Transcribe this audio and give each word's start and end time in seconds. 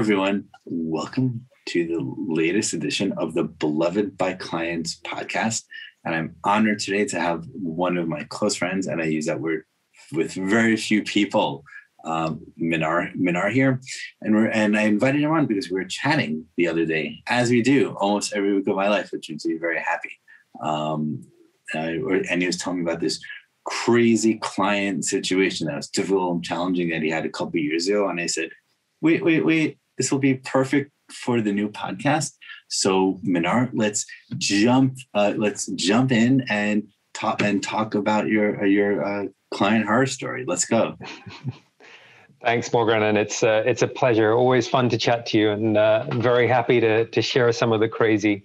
everyone. 0.00 0.48
Welcome 0.64 1.46
to 1.66 1.86
the 1.86 2.00
latest 2.26 2.72
edition 2.72 3.12
of 3.18 3.34
the 3.34 3.44
Beloved 3.44 4.16
by 4.16 4.32
Clients 4.32 4.98
podcast. 5.04 5.64
And 6.06 6.14
I'm 6.14 6.36
honored 6.42 6.78
today 6.78 7.04
to 7.04 7.20
have 7.20 7.44
one 7.52 7.98
of 7.98 8.08
my 8.08 8.24
close 8.30 8.56
friends, 8.56 8.86
and 8.86 9.02
I 9.02 9.04
use 9.04 9.26
that 9.26 9.42
word 9.42 9.64
with 10.10 10.32
very 10.32 10.78
few 10.78 11.02
people, 11.02 11.64
um, 12.06 12.40
Minar, 12.56 13.10
Minar 13.14 13.50
here. 13.50 13.78
And 14.22 14.34
we're 14.34 14.48
and 14.48 14.74
I 14.74 14.84
invited 14.84 15.20
him 15.20 15.32
on 15.32 15.44
because 15.44 15.68
we 15.68 15.74
were 15.74 15.84
chatting 15.84 16.46
the 16.56 16.66
other 16.66 16.86
day, 16.86 17.22
as 17.26 17.50
we 17.50 17.60
do 17.60 17.94
almost 17.98 18.32
every 18.32 18.54
week 18.54 18.68
of 18.68 18.76
my 18.76 18.88
life, 18.88 19.12
which 19.12 19.28
makes 19.28 19.44
me 19.44 19.58
very 19.58 19.80
happy. 19.80 20.18
Um, 20.62 21.26
and 21.74 22.40
he 22.40 22.46
was 22.46 22.56
telling 22.56 22.78
me 22.78 22.90
about 22.90 23.00
this 23.00 23.20
crazy 23.66 24.38
client 24.38 25.04
situation 25.04 25.66
that 25.66 25.76
was 25.76 25.90
difficult 25.90 26.36
and 26.36 26.42
challenging 26.42 26.88
that 26.88 27.02
he 27.02 27.10
had 27.10 27.26
a 27.26 27.30
couple 27.30 27.60
years 27.60 27.86
ago. 27.86 28.08
And 28.08 28.18
I 28.18 28.24
said, 28.24 28.48
wait, 29.02 29.22
wait, 29.22 29.44
wait, 29.44 29.76
this 30.00 30.10
will 30.10 30.18
be 30.18 30.36
perfect 30.36 30.90
for 31.12 31.42
the 31.42 31.52
new 31.52 31.68
podcast. 31.68 32.32
So 32.68 33.20
Minar, 33.22 33.68
let's 33.74 34.06
jump, 34.38 34.96
uh, 35.12 35.34
let's 35.36 35.66
jump 35.72 36.10
in 36.10 36.46
and 36.48 36.88
talk 37.12 37.42
and 37.42 37.62
talk 37.62 37.94
about 37.94 38.28
your 38.28 38.62
uh, 38.62 38.64
your 38.64 39.04
uh, 39.04 39.26
client 39.50 39.84
horror 39.84 40.06
story. 40.06 40.46
Let's 40.46 40.64
go. 40.64 40.96
Thanks, 42.42 42.72
Morgan, 42.72 43.02
and 43.02 43.18
it's 43.18 43.42
uh, 43.42 43.62
it's 43.66 43.82
a 43.82 43.88
pleasure. 43.88 44.32
Always 44.32 44.66
fun 44.66 44.88
to 44.88 44.96
chat 44.96 45.26
to 45.26 45.38
you, 45.38 45.50
and 45.50 45.76
uh, 45.76 46.06
very 46.14 46.48
happy 46.48 46.80
to 46.80 47.04
to 47.04 47.20
share 47.20 47.52
some 47.52 47.70
of 47.70 47.80
the 47.80 47.88
crazy. 47.88 48.44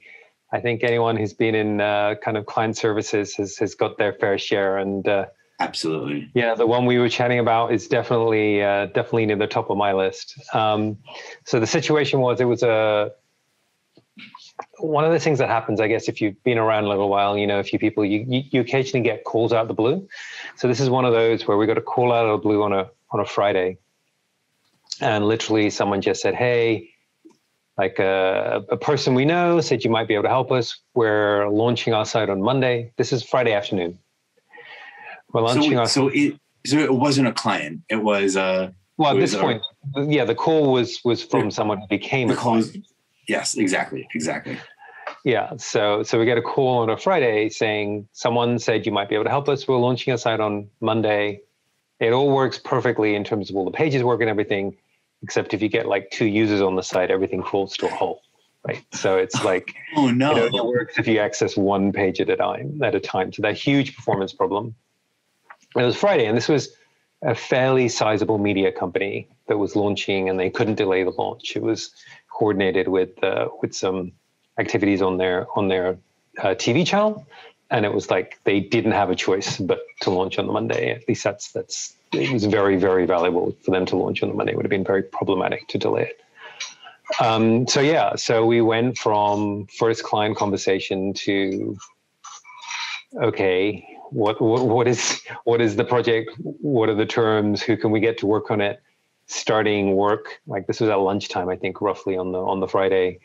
I 0.51 0.59
think 0.59 0.83
anyone 0.83 1.15
who's 1.15 1.33
been 1.33 1.55
in 1.55 1.79
uh, 1.79 2.15
kind 2.21 2.35
of 2.35 2.45
client 2.47 2.75
services 2.75 3.33
has 3.35 3.55
has 3.59 3.75
got 3.75 3.97
their 3.97 4.11
fair 4.11 4.37
share, 4.37 4.77
and 4.77 5.07
uh, 5.07 5.27
Absolutely. 5.59 6.29
Yeah, 6.33 6.53
the 6.55 6.67
one 6.67 6.85
we 6.85 6.97
were 6.97 7.07
chatting 7.07 7.39
about 7.39 7.71
is 7.71 7.87
definitely 7.87 8.61
uh, 8.61 8.87
definitely 8.87 9.25
near 9.27 9.37
the 9.37 9.47
top 9.47 9.69
of 9.69 9.77
my 9.77 9.93
list. 9.93 10.37
Um, 10.53 10.97
so 11.45 11.59
the 11.59 11.67
situation 11.67 12.19
was 12.19 12.41
it 12.41 12.45
was 12.45 12.61
a 12.61 13.13
one 14.79 15.05
of 15.05 15.11
the 15.11 15.19
things 15.19 15.39
that 15.39 15.49
happens, 15.49 15.79
I 15.79 15.87
guess, 15.87 16.07
if 16.07 16.21
you've 16.21 16.41
been 16.43 16.57
around 16.57 16.85
a 16.85 16.89
little 16.89 17.09
while, 17.09 17.37
you 17.37 17.47
know, 17.47 17.59
a 17.59 17.63
few 17.63 17.79
people, 17.79 18.05
you, 18.05 18.25
you, 18.27 18.43
you 18.51 18.61
occasionally 18.61 19.03
get 19.03 19.23
calls 19.23 19.51
out 19.51 19.63
of 19.63 19.67
the 19.67 19.73
blue. 19.73 20.07
So 20.55 20.67
this 20.67 20.79
is 20.79 20.89
one 20.89 21.05
of 21.05 21.13
those 21.13 21.47
where 21.47 21.57
we 21.57 21.65
got 21.65 21.77
a 21.77 21.81
call 21.81 22.11
out 22.11 22.25
of 22.25 22.39
the 22.39 22.43
blue 22.43 22.63
on 22.63 22.73
a 22.73 22.89
on 23.11 23.21
a 23.21 23.25
Friday, 23.25 23.77
and 24.99 25.25
literally 25.25 25.69
someone 25.69 26.01
just 26.01 26.21
said, 26.21 26.35
"Hey." 26.35 26.89
Like 27.77 27.99
a, 27.99 28.63
a 28.69 28.77
person 28.77 29.15
we 29.15 29.25
know 29.25 29.59
said 29.59 29.83
you 29.83 29.89
might 29.89 30.07
be 30.07 30.13
able 30.13 30.23
to 30.23 30.29
help 30.29 30.49
us. 30.49 30.79
We're 30.93 31.49
launching 31.49 31.93
our 31.93 32.05
site 32.05 32.29
on 32.29 32.41
Monday. 32.41 32.93
This 32.95 33.11
is 33.11 33.21
Friday 33.21 33.51
afternoon 33.51 33.99
we're 35.35 35.41
launching 35.41 35.73
so, 35.73 35.79
our. 35.79 35.87
So 35.87 36.07
it 36.13 36.39
so 36.65 36.77
it 36.77 36.93
wasn't 36.93 37.27
a 37.27 37.33
client. 37.33 37.81
It 37.89 37.97
was 37.97 38.37
uh. 38.37 38.71
Well, 38.97 39.13
at 39.13 39.19
this 39.19 39.35
point, 39.35 39.61
yeah, 39.97 40.23
the 40.23 40.35
call 40.35 40.71
was 40.71 41.01
was 41.03 41.21
from 41.21 41.51
someone 41.51 41.79
who 41.79 41.87
became 41.87 42.31
a 42.31 42.35
client. 42.35 42.67
Was, 42.67 42.77
yes, 43.27 43.55
exactly, 43.55 44.07
exactly. 44.15 44.57
Yeah, 45.25 45.51
so 45.57 46.03
so 46.03 46.17
we 46.17 46.25
get 46.25 46.37
a 46.37 46.41
call 46.41 46.77
on 46.77 46.89
a 46.89 46.97
Friday 46.97 47.49
saying 47.49 48.07
someone 48.13 48.57
said 48.57 48.85
you 48.85 48.93
might 48.93 49.09
be 49.09 49.15
able 49.15 49.25
to 49.25 49.29
help 49.29 49.49
us. 49.49 49.67
We're 49.67 49.77
launching 49.77 50.13
a 50.13 50.17
site 50.17 50.39
on 50.39 50.69
Monday. 50.79 51.41
It 51.99 52.13
all 52.13 52.31
works 52.31 52.57
perfectly 52.57 53.15
in 53.15 53.25
terms 53.25 53.49
of 53.49 53.57
all 53.57 53.65
the 53.65 53.71
pages 53.71 54.03
work 54.03 54.21
and 54.21 54.29
everything, 54.29 54.77
except 55.23 55.53
if 55.53 55.61
you 55.61 55.67
get 55.67 55.87
like 55.87 56.09
two 56.11 56.25
users 56.25 56.61
on 56.61 56.75
the 56.75 56.83
site, 56.83 57.11
everything 57.11 57.43
falls 57.43 57.75
to 57.77 57.87
a 57.87 57.89
halt. 57.89 58.21
Right. 58.65 58.83
So 58.93 59.17
it's 59.17 59.43
like 59.43 59.75
oh 59.97 60.09
no, 60.09 60.37
it 60.37 60.53
works 60.53 60.97
if 60.97 61.05
you 61.05 61.19
access 61.19 61.57
one 61.57 61.91
page 61.91 62.21
at 62.21 62.29
a 62.29 62.37
time 62.37 62.81
at 62.81 62.95
a 62.95 63.01
time. 63.01 63.33
So 63.33 63.41
that 63.41 63.57
huge 63.57 63.93
performance 63.93 64.31
problem 64.31 64.73
it 65.83 65.85
was 65.85 65.95
Friday, 65.95 66.25
and 66.25 66.37
this 66.37 66.47
was 66.47 66.69
a 67.21 67.35
fairly 67.35 67.87
sizable 67.89 68.37
media 68.37 68.71
company 68.71 69.27
that 69.47 69.57
was 69.57 69.75
launching, 69.75 70.29
and 70.29 70.39
they 70.39 70.49
couldn't 70.49 70.75
delay 70.75 71.03
the 71.03 71.11
launch. 71.11 71.55
It 71.55 71.61
was 71.61 71.91
coordinated 72.31 72.87
with 72.87 73.21
uh, 73.23 73.49
with 73.61 73.75
some 73.75 74.11
activities 74.59 75.01
on 75.01 75.17
their 75.17 75.47
on 75.57 75.67
their 75.67 75.97
uh, 76.39 76.55
TV 76.55 76.85
channel, 76.85 77.25
and 77.71 77.85
it 77.85 77.93
was 77.93 78.09
like 78.09 78.39
they 78.43 78.59
didn't 78.59 78.91
have 78.91 79.09
a 79.09 79.15
choice 79.15 79.57
but 79.57 79.79
to 80.01 80.09
launch 80.09 80.37
on 80.39 80.47
the 80.47 80.53
Monday. 80.53 80.91
At 80.91 81.07
least 81.07 81.23
that's 81.23 81.51
that's 81.51 81.95
it 82.13 82.31
was 82.31 82.45
very 82.45 82.77
very 82.77 83.05
valuable 83.05 83.55
for 83.63 83.71
them 83.71 83.85
to 83.87 83.95
launch 83.95 84.21
on 84.23 84.29
the 84.29 84.35
Monday. 84.35 84.53
It 84.53 84.55
would 84.55 84.65
have 84.65 84.77
been 84.77 84.83
very 84.83 85.03
problematic 85.03 85.67
to 85.69 85.77
delay 85.77 86.03
it. 86.03 86.21
Um, 87.19 87.67
so 87.67 87.81
yeah, 87.81 88.15
so 88.15 88.45
we 88.45 88.61
went 88.61 88.97
from 88.97 89.67
first 89.67 90.03
client 90.03 90.37
conversation 90.37 91.13
to 91.13 91.77
okay, 93.21 93.94
what, 94.15 94.41
what 94.41 94.65
what 94.65 94.87
is 94.87 95.21
what 95.43 95.59
is 95.59 95.75
the 95.75 95.83
project? 95.83 96.31
What 96.39 96.87
are 96.87 96.95
the 96.95 97.05
terms? 97.05 97.61
Who 97.61 97.75
can 97.75 97.91
we 97.91 97.99
get 97.99 98.17
to 98.19 98.25
work 98.25 98.49
on 98.49 98.61
it? 98.61 98.81
Starting 99.27 99.95
work 99.95 100.39
like 100.47 100.67
this 100.67 100.79
was 100.79 100.89
at 100.89 100.95
lunchtime, 100.95 101.49
I 101.49 101.57
think, 101.57 101.81
roughly 101.81 102.15
on 102.15 102.31
the 102.31 102.39
on 102.39 102.61
the 102.61 102.67
Friday, 102.67 103.19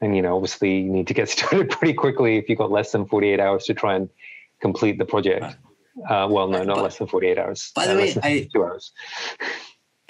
and 0.00 0.16
you 0.16 0.22
know, 0.22 0.34
obviously, 0.34 0.80
you 0.80 0.90
need 0.90 1.06
to 1.06 1.14
get 1.14 1.28
started 1.36 1.70
pretty 1.70 1.94
quickly 1.94 2.36
if 2.36 2.48
you've 2.48 2.58
got 2.58 2.72
less 2.72 2.90
than 2.90 3.06
forty 3.06 3.28
eight 3.28 3.38
hours 3.38 3.64
to 3.66 3.74
try 3.74 3.94
and 3.94 4.08
complete 4.60 4.98
the 4.98 5.04
project. 5.04 5.56
Uh, 6.08 6.26
well, 6.28 6.48
no, 6.48 6.64
not 6.64 6.76
but, 6.76 6.82
less 6.82 6.98
than 6.98 7.06
forty 7.06 7.28
eight 7.28 7.38
hours. 7.38 7.70
By 7.76 7.86
the 7.86 7.92
uh, 7.92 7.96
way, 7.96 8.16
I 8.22 8.48
two 8.52 8.64
hours. 8.64 8.90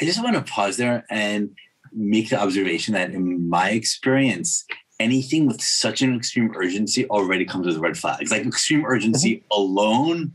I 0.00 0.04
just 0.06 0.22
want 0.22 0.36
to 0.36 0.52
pause 0.52 0.78
there 0.78 1.04
and 1.10 1.50
make 1.92 2.30
the 2.30 2.40
observation 2.40 2.94
that 2.94 3.10
in 3.10 3.48
my 3.48 3.70
experience, 3.70 4.64
anything 5.00 5.46
with 5.46 5.60
such 5.60 6.02
an 6.02 6.14
extreme 6.14 6.52
urgency 6.56 7.06
already 7.08 7.44
comes 7.44 7.66
with 7.66 7.78
red 7.78 7.98
flags. 7.98 8.30
Like 8.30 8.46
extreme 8.46 8.84
urgency 8.86 9.36
mm-hmm. 9.36 9.60
alone, 9.60 10.32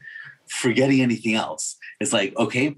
forgetting 0.47 1.02
anything 1.02 1.36
else. 1.36 1.78
It's 2.00 2.14
like, 2.14 2.36
okay, 2.38 2.75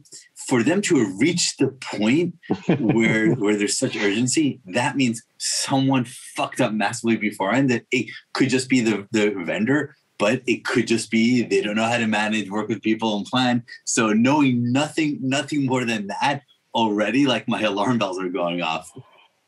for 0.48 0.64
them 0.64 0.82
to 0.82 1.16
reach 1.20 1.58
the 1.58 1.68
point 1.68 2.36
where 2.80 3.34
where 3.34 3.56
there's 3.56 3.78
such 3.78 3.96
urgency, 3.96 4.60
that 4.66 4.96
means 4.96 5.22
someone 5.38 6.06
fucked 6.06 6.62
up 6.62 6.74
massively 6.74 7.18
beforehand. 7.18 7.70
That 7.70 7.86
it 7.92 8.08
could 8.34 8.50
just 8.50 8.70
be 8.70 8.82
the, 8.82 9.08
the 9.12 9.32
vendor, 9.46 9.96
but 10.18 10.42
it 10.48 10.66
could 10.66 10.88
just 10.88 11.12
be 11.12 11.44
they 11.44 11.62
don't 11.62 11.76
know 11.76 11.86
how 11.86 11.98
to 11.98 12.08
manage, 12.08 12.50
work 12.50 12.68
with 12.68 12.82
people 12.82 13.18
and 13.18 13.26
plan. 13.26 13.64
So 13.86 14.12
knowing 14.14 14.72
nothing, 14.72 15.20
nothing 15.22 15.66
more 15.66 15.86
than 15.86 16.08
that 16.08 16.42
already, 16.74 17.26
like 17.26 17.48
my 17.48 17.62
alarm 17.62 18.00
bells 18.00 18.20
are 18.20 18.30
going 18.30 18.62
off. 18.62 18.92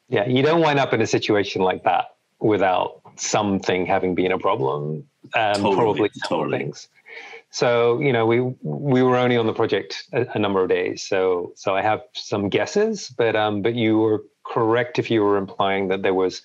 Yeah, 0.10 0.28
you 0.28 0.44
don't 0.44 0.62
wind 0.62 0.80
up 0.80 0.94
in 0.94 1.02
a 1.02 1.08
situation 1.08 1.64
like 1.64 1.84
that 1.86 2.12
without 2.44 3.02
something 3.16 3.86
having 3.86 4.14
been 4.14 4.31
a 4.31 4.38
problem. 4.38 5.08
Um, 5.34 5.54
totally, 5.56 5.76
probably 5.76 6.09
totally. 6.28 6.58
things. 6.59 6.88
So 7.50 8.00
you 8.00 8.12
know, 8.12 8.26
we 8.26 8.42
we 8.62 9.02
were 9.02 9.16
only 9.16 9.38
on 9.38 9.48
the 9.48 9.54
project 9.54 10.04
a, 10.12 10.26
a, 10.34 10.40
number 10.40 10.62
of 10.62 10.70
days, 10.70 11.04
so 11.04 11.54
so 11.56 11.76
I 11.76 11.81
have 11.81 12.02
some 12.14 12.50
guesses, 12.50 13.14
but 13.18 13.36
um, 13.36 13.62
but 13.62 13.76
you 13.76 13.98
were 13.98 14.24
correct 14.46 15.00
if 15.00 15.09
you 15.09 15.24
were 15.24 15.38
implying 15.38 15.88
that 15.88 16.02
there 16.02 16.14
was 16.14 16.42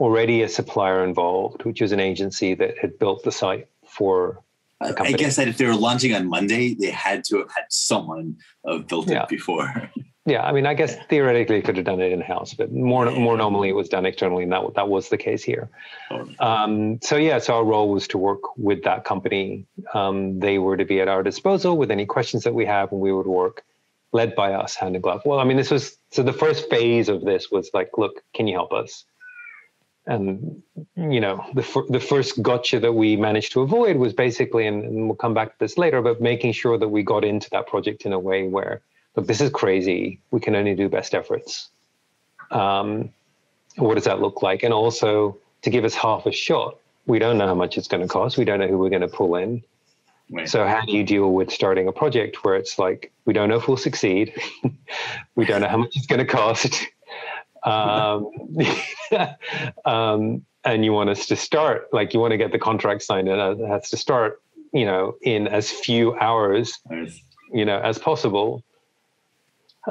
already 0.00 0.42
a 0.42 0.48
supplier 0.48 1.04
involved, 1.04 1.64
which 1.64 1.80
was 1.80 1.92
an 1.92 2.00
agency 2.00 2.54
that 2.54 2.78
had 2.78 2.98
built 2.98 3.22
the 3.24 3.32
site 3.32 3.68
for. 3.86 4.40
I 4.80 5.12
guess 5.12 5.36
that 5.36 5.48
if 5.48 5.56
they 5.56 5.66
were 5.66 5.76
launching 5.76 6.14
on 6.14 6.28
Monday, 6.28 6.74
they 6.74 6.90
had 6.90 7.24
to 7.26 7.38
have 7.38 7.50
had 7.54 7.64
someone 7.70 8.36
have 8.68 8.86
built 8.86 9.08
yeah. 9.08 9.22
it 9.22 9.28
before. 9.28 9.90
Yeah, 10.26 10.42
I 10.42 10.52
mean, 10.52 10.64
I 10.64 10.72
guess 10.72 10.96
theoretically 11.10 11.56
you 11.56 11.62
could 11.62 11.76
have 11.76 11.84
done 11.84 12.00
it 12.00 12.10
in 12.10 12.22
house, 12.22 12.54
but 12.54 12.72
more 12.72 13.10
more 13.10 13.36
normally 13.36 13.68
it 13.68 13.74
was 13.74 13.90
done 13.90 14.06
externally, 14.06 14.44
and 14.44 14.52
that 14.52 14.74
that 14.74 14.88
was 14.88 15.10
the 15.10 15.18
case 15.18 15.42
here. 15.42 15.68
Um, 16.40 16.98
so 17.02 17.16
yeah, 17.16 17.38
so 17.38 17.56
our 17.56 17.64
role 17.64 17.90
was 17.90 18.08
to 18.08 18.18
work 18.18 18.56
with 18.56 18.84
that 18.84 19.04
company. 19.04 19.66
Um, 19.92 20.40
they 20.40 20.58
were 20.58 20.78
to 20.78 20.84
be 20.86 21.00
at 21.00 21.08
our 21.08 21.22
disposal 21.22 21.76
with 21.76 21.90
any 21.90 22.06
questions 22.06 22.44
that 22.44 22.54
we 22.54 22.64
have, 22.64 22.90
and 22.90 23.02
we 23.02 23.12
would 23.12 23.26
work 23.26 23.64
led 24.12 24.34
by 24.34 24.54
us 24.54 24.76
hand 24.76 24.96
in 24.96 25.02
glove. 25.02 25.20
Well, 25.26 25.40
I 25.40 25.44
mean, 25.44 25.58
this 25.58 25.70
was 25.70 25.98
so 26.10 26.22
the 26.22 26.32
first 26.32 26.70
phase 26.70 27.10
of 27.10 27.22
this 27.22 27.50
was 27.50 27.70
like, 27.74 27.90
look, 27.98 28.22
can 28.32 28.46
you 28.46 28.54
help 28.54 28.72
us? 28.72 29.04
And 30.06 30.62
you 30.96 31.20
know, 31.20 31.44
the 31.52 31.84
the 31.90 32.00
first 32.00 32.42
gotcha 32.42 32.80
that 32.80 32.94
we 32.94 33.16
managed 33.16 33.52
to 33.52 33.60
avoid 33.60 33.96
was 33.98 34.14
basically, 34.14 34.66
and, 34.66 34.84
and 34.84 35.06
we'll 35.06 35.16
come 35.16 35.34
back 35.34 35.48
to 35.50 35.58
this 35.58 35.76
later, 35.76 36.00
but 36.00 36.22
making 36.22 36.52
sure 36.52 36.78
that 36.78 36.88
we 36.88 37.02
got 37.02 37.26
into 37.26 37.50
that 37.50 37.66
project 37.66 38.06
in 38.06 38.14
a 38.14 38.18
way 38.18 38.48
where 38.48 38.80
look, 39.16 39.26
this 39.26 39.40
is 39.40 39.50
crazy. 39.50 40.20
We 40.30 40.40
can 40.40 40.54
only 40.54 40.74
do 40.74 40.88
best 40.88 41.14
efforts. 41.14 41.70
Um, 42.50 43.10
what 43.76 43.94
does 43.94 44.04
that 44.04 44.20
look 44.20 44.42
like? 44.42 44.62
And 44.62 44.72
also 44.72 45.36
to 45.62 45.70
give 45.70 45.84
us 45.84 45.94
half 45.94 46.26
a 46.26 46.32
shot, 46.32 46.78
we 47.06 47.18
don't 47.18 47.38
know 47.38 47.46
how 47.46 47.54
much 47.54 47.76
it's 47.76 47.88
going 47.88 48.02
to 48.02 48.08
cost. 48.08 48.38
We 48.38 48.44
don't 48.44 48.60
know 48.60 48.68
who 48.68 48.78
we're 48.78 48.90
going 48.90 49.02
to 49.02 49.08
pull 49.08 49.36
in. 49.36 49.62
Right. 50.30 50.48
So 50.48 50.66
how 50.66 50.80
do 50.82 50.92
you 50.92 51.04
deal 51.04 51.32
with 51.32 51.50
starting 51.50 51.86
a 51.86 51.92
project 51.92 52.44
where 52.44 52.56
it's 52.56 52.78
like 52.78 53.12
we 53.26 53.34
don't 53.34 53.48
know 53.48 53.56
if 53.56 53.68
we'll 53.68 53.76
succeed, 53.76 54.32
we 55.34 55.44
don't 55.44 55.60
know 55.60 55.68
how 55.68 55.76
much 55.76 55.96
it's 55.96 56.06
going 56.06 56.20
to 56.20 56.24
cost, 56.24 56.82
um, 57.64 58.30
um, 59.84 60.44
and 60.64 60.84
you 60.84 60.92
want 60.92 61.10
us 61.10 61.26
to 61.26 61.36
start 61.36 61.88
like 61.92 62.14
you 62.14 62.20
want 62.20 62.30
to 62.30 62.38
get 62.38 62.52
the 62.52 62.58
contract 62.58 63.02
signed 63.02 63.28
and 63.28 63.60
it 63.60 63.68
has 63.68 63.90
to 63.90 63.98
start, 63.98 64.40
you 64.72 64.86
know, 64.86 65.14
in 65.20 65.46
as 65.46 65.70
few 65.70 66.14
hours, 66.16 66.78
you 67.52 67.64
know, 67.66 67.78
as 67.80 67.98
possible. 67.98 68.62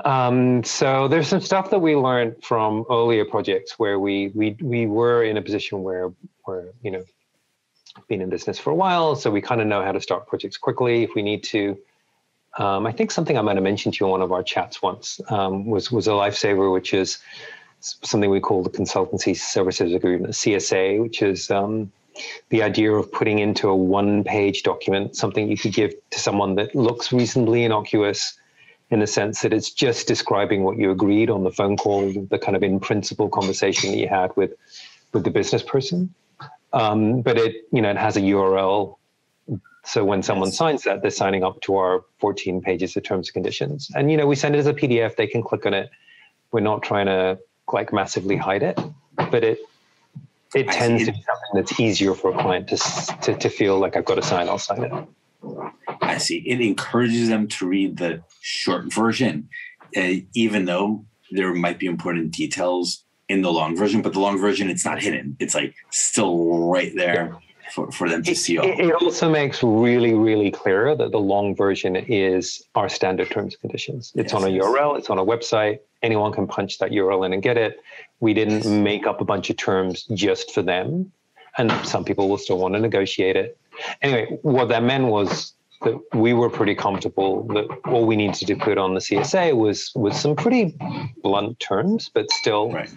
Um, 0.05 0.63
so 0.63 1.07
there's 1.07 1.27
some 1.27 1.41
stuff 1.41 1.69
that 1.69 1.79
we 1.79 1.95
learned 1.95 2.43
from 2.43 2.85
earlier 2.89 3.25
projects 3.25 3.77
where 3.77 3.99
we 3.99 4.29
we 4.33 4.57
we 4.61 4.87
were 4.87 5.23
in 5.23 5.37
a 5.37 5.41
position 5.41 5.83
where 5.83 6.11
where 6.45 6.69
you 6.81 6.91
know 6.91 7.03
been 8.07 8.21
in 8.21 8.29
business 8.29 8.57
for 8.57 8.71
a 8.71 8.75
while, 8.75 9.15
so 9.15 9.29
we 9.29 9.39
kind 9.39 9.61
of 9.61 9.67
know 9.67 9.83
how 9.83 9.91
to 9.91 10.01
start 10.01 10.27
projects 10.27 10.57
quickly 10.57 11.03
if 11.03 11.13
we 11.15 11.21
need 11.21 11.43
to. 11.43 11.77
Um, 12.57 12.85
I 12.85 12.91
think 12.91 13.11
something 13.11 13.37
I 13.37 13.41
might 13.41 13.55
have 13.55 13.63
mentioned 13.63 13.95
to 13.95 14.03
you 14.03 14.07
in 14.07 14.11
one 14.11 14.21
of 14.21 14.31
our 14.31 14.43
chats 14.43 14.81
once 14.81 15.21
um, 15.29 15.67
was 15.67 15.91
was 15.91 16.07
a 16.07 16.11
lifesaver, 16.11 16.73
which 16.73 16.93
is 16.93 17.19
something 17.79 18.29
we 18.29 18.39
call 18.39 18.63
the 18.63 18.69
consultancy 18.69 19.35
services 19.37 19.93
agreement, 19.93 20.33
CSA, 20.33 21.01
which 21.01 21.21
is 21.21 21.51
um, 21.51 21.91
the 22.49 22.63
idea 22.63 22.91
of 22.93 23.11
putting 23.11 23.39
into 23.39 23.69
a 23.69 23.75
one-page 23.75 24.63
document 24.63 25.15
something 25.15 25.49
you 25.49 25.57
could 25.57 25.73
give 25.73 25.93
to 26.11 26.19
someone 26.19 26.55
that 26.55 26.73
looks 26.75 27.11
reasonably 27.11 27.63
innocuous 27.63 28.37
in 28.89 29.00
the 29.00 29.07
sense 29.07 29.41
that 29.41 29.53
it's 29.53 29.71
just 29.71 30.07
describing 30.07 30.63
what 30.63 30.77
you 30.77 30.91
agreed 30.91 31.30
on 31.30 31.44
the 31.44 31.51
phone 31.51 31.77
call, 31.77 32.12
the 32.30 32.38
kind 32.38 32.56
of 32.56 32.63
in 32.63 32.80
principle 32.80 33.30
conversation 33.30 33.91
that 33.91 33.97
you 33.97 34.07
had 34.07 34.35
with 34.35 34.53
with 35.13 35.24
the 35.24 35.31
business 35.31 35.63
person. 35.63 36.13
Um, 36.74 37.21
but 37.21 37.38
it, 37.38 37.68
you 37.71 37.81
know, 37.81 37.91
it 37.91 37.97
has 37.97 38.18
a 38.18 38.21
URL. 38.21 38.97
So 39.85 40.03
when 40.03 40.24
someone 40.24 40.51
signs 40.51 40.83
that, 40.83 41.01
they're 41.01 41.12
signing 41.12 41.44
up 41.44 41.62
to 41.62 41.75
our 41.75 42.03
14 42.19 42.62
pages 42.62 42.95
of 42.95 43.03
terms 43.03 43.30
and 43.30 43.33
conditions. 43.33 43.91
And 43.95 44.09
you 44.09 44.18
know, 44.18 44.25
we 44.25 44.35
send 44.35 44.56
it 44.56 44.59
as 44.59 44.68
a 44.68 44.74
PDF. 44.74 45.15
They 45.15 45.27
can 45.27 45.44
click 45.44 45.65
on 45.65 45.74
it. 45.74 45.89
We're 46.51 46.62
not 46.62 46.83
trying 46.83 47.07
to 47.07 47.39
like 47.71 47.94
massively 47.94 48.38
hide 48.38 48.63
it, 48.63 48.79
but 49.15 49.44
it 49.44 49.59
it 50.56 50.68
tends 50.68 51.06
to 51.06 51.12
be 51.12 51.24
something 51.24 51.51
that's 51.56 51.79
easier 51.79 52.13
for 52.13 52.31
a 52.31 52.39
client 52.39 52.68
to, 52.69 52.77
to 53.24 53.36
to 53.36 53.50
feel 53.50 53.79
like 53.79 53.95
I've 53.95 54.06
got 54.06 54.15
to 54.15 54.21
sign. 54.21 54.50
I'll 54.50 54.59
sign 54.59 54.83
it. 54.83 54.91
I 56.01 56.17
see. 56.17 56.37
It 56.39 56.61
encourages 56.61 57.29
them 57.29 57.47
to 57.49 57.67
read 57.67 57.97
the 57.97 58.23
short 58.41 58.93
version, 58.93 59.49
uh, 59.95 60.13
even 60.33 60.65
though 60.65 61.05
there 61.31 61.53
might 61.53 61.79
be 61.79 61.87
important 61.87 62.31
details 62.31 63.03
in 63.29 63.41
the 63.41 63.51
long 63.51 63.75
version, 63.75 64.01
but 64.01 64.13
the 64.13 64.19
long 64.19 64.39
version, 64.39 64.69
it's 64.69 64.85
not 64.85 65.01
hidden. 65.01 65.35
It's 65.39 65.55
like 65.55 65.75
still 65.89 66.69
right 66.69 66.91
there 66.95 67.37
for, 67.71 67.91
for 67.91 68.09
them 68.09 68.21
to 68.23 68.35
see. 68.35 68.57
All. 68.57 68.67
It, 68.67 68.79
it 68.79 68.93
also 69.01 69.29
makes 69.29 69.63
really, 69.63 70.13
really 70.13 70.51
clear 70.51 70.95
that 70.95 71.11
the 71.11 71.19
long 71.19 71.55
version 71.55 71.95
is 71.95 72.63
our 72.75 72.89
standard 72.89 73.31
terms 73.31 73.55
and 73.55 73.61
conditions. 73.61 74.11
It's 74.15 74.33
yes, 74.33 74.41
on 74.41 74.47
a 74.47 74.51
yes. 74.51 74.63
URL, 74.63 74.97
it's 74.97 75.09
on 75.09 75.17
a 75.17 75.25
website. 75.25 75.79
Anyone 76.03 76.31
can 76.33 76.47
punch 76.47 76.77
that 76.79 76.91
URL 76.91 77.25
in 77.25 77.33
and 77.33 77.41
get 77.41 77.57
it. 77.57 77.79
We 78.19 78.33
didn't 78.33 78.63
yes. 78.63 78.67
make 78.67 79.07
up 79.07 79.21
a 79.21 79.25
bunch 79.25 79.49
of 79.49 79.57
terms 79.57 80.03
just 80.13 80.51
for 80.51 80.61
them. 80.61 81.11
And 81.57 81.71
some 81.85 82.03
people 82.03 82.29
will 82.29 82.37
still 82.37 82.57
want 82.57 82.73
to 82.73 82.79
negotiate 82.79 83.35
it. 83.35 83.57
Anyway, 84.01 84.37
what 84.41 84.69
that 84.69 84.83
meant 84.83 85.07
was 85.07 85.53
that 85.81 85.99
we 86.13 86.33
were 86.33 86.49
pretty 86.49 86.75
comfortable 86.75 87.43
that 87.47 87.67
all 87.85 88.05
we 88.05 88.15
needed 88.15 88.47
to 88.47 88.55
put 88.55 88.77
on 88.77 88.93
the 88.93 89.01
CSA 89.01 89.55
was 89.55 89.91
was 89.95 90.19
some 90.19 90.35
pretty 90.35 90.77
blunt 91.21 91.59
terms, 91.59 92.09
but 92.13 92.29
still 92.31 92.71
right 92.71 92.89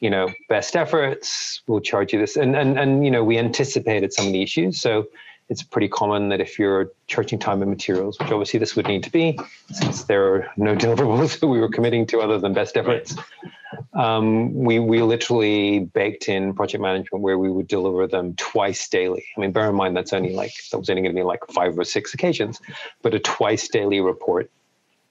you 0.00 0.10
know, 0.10 0.28
best 0.48 0.76
efforts, 0.76 1.62
we'll 1.66 1.80
charge 1.80 2.12
you 2.12 2.20
this. 2.20 2.36
And, 2.36 2.54
and, 2.54 2.78
and, 2.78 3.04
you 3.04 3.10
know, 3.10 3.24
we 3.24 3.38
anticipated 3.38 4.12
some 4.12 4.26
of 4.26 4.32
the 4.32 4.42
issues. 4.42 4.80
So 4.80 5.06
it's 5.48 5.62
pretty 5.62 5.88
common 5.88 6.28
that 6.28 6.40
if 6.40 6.58
you're 6.58 6.90
charging 7.06 7.38
time 7.38 7.62
and 7.62 7.70
materials, 7.70 8.18
which 8.18 8.30
obviously 8.30 8.60
this 8.60 8.76
would 8.76 8.86
need 8.86 9.02
to 9.02 9.10
be, 9.10 9.38
since 9.72 10.04
there 10.04 10.34
are 10.34 10.50
no 10.56 10.76
deliverables 10.84 11.40
that 11.40 11.46
we 11.46 11.58
were 11.58 11.68
committing 11.68 12.06
to 12.06 12.20
other 12.20 12.38
than 12.38 12.52
best 12.52 12.76
efforts, 12.76 13.16
um, 13.94 14.52
we, 14.52 14.78
we 14.78 15.02
literally 15.02 15.80
baked 15.80 16.28
in 16.28 16.54
project 16.54 16.82
management 16.82 17.22
where 17.22 17.38
we 17.38 17.50
would 17.50 17.66
deliver 17.66 18.06
them 18.06 18.34
twice 18.36 18.88
daily. 18.88 19.24
I 19.36 19.40
mean, 19.40 19.52
bear 19.52 19.70
in 19.70 19.74
mind 19.74 19.96
that's 19.96 20.12
only 20.12 20.34
like, 20.34 20.52
that 20.70 20.78
was 20.78 20.90
only 20.90 21.02
going 21.02 21.14
to 21.14 21.18
be 21.18 21.24
like 21.24 21.40
five 21.50 21.78
or 21.78 21.84
six 21.84 22.12
occasions, 22.12 22.60
but 23.02 23.14
a 23.14 23.18
twice 23.18 23.68
daily 23.68 24.00
report 24.00 24.50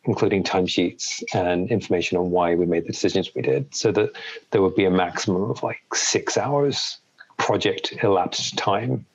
including 0.03 0.41
timesheets 0.41 1.21
and 1.33 1.69
information 1.69 2.17
on 2.17 2.31
why 2.31 2.55
we 2.55 2.65
made 2.65 2.83
the 2.83 2.93
decisions 2.93 3.35
we 3.35 3.41
did, 3.41 3.75
so 3.75 3.91
that 3.91 4.09
there 4.51 4.61
would 4.61 4.73
be 4.73 4.85
a 4.85 4.89
maximum 4.89 5.51
of 5.51 5.61
like 5.63 5.81
six 5.93 6.37
hours 6.37 6.99
project 7.35 7.93
elapsed 8.01 8.57
time 8.57 9.05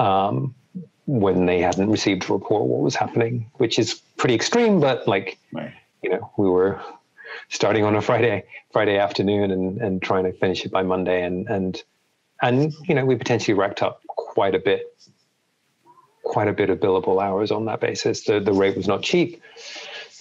um, 0.00 0.54
when 1.06 1.46
they 1.46 1.60
hadn't 1.60 1.90
received 1.90 2.28
a 2.28 2.32
report 2.32 2.64
what 2.64 2.80
was 2.80 2.96
happening, 2.96 3.50
which 3.54 3.78
is 3.78 3.94
pretty 4.16 4.34
extreme, 4.34 4.80
but 4.80 5.06
like, 5.06 5.38
right. 5.52 5.72
you 6.02 6.10
know, 6.10 6.32
we 6.36 6.48
were 6.48 6.80
starting 7.48 7.84
on 7.84 7.94
a 7.94 8.00
Friday, 8.00 8.44
Friday 8.72 8.96
afternoon 8.96 9.50
and, 9.50 9.78
and 9.78 10.02
trying 10.02 10.24
to 10.24 10.32
finish 10.32 10.64
it 10.64 10.70
by 10.70 10.82
Monday. 10.82 11.22
And, 11.22 11.48
and, 11.48 11.82
and, 12.42 12.72
you 12.88 12.94
know, 12.94 13.04
we 13.04 13.16
potentially 13.16 13.54
racked 13.54 13.82
up 13.82 14.00
quite 14.06 14.54
a 14.54 14.58
bit, 14.58 14.96
quite 16.22 16.48
a 16.48 16.52
bit 16.52 16.70
of 16.70 16.78
billable 16.78 17.22
hours 17.22 17.50
on 17.50 17.66
that 17.66 17.80
basis. 17.80 18.24
The, 18.24 18.40
the 18.40 18.52
rate 18.52 18.76
was 18.76 18.88
not 18.88 19.02
cheap 19.02 19.42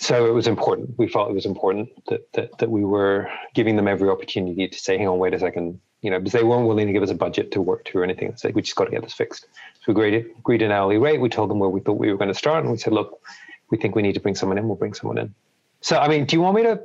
so 0.02 0.26
it 0.26 0.32
was 0.32 0.48
important. 0.48 0.98
We 0.98 1.10
felt 1.10 1.30
it 1.30 1.34
was 1.34 1.46
important 1.46 1.90
that, 2.08 2.32
that 2.32 2.58
that 2.60 2.72
we 2.72 2.86
were 2.86 3.30
giving 3.54 3.76
them 3.76 3.86
every 3.86 4.08
opportunity 4.08 4.66
to 4.70 4.78
say, 4.80 4.98
"Hang 4.98 5.10
on, 5.10 5.20
wait 5.20 5.34
a 5.34 5.40
second, 5.40 5.82
you 6.02 6.10
know, 6.10 6.20
because 6.20 6.34
they 6.34 6.44
weren't 6.44 6.68
willing 6.68 6.88
to 6.88 6.94
give 6.94 7.04
us 7.04 7.10
a 7.10 7.16
budget 7.16 7.52
to 7.52 7.62
work 7.62 7.86
to 7.86 8.00
or 8.00 8.04
anything. 8.04 8.36
Say, 8.36 8.52
we 8.52 8.62
just 8.62 8.76
got 8.76 8.86
to 8.86 8.92
get 8.92 9.04
this 9.04 9.14
fixed. 9.14 9.48
So 9.82 9.82
we 9.88 9.94
agreed, 9.94 10.26
agreed 10.38 10.62
an 10.62 10.72
hourly 10.72 10.98
rate. 10.98 11.20
We 11.20 11.30
told 11.30 11.50
them 11.50 11.60
where 11.60 11.70
we 11.70 11.82
thought 11.82 11.94
we 11.94 12.12
were 12.12 12.18
going 12.18 12.30
to 12.30 12.38
start, 12.38 12.64
and 12.64 12.72
we 12.72 12.78
said, 12.78 12.94
"Look, 12.94 13.22
we 13.70 13.78
think 13.78 13.96
we 13.96 14.02
need 14.02 14.14
to 14.14 14.20
bring 14.20 14.36
someone 14.36 14.58
in. 14.58 14.68
We'll 14.68 14.78
bring 14.78 14.94
someone 14.94 15.18
in." 15.18 15.34
So, 15.82 15.98
I 15.98 16.08
mean, 16.08 16.26
do 16.26 16.36
you 16.36 16.42
want 16.42 16.56
me 16.56 16.64
to 16.64 16.82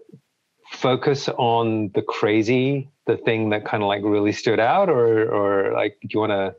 focus 0.71 1.29
on 1.29 1.91
the 1.95 2.03
crazy, 2.03 2.89
the 3.07 3.17
thing 3.17 3.51
that 3.51 3.65
kind 3.65 3.83
of 3.83 3.89
like 3.89 4.03
really 4.03 4.33
stood 4.33 4.61
out, 4.61 4.89
or 4.89 5.31
or 5.31 5.73
like, 5.73 5.99
do 6.01 6.09
you 6.11 6.21
want 6.21 6.33
a 6.33 6.55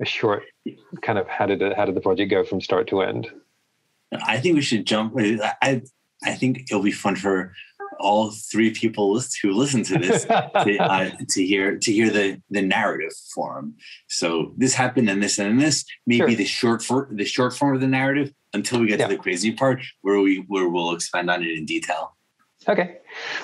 a 0.00 0.04
short 0.04 0.42
kind 1.02 1.18
of 1.18 1.26
how 1.28 1.46
did 1.46 1.62
it, 1.62 1.76
how 1.76 1.84
did 1.84 1.94
the 1.94 2.00
project 2.00 2.30
go 2.30 2.44
from 2.44 2.60
start 2.60 2.88
to 2.88 3.00
end? 3.00 3.28
I 4.26 4.38
think 4.38 4.56
we 4.56 4.62
should 4.62 4.86
jump. 4.86 5.14
I 5.18 5.82
I 6.22 6.34
think 6.34 6.62
it'll 6.70 6.82
be 6.82 6.92
fun 6.92 7.16
for 7.16 7.52
all 8.00 8.30
three 8.30 8.70
people 8.70 9.18
who 9.42 9.52
listen 9.52 9.82
to 9.84 9.98
this 9.98 10.24
to, 10.24 10.76
uh, 10.78 11.10
to, 11.28 11.44
hear 11.44 11.78
to 11.78 11.92
hear 11.92 12.10
the 12.10 12.40
the 12.50 12.62
narrative 12.62 13.12
form. 13.34 13.74
So 14.08 14.52
this 14.56 14.74
happened 14.74 15.08
and 15.08 15.22
this 15.22 15.38
and 15.38 15.60
this. 15.60 15.84
Maybe 16.06 16.18
sure. 16.18 16.36
the 16.36 16.44
short 16.44 16.82
for 16.82 17.08
the 17.10 17.24
short 17.24 17.54
form 17.54 17.74
of 17.74 17.80
the 17.80 17.86
narrative 17.86 18.32
until 18.52 18.80
we 18.80 18.86
get 18.86 19.00
yeah. 19.00 19.08
to 19.08 19.16
the 19.16 19.22
crazy 19.22 19.52
part 19.52 19.80
where 20.02 20.20
we 20.20 20.44
where 20.48 20.68
we'll 20.68 20.94
expand 20.94 21.30
on 21.30 21.42
it 21.42 21.50
in 21.50 21.64
detail. 21.66 22.16
Okay, 22.68 22.98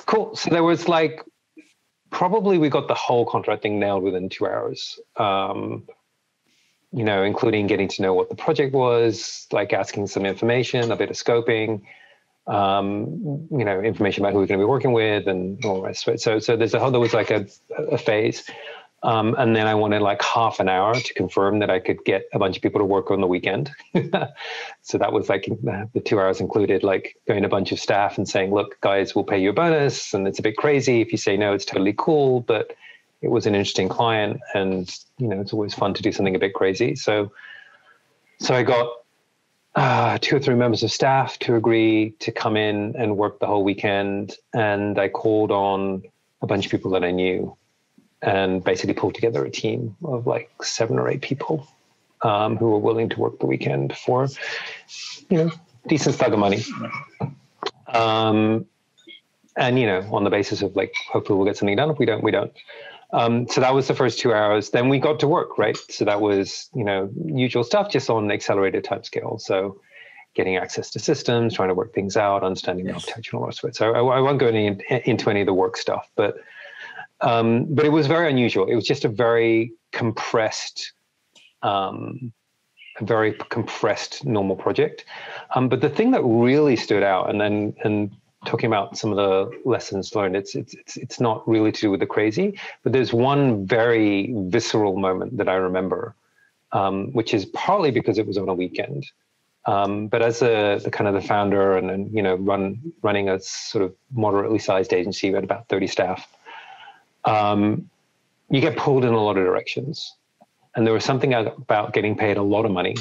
cool. 0.05 0.35
So 0.35 0.49
there 0.49 0.63
was 0.63 0.87
like 0.87 1.23
probably 2.09 2.57
we 2.57 2.69
got 2.69 2.87
the 2.87 2.95
whole 2.95 3.25
contract 3.25 3.63
thing 3.63 3.79
nailed 3.79 4.03
within 4.03 4.29
two 4.29 4.47
hours. 4.47 4.99
Um, 5.17 5.87
you 6.93 7.05
know, 7.05 7.23
including 7.23 7.67
getting 7.67 7.87
to 7.87 8.01
know 8.01 8.13
what 8.13 8.29
the 8.29 8.35
project 8.35 8.73
was, 8.73 9.47
like 9.51 9.71
asking 9.71 10.07
some 10.07 10.25
information, 10.25 10.91
a 10.91 10.95
bit 10.95 11.09
of 11.09 11.15
scoping, 11.15 11.81
um, 12.51 13.47
you 13.49 13.63
know, 13.63 13.79
information 13.79 14.23
about 14.23 14.33
who 14.33 14.39
we're 14.39 14.45
going 14.45 14.59
to 14.59 14.65
be 14.65 14.69
working 14.69 14.91
with 14.91 15.27
and 15.27 15.63
all 15.63 15.75
the 15.75 15.81
rest 15.81 16.05
of. 16.05 16.19
So, 16.19 16.37
so 16.39 16.57
there's 16.57 16.73
a 16.73 16.79
whole, 16.79 16.91
there 16.91 16.99
was 16.99 17.13
like 17.13 17.31
a, 17.31 17.47
a 17.89 17.97
phase. 17.97 18.43
Um, 19.03 19.35
and 19.39 19.55
then 19.55 19.67
I 19.67 19.73
wanted 19.73 20.01
like 20.01 20.21
half 20.21 20.59
an 20.59 20.67
hour 20.67 20.93
to 20.93 21.13
confirm 21.13 21.59
that 21.59 21.71
I 21.71 21.79
could 21.79 22.03
get 22.03 22.25
a 22.33 22.39
bunch 22.39 22.57
of 22.57 22.61
people 22.61 22.79
to 22.79 22.85
work 22.85 23.09
on 23.09 23.21
the 23.21 23.25
weekend. 23.25 23.71
so 24.81 24.97
that 24.97 25.13
was 25.13 25.29
like 25.29 25.45
the 25.63 26.01
two 26.03 26.19
hours 26.19 26.41
included 26.41 26.83
like 26.83 27.15
going 27.25 27.45
a 27.45 27.49
bunch 27.49 27.71
of 27.71 27.79
staff 27.79 28.17
and 28.17 28.27
saying, 28.27 28.53
look, 28.53 28.79
guys, 28.81 29.15
we'll 29.15 29.23
pay 29.23 29.41
you 29.41 29.51
a 29.51 29.53
bonus. 29.53 30.13
And 30.13 30.27
it's 30.27 30.37
a 30.37 30.43
bit 30.43 30.57
crazy. 30.57 30.99
If 30.99 31.13
you 31.13 31.17
say 31.17 31.37
no, 31.37 31.53
it's 31.53 31.65
totally 31.65 31.95
cool. 31.97 32.41
But 32.41 32.75
it 33.21 33.29
was 33.29 33.45
an 33.47 33.55
interesting 33.55 33.87
client 33.87 34.41
and, 34.53 34.93
you 35.17 35.27
know, 35.27 35.39
it's 35.39 35.53
always 35.53 35.73
fun 35.73 35.93
to 35.93 36.01
do 36.01 36.11
something 36.11 36.35
a 36.35 36.39
bit 36.39 36.53
crazy. 36.53 36.95
So, 36.95 37.31
so 38.39 38.53
I 38.53 38.61
got 38.63 39.00
uh, 39.75 40.17
two 40.21 40.35
or 40.35 40.39
three 40.39 40.55
members 40.55 40.83
of 40.83 40.91
staff 40.91 41.39
to 41.39 41.55
agree 41.55 42.11
to 42.19 42.31
come 42.31 42.57
in 42.57 42.95
and 42.97 43.17
work 43.17 43.39
the 43.39 43.47
whole 43.47 43.63
weekend. 43.63 44.35
And 44.53 44.99
I 44.99 45.07
called 45.07 45.51
on 45.51 46.03
a 46.41 46.47
bunch 46.47 46.65
of 46.65 46.71
people 46.71 46.91
that 46.91 47.03
I 47.03 47.11
knew 47.11 47.55
and 48.21 48.63
basically 48.63 48.93
pulled 48.93 49.15
together 49.15 49.43
a 49.45 49.49
team 49.49 49.95
of 50.03 50.27
like 50.27 50.51
seven 50.61 50.99
or 50.99 51.09
eight 51.09 51.21
people 51.21 51.67
um, 52.21 52.57
who 52.57 52.69
were 52.69 52.79
willing 52.79 53.09
to 53.09 53.19
work 53.19 53.39
the 53.39 53.47
weekend 53.47 53.95
for, 53.95 54.27
you 55.29 55.37
know, 55.37 55.51
decent 55.87 56.15
slug 56.15 56.33
of 56.33 56.39
money. 56.39 56.63
Um, 57.87 58.65
and, 59.57 59.79
you 59.79 59.85
know, 59.85 60.07
on 60.11 60.23
the 60.23 60.29
basis 60.29 60.61
of 60.61 60.75
like, 60.75 60.93
hopefully 61.11 61.37
we'll 61.37 61.47
get 61.47 61.57
something 61.57 61.75
done. 61.75 61.89
If 61.89 61.97
we 61.97 62.05
don't, 62.05 62.23
we 62.23 62.31
don't. 62.31 62.51
Um, 63.13 63.47
so 63.47 63.59
that 63.61 63.73
was 63.73 63.87
the 63.87 63.93
first 63.93 64.19
two 64.19 64.33
hours. 64.33 64.69
Then 64.69 64.89
we 64.89 64.99
got 64.99 65.19
to 65.19 65.27
work, 65.27 65.57
right? 65.57 65.77
So 65.89 66.05
that 66.05 66.21
was, 66.21 66.69
you 66.73 66.83
know, 66.83 67.09
usual 67.25 67.63
stuff, 67.63 67.91
just 67.91 68.09
on 68.09 68.31
accelerated 68.31 68.83
time 68.83 69.03
scale. 69.03 69.37
So 69.37 69.81
getting 70.33 70.55
access 70.55 70.89
to 70.91 70.99
systems, 70.99 71.55
trying 71.55 71.69
to 71.69 71.75
work 71.75 71.93
things 71.93 72.15
out, 72.15 72.43
understanding 72.43 72.85
yes. 72.85 72.93
the 72.93 72.99
architecture 73.01 73.35
and 73.35 73.43
all 73.43 73.49
of 73.49 73.59
it. 73.63 73.75
So 73.75 73.91
I, 73.91 73.99
I, 73.99 74.19
won't 74.21 74.39
go 74.39 74.47
any, 74.47 74.77
into 75.05 75.29
any 75.29 75.41
of 75.41 75.45
the 75.45 75.53
work 75.53 75.75
stuff, 75.75 76.09
but 76.15 76.37
um, 77.21 77.65
but 77.69 77.85
it 77.85 77.89
was 77.89 78.07
very 78.07 78.29
unusual. 78.29 78.65
It 78.65 78.75
was 78.75 78.85
just 78.85 79.05
a 79.05 79.07
very 79.07 79.73
compressed, 79.91 80.93
um, 81.61 82.33
a 82.99 83.05
very 83.05 83.33
compressed 83.49 84.25
normal 84.25 84.55
project. 84.55 85.05
Um, 85.55 85.69
but 85.69 85.81
the 85.81 85.89
thing 85.89 86.11
that 86.11 86.23
really 86.23 86.75
stood 86.75 87.03
out, 87.03 87.29
and 87.29 87.39
then 87.39 87.75
and 87.83 88.15
talking 88.45 88.67
about 88.67 88.97
some 88.97 89.11
of 89.11 89.17
the 89.17 89.61
lessons 89.65 90.15
learned. 90.15 90.35
It's 90.35 90.55
it's 90.55 90.73
it's 90.73 90.97
it's 90.97 91.19
not 91.19 91.47
really 91.47 91.71
to 91.71 91.81
do 91.81 91.91
with 91.91 91.99
the 91.99 92.07
crazy, 92.07 92.59
but 92.83 92.93
there's 92.93 93.13
one 93.13 93.65
very 93.65 94.33
visceral 94.35 94.97
moment 94.97 95.37
that 95.37 95.47
I 95.47 95.55
remember, 95.55 96.15
um, 96.71 97.11
which 97.13 97.33
is 97.33 97.45
partly 97.45 97.91
because 97.91 98.17
it 98.17 98.25
was 98.25 98.37
on 98.37 98.49
a 98.49 98.53
weekend. 98.53 99.05
Um, 99.65 100.07
but 100.07 100.23
as 100.23 100.41
a 100.41 100.79
the 100.83 100.89
kind 100.89 101.07
of 101.07 101.13
the 101.13 101.27
founder 101.27 101.77
and, 101.77 101.91
and 101.91 102.13
you 102.13 102.23
know 102.23 102.35
run 102.35 102.93
running 103.03 103.29
a 103.29 103.39
sort 103.39 103.83
of 103.83 103.93
moderately 104.11 104.59
sized 104.59 104.93
agency, 104.93 105.29
we 105.29 105.35
had 105.35 105.43
about 105.43 105.67
30 105.69 105.87
staff. 105.87 106.27
Um, 107.25 107.89
you 108.49 108.59
get 108.59 108.75
pulled 108.75 109.05
in 109.05 109.13
a 109.13 109.23
lot 109.23 109.37
of 109.37 109.45
directions, 109.45 110.15
and 110.75 110.85
there 110.85 110.93
was 110.93 111.05
something 111.05 111.33
about 111.33 111.93
getting 111.93 112.17
paid 112.17 112.37
a 112.37 112.41
lot 112.41 112.65
of 112.65 112.71
money 112.71 112.95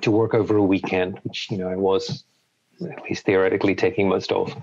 to 0.00 0.10
work 0.10 0.32
over 0.32 0.56
a 0.56 0.62
weekend, 0.62 1.18
which 1.24 1.50
you 1.50 1.58
know 1.58 1.68
I 1.68 1.76
was 1.76 2.24
at 2.82 3.02
least 3.04 3.24
theoretically 3.26 3.74
taking 3.74 4.08
most 4.08 4.32
of 4.32 4.54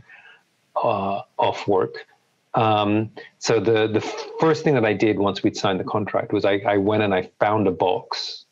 uh, 0.76 1.22
off 1.38 1.68
work 1.68 1.96
Um, 2.54 3.12
so 3.40 3.60
the 3.60 3.88
the 3.88 4.02
first 4.40 4.64
thing 4.64 4.74
that 4.76 4.86
I 4.86 4.94
did 4.94 5.20
once 5.20 5.44
we'd 5.44 5.56
signed 5.58 5.80
the 5.80 5.84
contract 5.86 6.34
was 6.34 6.46
I, 6.46 6.62
I 6.68 6.78
went 6.78 7.04
and 7.04 7.14
I 7.14 7.30
found 7.40 7.68
a 7.68 7.72
box 7.72 8.46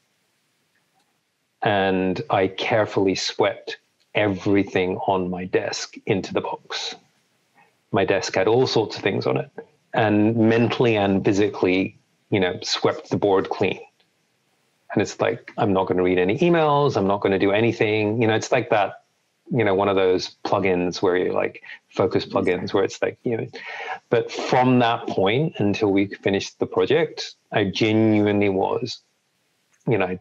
and 1.63 2.21
I 2.29 2.47
carefully 2.47 3.15
swept 3.15 3.77
everything 4.13 4.97
on 5.07 5.29
my 5.29 5.45
desk 5.45 5.95
into 6.05 6.33
the 6.33 6.41
box. 6.41 6.95
My 7.91 8.05
desk 8.05 8.35
had 8.35 8.47
all 8.47 8.67
sorts 8.67 8.97
of 8.97 9.03
things 9.03 9.25
on 9.25 9.37
it, 9.37 9.49
and 9.93 10.35
mentally 10.37 10.97
and 10.97 11.25
physically, 11.25 11.97
you 12.29 12.39
know, 12.39 12.59
swept 12.63 13.09
the 13.09 13.17
board 13.17 13.49
clean. 13.49 13.79
And 14.93 15.01
it's 15.01 15.19
like 15.21 15.51
I'm 15.57 15.73
not 15.73 15.87
going 15.87 15.97
to 15.97 16.03
read 16.03 16.19
any 16.19 16.37
emails. 16.39 16.97
I'm 16.97 17.07
not 17.07 17.21
going 17.21 17.33
to 17.33 17.39
do 17.39 17.51
anything. 17.51 18.21
You 18.21 18.27
know, 18.27 18.35
it's 18.35 18.51
like 18.51 18.69
that. 18.71 19.04
You 19.51 19.63
know, 19.63 19.75
one 19.75 19.89
of 19.89 19.95
those 19.95 20.35
plugins 20.43 21.01
where 21.01 21.15
you 21.17 21.31
like 21.31 21.61
focus 21.89 22.25
plugins 22.25 22.73
where 22.73 22.83
it's 22.83 23.01
like 23.01 23.17
you 23.23 23.37
know. 23.37 23.47
But 24.09 24.31
from 24.31 24.79
that 24.79 25.07
point 25.07 25.55
until 25.57 25.91
we 25.91 26.07
finished 26.07 26.59
the 26.59 26.65
project, 26.65 27.35
I 27.51 27.65
genuinely 27.65 28.49
was, 28.49 28.99
you 29.87 29.97
know, 29.97 30.17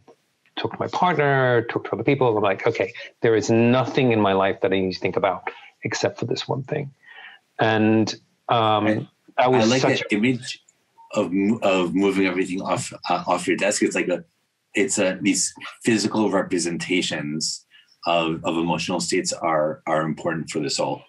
talk 0.57 0.73
to 0.73 0.79
my 0.79 0.89
partner, 0.89 1.63
talk 1.71 1.85
to 1.85 1.93
other 1.93 2.05
people. 2.05 2.37
I'm 2.37 2.43
like, 2.43 2.67
okay, 2.67 2.93
there 3.23 3.35
is 3.35 3.51
nothing 3.51 4.13
in 4.13 4.21
my 4.21 4.33
life 4.33 4.61
that 4.61 4.73
I 4.73 4.81
need 4.81 4.93
to 4.93 5.01
think 5.01 5.17
about 5.17 5.51
except 5.83 6.19
for 6.19 6.27
this 6.27 6.47
one 6.49 6.63
thing. 6.63 6.91
And 7.59 8.15
um, 8.49 9.09
I, 9.39 9.45
I 9.45 9.65
like 9.65 9.83
that 9.83 10.01
a, 10.01 10.15
image 10.15 10.63
of 11.15 11.33
of 11.63 11.95
moving 11.95 12.27
everything 12.27 12.61
off 12.63 12.93
uh, 13.09 13.25
off 13.27 13.47
your 13.47 13.57
desk. 13.57 13.83
It's 13.83 13.95
like 13.95 14.09
a, 14.09 14.25
it's 14.75 14.99
a 14.99 15.19
these 15.21 15.55
physical 15.83 16.31
representations 16.31 17.64
of 18.07 18.45
of 18.45 18.57
emotional 18.57 19.01
states 19.01 19.33
are 19.33 19.83
are 19.87 20.03
important 20.03 20.51
for 20.51 20.61
the 20.61 20.71
soul. 20.71 21.03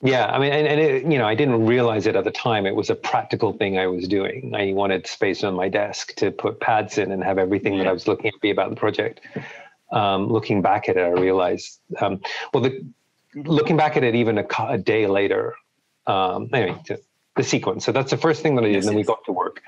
Yeah, 0.00 0.26
I 0.26 0.38
mean, 0.38 0.52
and, 0.52 0.66
and 0.68 0.80
it, 0.80 1.10
you 1.10 1.18
know, 1.18 1.26
I 1.26 1.34
didn't 1.34 1.66
realize 1.66 2.06
it 2.06 2.14
at 2.14 2.22
the 2.22 2.30
time. 2.30 2.66
It 2.66 2.76
was 2.76 2.88
a 2.88 2.94
practical 2.94 3.52
thing 3.52 3.78
I 3.78 3.88
was 3.88 4.06
doing. 4.06 4.54
I 4.54 4.72
wanted 4.72 5.08
space 5.08 5.42
on 5.42 5.54
my 5.54 5.68
desk 5.68 6.14
to 6.16 6.30
put 6.30 6.60
pads 6.60 6.98
in 6.98 7.10
and 7.10 7.24
have 7.24 7.36
everything 7.36 7.74
yeah. 7.74 7.82
that 7.82 7.88
I 7.88 7.92
was 7.92 8.06
looking 8.06 8.28
at 8.28 8.40
be 8.40 8.50
about 8.50 8.70
the 8.70 8.76
project. 8.76 9.20
Um, 9.90 10.28
looking 10.28 10.62
back 10.62 10.88
at 10.88 10.96
it, 10.96 11.00
I 11.00 11.10
realized, 11.20 11.80
um, 12.00 12.20
well, 12.54 12.62
the, 12.62 12.86
looking 13.34 13.76
back 13.76 13.96
at 13.96 14.04
it 14.04 14.14
even 14.14 14.38
a, 14.38 14.46
a 14.68 14.78
day 14.78 15.08
later, 15.08 15.56
um, 16.06 16.48
anyway, 16.52 16.80
the 17.36 17.42
sequence. 17.42 17.84
So 17.84 17.90
that's 17.90 18.10
the 18.12 18.16
first 18.16 18.40
thing 18.40 18.54
that 18.54 18.62
I 18.62 18.68
did, 18.68 18.74
yes, 18.74 18.84
and 18.84 18.90
then 18.90 18.96
we 18.96 19.02
got 19.02 19.24
to 19.24 19.32
work. 19.32 19.62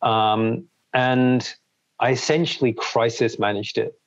Um, 0.00 0.68
and 0.94 1.54
I 2.00 2.12
essentially 2.12 2.72
crisis 2.72 3.38
managed 3.38 3.76
it. 3.76 3.98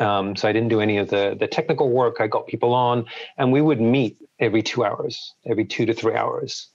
Um, 0.00 0.34
so 0.34 0.48
I 0.48 0.52
didn't 0.52 0.68
do 0.68 0.80
any 0.80 0.98
of 0.98 1.10
the 1.10 1.36
the 1.38 1.46
technical 1.46 1.90
work. 1.90 2.16
I 2.20 2.26
got 2.26 2.46
people 2.46 2.74
on, 2.74 3.06
and 3.38 3.52
we 3.52 3.60
would 3.60 3.80
meet 3.80 4.16
every 4.38 4.62
two 4.62 4.84
hours, 4.84 5.34
every 5.46 5.64
two 5.64 5.86
to 5.86 5.94
three 5.94 6.14
hours, 6.14 6.68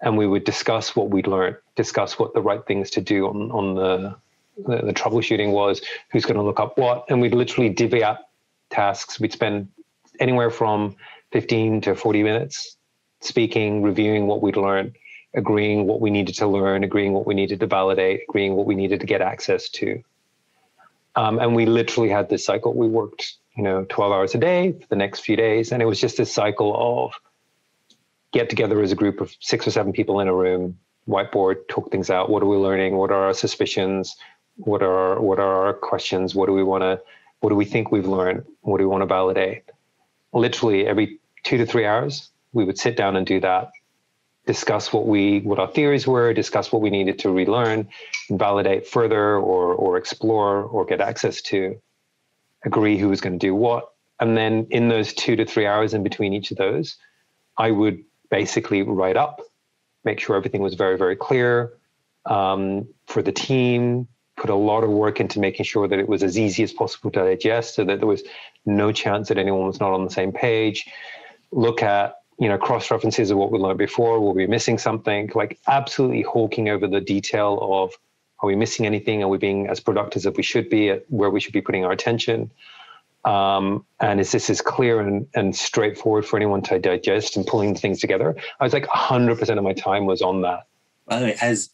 and 0.00 0.16
we 0.16 0.26
would 0.26 0.44
discuss 0.44 0.96
what 0.96 1.10
we'd 1.10 1.26
learned, 1.26 1.56
discuss 1.76 2.18
what 2.18 2.34
the 2.34 2.40
right 2.40 2.64
things 2.66 2.90
to 2.90 3.00
do 3.00 3.28
on 3.28 3.50
on 3.50 3.74
the 3.74 4.16
the, 4.66 4.86
the 4.86 4.94
troubleshooting 4.94 5.52
was, 5.52 5.82
who's 6.10 6.24
going 6.24 6.36
to 6.36 6.42
look 6.42 6.60
up 6.60 6.78
what, 6.78 7.04
and 7.08 7.20
we'd 7.20 7.34
literally 7.34 7.68
divvy 7.68 8.02
up 8.02 8.30
tasks. 8.70 9.20
We'd 9.20 9.32
spend 9.32 9.68
anywhere 10.20 10.50
from 10.50 10.96
15 11.32 11.80
to 11.82 11.94
40 11.96 12.22
minutes 12.22 12.76
speaking, 13.24 13.82
reviewing 13.82 14.26
what 14.26 14.42
we'd 14.42 14.56
learned, 14.56 14.96
agreeing 15.34 15.86
what 15.86 16.00
we 16.00 16.10
needed 16.10 16.34
to 16.36 16.46
learn, 16.46 16.84
agreeing 16.84 17.12
what 17.12 17.26
we 17.26 17.34
needed 17.34 17.60
to 17.60 17.66
validate, 17.66 18.22
agreeing 18.28 18.54
what 18.54 18.66
we 18.66 18.74
needed 18.74 19.00
to 19.00 19.06
get 19.06 19.20
access 19.20 19.68
to. 19.70 20.02
Um, 21.16 21.38
and 21.38 21.54
we 21.54 21.66
literally 21.66 22.08
had 22.08 22.28
this 22.28 22.44
cycle. 22.44 22.74
We 22.74 22.88
worked, 22.88 23.34
you 23.56 23.62
know, 23.62 23.86
12 23.88 24.12
hours 24.12 24.34
a 24.34 24.38
day 24.38 24.72
for 24.72 24.86
the 24.88 24.96
next 24.96 25.20
few 25.20 25.36
days. 25.36 25.72
And 25.72 25.82
it 25.82 25.86
was 25.86 26.00
just 26.00 26.16
this 26.16 26.32
cycle 26.32 26.74
of 26.76 27.12
get 28.32 28.50
together 28.50 28.82
as 28.82 28.90
a 28.90 28.96
group 28.96 29.20
of 29.20 29.34
six 29.40 29.66
or 29.66 29.70
seven 29.70 29.92
people 29.92 30.18
in 30.20 30.28
a 30.28 30.34
room, 30.34 30.78
whiteboard, 31.08 31.68
talk 31.68 31.90
things 31.90 32.10
out. 32.10 32.30
What 32.30 32.42
are 32.42 32.46
we 32.46 32.56
learning? 32.56 32.96
What 32.96 33.10
are 33.12 33.26
our 33.26 33.34
suspicions? 33.34 34.16
What 34.56 34.82
are 34.82 35.20
what 35.20 35.38
are 35.38 35.66
our 35.66 35.74
questions? 35.74 36.34
What 36.34 36.46
do 36.46 36.52
we 36.52 36.64
want 36.64 36.82
to 36.82 37.00
what 37.40 37.50
do 37.50 37.56
we 37.56 37.64
think 37.64 37.92
we've 37.92 38.06
learned? 38.06 38.44
What 38.62 38.78
do 38.78 38.84
we 38.84 38.90
want 38.90 39.02
to 39.02 39.06
validate? 39.06 39.64
Literally 40.32 40.86
every 40.86 41.20
two 41.44 41.58
to 41.58 41.66
three 41.66 41.86
hours, 41.86 42.30
we 42.52 42.64
would 42.64 42.78
sit 42.78 42.96
down 42.96 43.16
and 43.16 43.26
do 43.26 43.40
that 43.40 43.70
discuss 44.46 44.92
what 44.92 45.06
we 45.06 45.40
what 45.40 45.58
our 45.58 45.68
theories 45.68 46.06
were, 46.06 46.32
discuss 46.32 46.72
what 46.72 46.82
we 46.82 46.90
needed 46.90 47.18
to 47.20 47.30
relearn, 47.30 47.88
validate 48.30 48.86
further 48.86 49.36
or 49.36 49.74
or 49.74 49.96
explore 49.96 50.62
or 50.62 50.84
get 50.84 51.00
access 51.00 51.40
to, 51.42 51.80
agree 52.64 52.98
who 52.98 53.08
was 53.08 53.20
going 53.20 53.38
to 53.38 53.46
do 53.46 53.54
what. 53.54 53.90
And 54.20 54.36
then 54.36 54.66
in 54.70 54.88
those 54.88 55.12
two 55.12 55.36
to 55.36 55.44
three 55.44 55.66
hours 55.66 55.94
in 55.94 56.02
between 56.02 56.32
each 56.32 56.50
of 56.50 56.56
those, 56.56 56.96
I 57.56 57.70
would 57.70 58.04
basically 58.30 58.82
write 58.82 59.16
up, 59.16 59.40
make 60.04 60.20
sure 60.20 60.36
everything 60.36 60.62
was 60.62 60.74
very, 60.74 60.96
very 60.96 61.16
clear 61.16 61.74
um, 62.26 62.88
for 63.06 63.22
the 63.22 63.32
team, 63.32 64.08
put 64.36 64.50
a 64.50 64.54
lot 64.54 64.84
of 64.84 64.90
work 64.90 65.20
into 65.20 65.40
making 65.40 65.64
sure 65.64 65.86
that 65.88 65.98
it 65.98 66.08
was 66.08 66.22
as 66.22 66.38
easy 66.38 66.62
as 66.62 66.72
possible 66.72 67.10
to 67.10 67.20
digest 67.24 67.74
so 67.74 67.84
that 67.84 67.98
there 67.98 68.08
was 68.08 68.22
no 68.66 68.92
chance 68.92 69.28
that 69.28 69.38
anyone 69.38 69.66
was 69.66 69.80
not 69.80 69.92
on 69.92 70.04
the 70.04 70.10
same 70.10 70.32
page. 70.32 70.86
Look 71.52 71.82
at 71.82 72.16
you 72.38 72.48
know, 72.48 72.58
cross 72.58 72.90
references 72.90 73.30
of 73.30 73.38
what 73.38 73.52
we 73.52 73.58
learned 73.58 73.78
before. 73.78 74.20
Will 74.20 74.34
we 74.34 74.44
be 74.46 74.50
missing 74.50 74.78
something? 74.78 75.30
Like 75.34 75.58
absolutely 75.66 76.22
hawking 76.22 76.68
over 76.68 76.86
the 76.86 77.00
detail 77.00 77.58
of 77.60 77.92
are 78.40 78.46
we 78.46 78.56
missing 78.56 78.86
anything? 78.86 79.22
Are 79.22 79.28
we 79.28 79.38
being 79.38 79.68
as 79.68 79.80
productive 79.80 80.26
as 80.26 80.36
we 80.36 80.42
should 80.42 80.68
be 80.68 80.90
at 80.90 81.04
where 81.08 81.30
we 81.30 81.40
should 81.40 81.52
be 81.52 81.60
putting 81.60 81.84
our 81.84 81.92
attention? 81.92 82.50
Um, 83.24 83.86
and 84.00 84.20
is 84.20 84.32
this 84.32 84.50
as 84.50 84.60
clear 84.60 85.00
and, 85.00 85.26
and 85.34 85.56
straightforward 85.56 86.26
for 86.26 86.36
anyone 86.36 86.60
to 86.62 86.78
digest 86.78 87.36
and 87.36 87.46
pulling 87.46 87.74
things 87.74 88.00
together? 88.00 88.36
I 88.60 88.64
was 88.64 88.72
like 88.72 88.84
100% 88.86 89.56
of 89.56 89.64
my 89.64 89.72
time 89.72 90.04
was 90.04 90.20
on 90.20 90.42
that. 90.42 90.66
By 91.06 91.20
the 91.20 91.24
way, 91.26 91.36
as 91.40 91.70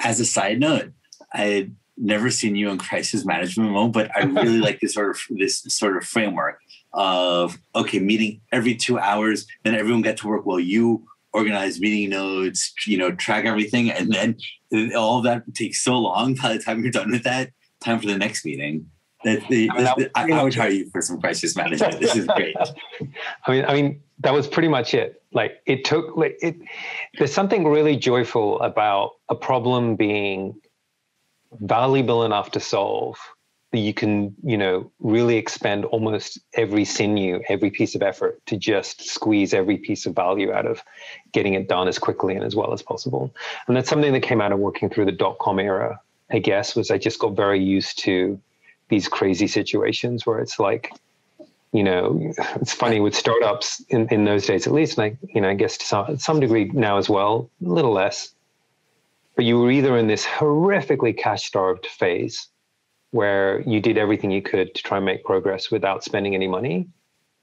as 0.00 0.20
a 0.20 0.24
side 0.24 0.60
note, 0.60 0.92
I 1.32 1.42
had 1.42 1.76
never 1.96 2.30
seen 2.30 2.56
you 2.56 2.68
in 2.70 2.78
crisis 2.78 3.24
management 3.24 3.70
mode, 3.70 3.92
but 3.92 4.10
I 4.16 4.24
really 4.24 4.58
like 4.68 4.80
this 4.80 4.94
sort 4.94 5.10
of 5.10 5.20
this 5.30 5.62
sort 5.68 5.96
of 5.96 6.04
framework 6.04 6.60
of 6.94 7.58
okay, 7.74 7.98
meeting 7.98 8.40
every 8.52 8.74
two 8.74 8.98
hours, 8.98 9.46
then 9.64 9.74
everyone 9.74 10.02
get 10.02 10.16
to 10.18 10.28
work 10.28 10.46
while 10.46 10.60
you 10.60 11.06
organize 11.32 11.80
meeting 11.80 12.10
notes, 12.10 12.72
you 12.86 12.96
know, 12.96 13.10
track 13.10 13.44
everything, 13.44 13.90
and 13.90 14.12
then 14.12 14.36
all 14.96 15.20
that 15.22 15.42
takes 15.54 15.82
so 15.82 15.98
long. 15.98 16.34
By 16.34 16.54
the 16.54 16.62
time 16.62 16.82
you're 16.82 16.92
done 16.92 17.10
with 17.10 17.24
that, 17.24 17.50
time 17.82 18.00
for 18.00 18.06
the 18.06 18.16
next 18.16 18.44
meeting. 18.44 18.86
That 19.24 19.46
the, 19.48 19.70
I, 19.70 19.74
mean, 19.74 19.84
that 19.84 20.10
I, 20.14 20.30
I 20.30 20.42
would 20.42 20.54
hire 20.54 20.70
you 20.70 20.90
for 20.90 21.00
some 21.00 21.18
crisis 21.18 21.56
management. 21.56 21.98
This 21.98 22.14
is 22.14 22.26
great. 22.26 22.54
I 23.46 23.50
mean, 23.50 23.64
I 23.64 23.72
mean, 23.72 24.02
that 24.20 24.32
was 24.32 24.46
pretty 24.46 24.68
much 24.68 24.92
it. 24.94 25.22
Like 25.32 25.62
it 25.66 25.84
took 25.84 26.16
like 26.16 26.38
it. 26.42 26.56
There's 27.18 27.32
something 27.32 27.64
really 27.66 27.96
joyful 27.96 28.60
about 28.60 29.12
a 29.28 29.34
problem 29.34 29.96
being 29.96 30.60
valuable 31.60 32.24
enough 32.24 32.50
to 32.52 32.60
solve 32.60 33.16
you 33.78 33.94
can, 33.94 34.34
you 34.42 34.56
know, 34.56 34.90
really 35.00 35.36
expend 35.36 35.84
almost 35.86 36.38
every 36.54 36.84
sinew, 36.84 37.40
every 37.48 37.70
piece 37.70 37.94
of 37.94 38.02
effort 38.02 38.44
to 38.46 38.56
just 38.56 39.02
squeeze 39.02 39.54
every 39.54 39.76
piece 39.76 40.06
of 40.06 40.14
value 40.14 40.52
out 40.52 40.66
of 40.66 40.82
getting 41.32 41.54
it 41.54 41.68
done 41.68 41.88
as 41.88 41.98
quickly 41.98 42.34
and 42.34 42.44
as 42.44 42.54
well 42.54 42.72
as 42.72 42.82
possible. 42.82 43.34
And 43.66 43.76
that's 43.76 43.88
something 43.88 44.12
that 44.12 44.20
came 44.20 44.40
out 44.40 44.52
of 44.52 44.58
working 44.58 44.90
through 44.90 45.06
the 45.06 45.12
dot 45.12 45.38
com 45.38 45.58
era, 45.58 46.00
I 46.30 46.38
guess, 46.38 46.76
was 46.76 46.90
I 46.90 46.98
just 46.98 47.18
got 47.18 47.36
very 47.36 47.62
used 47.62 47.98
to 48.00 48.40
these 48.88 49.08
crazy 49.08 49.46
situations 49.46 50.26
where 50.26 50.38
it's 50.38 50.58
like, 50.58 50.92
you 51.72 51.82
know, 51.82 52.32
it's 52.60 52.72
funny 52.72 53.00
with 53.00 53.16
startups 53.16 53.82
in, 53.88 54.06
in 54.10 54.24
those 54.24 54.46
days, 54.46 54.66
at 54.66 54.72
least, 54.72 54.98
and 54.98 55.04
I, 55.06 55.18
you 55.34 55.40
know, 55.40 55.48
I 55.48 55.54
guess 55.54 55.76
to 55.78 55.84
some, 55.84 56.18
some 56.18 56.38
degree 56.38 56.66
now 56.66 56.98
as 56.98 57.08
well, 57.08 57.50
a 57.64 57.68
little 57.68 57.92
less. 57.92 58.32
But 59.34 59.44
you 59.44 59.58
were 59.58 59.70
either 59.72 59.96
in 59.98 60.06
this 60.06 60.24
horrifically 60.24 61.16
cash 61.16 61.44
starved 61.44 61.86
phase 61.86 62.46
where 63.14 63.60
you 63.60 63.78
did 63.78 63.96
everything 63.96 64.32
you 64.32 64.42
could 64.42 64.74
to 64.74 64.82
try 64.82 64.96
and 64.96 65.06
make 65.06 65.22
progress 65.22 65.70
without 65.70 66.02
spending 66.02 66.34
any 66.34 66.48
money. 66.48 66.88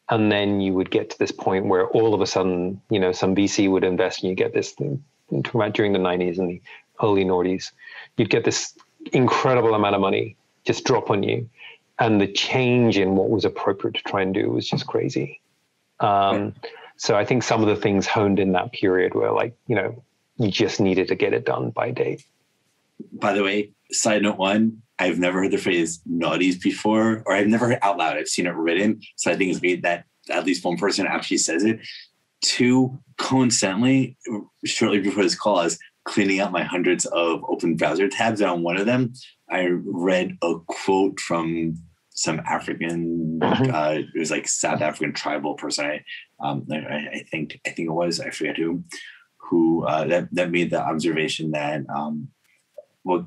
And 0.09 0.29
then 0.29 0.59
you 0.59 0.73
would 0.73 0.91
get 0.91 1.09
to 1.11 1.17
this 1.17 1.31
point 1.31 1.65
where 1.65 1.87
all 1.87 2.13
of 2.13 2.19
a 2.19 2.27
sudden, 2.27 2.81
you 2.89 2.99
know, 2.99 3.13
some 3.13 3.33
VC 3.33 3.71
would 3.71 3.85
invest 3.85 4.21
and 4.21 4.29
you 4.29 4.35
get 4.35 4.53
this 4.53 4.71
thing, 4.71 5.01
I'm 5.31 5.43
talking 5.43 5.61
about 5.61 5.73
during 5.73 5.93
the 5.93 5.99
90s 5.99 6.39
and 6.39 6.49
the 6.49 6.61
early 7.01 7.23
noughties, 7.23 7.71
you'd 8.17 8.29
get 8.29 8.43
this 8.43 8.77
incredible 9.13 9.73
amount 9.73 9.95
of 9.95 10.01
money 10.01 10.35
just 10.65 10.83
drop 10.83 11.09
on 11.09 11.23
you. 11.23 11.49
And 11.99 12.19
the 12.19 12.27
change 12.27 12.97
in 12.97 13.15
what 13.15 13.29
was 13.29 13.45
appropriate 13.45 13.95
to 13.95 14.03
try 14.03 14.23
and 14.23 14.33
do 14.33 14.49
was 14.49 14.67
just 14.67 14.87
crazy. 14.87 15.39
Um, 16.01 16.53
so 16.97 17.15
I 17.15 17.23
think 17.23 17.43
some 17.43 17.61
of 17.61 17.69
the 17.69 17.77
things 17.77 18.07
honed 18.07 18.39
in 18.39 18.51
that 18.51 18.73
period 18.73 19.15
were 19.15 19.31
like, 19.31 19.55
you 19.67 19.77
know, 19.77 20.03
you 20.35 20.51
just 20.51 20.81
needed 20.81 21.07
to 21.07 21.15
get 21.15 21.31
it 21.31 21.45
done 21.45 21.69
by 21.69 21.91
date. 21.91 22.25
By 23.13 23.31
the 23.31 23.43
way, 23.43 23.69
side 23.89 24.23
note 24.23 24.37
one, 24.37 24.81
I've 25.01 25.19
never 25.19 25.41
heard 25.41 25.51
the 25.51 25.57
phrase 25.57 26.01
naughties 26.09 26.61
before, 26.61 27.23
or 27.25 27.33
I've 27.33 27.47
never 27.47 27.67
heard 27.67 27.79
out 27.81 27.97
loud. 27.97 28.17
I've 28.17 28.27
seen 28.35 28.47
it 28.47 28.55
written. 28.55 29.01
So 29.15 29.31
I 29.31 29.35
think 29.35 29.49
it's 29.51 29.59
great 29.59 29.81
that 29.83 30.05
at 30.29 30.45
least 30.45 30.63
one 30.63 30.77
person 30.77 31.07
actually 31.07 31.37
says 31.37 31.63
it. 31.63 31.79
Two, 32.41 32.99
coincidentally, 33.17 34.17
shortly 34.65 34.99
before 34.99 35.23
this 35.23 35.39
call, 35.43 35.59
I 35.59 35.63
was 35.65 35.79
cleaning 36.05 36.39
out 36.39 36.51
my 36.51 36.63
hundreds 36.63 37.05
of 37.05 37.43
open 37.47 37.75
browser 37.75 38.07
tabs. 38.07 38.41
And 38.41 38.49
on 38.49 38.63
one 38.63 38.77
of 38.77 38.85
them, 38.85 39.13
I 39.49 39.69
read 39.83 40.37
a 40.41 40.55
quote 40.67 41.19
from 41.19 41.77
some 42.11 42.39
African, 42.45 43.39
mm-hmm. 43.39 43.73
uh, 43.73 43.93
it 44.13 44.19
was 44.19 44.31
like 44.31 44.47
South 44.47 44.81
African 44.81 45.13
tribal 45.13 45.55
person. 45.55 45.85
I, 45.85 46.03
um, 46.39 46.67
I, 46.71 46.75
I 47.19 47.25
think, 47.31 47.59
I 47.65 47.71
think 47.71 47.87
it 47.87 47.93
was, 47.93 48.19
I 48.19 48.29
forget 48.29 48.57
who, 48.57 48.83
who 49.37 49.85
uh, 49.85 50.05
that 50.05 50.29
that 50.31 50.49
made 50.49 50.69
the 50.69 50.81
observation 50.81 51.51
that 51.51 51.81
um, 51.93 52.29
what 53.03 53.25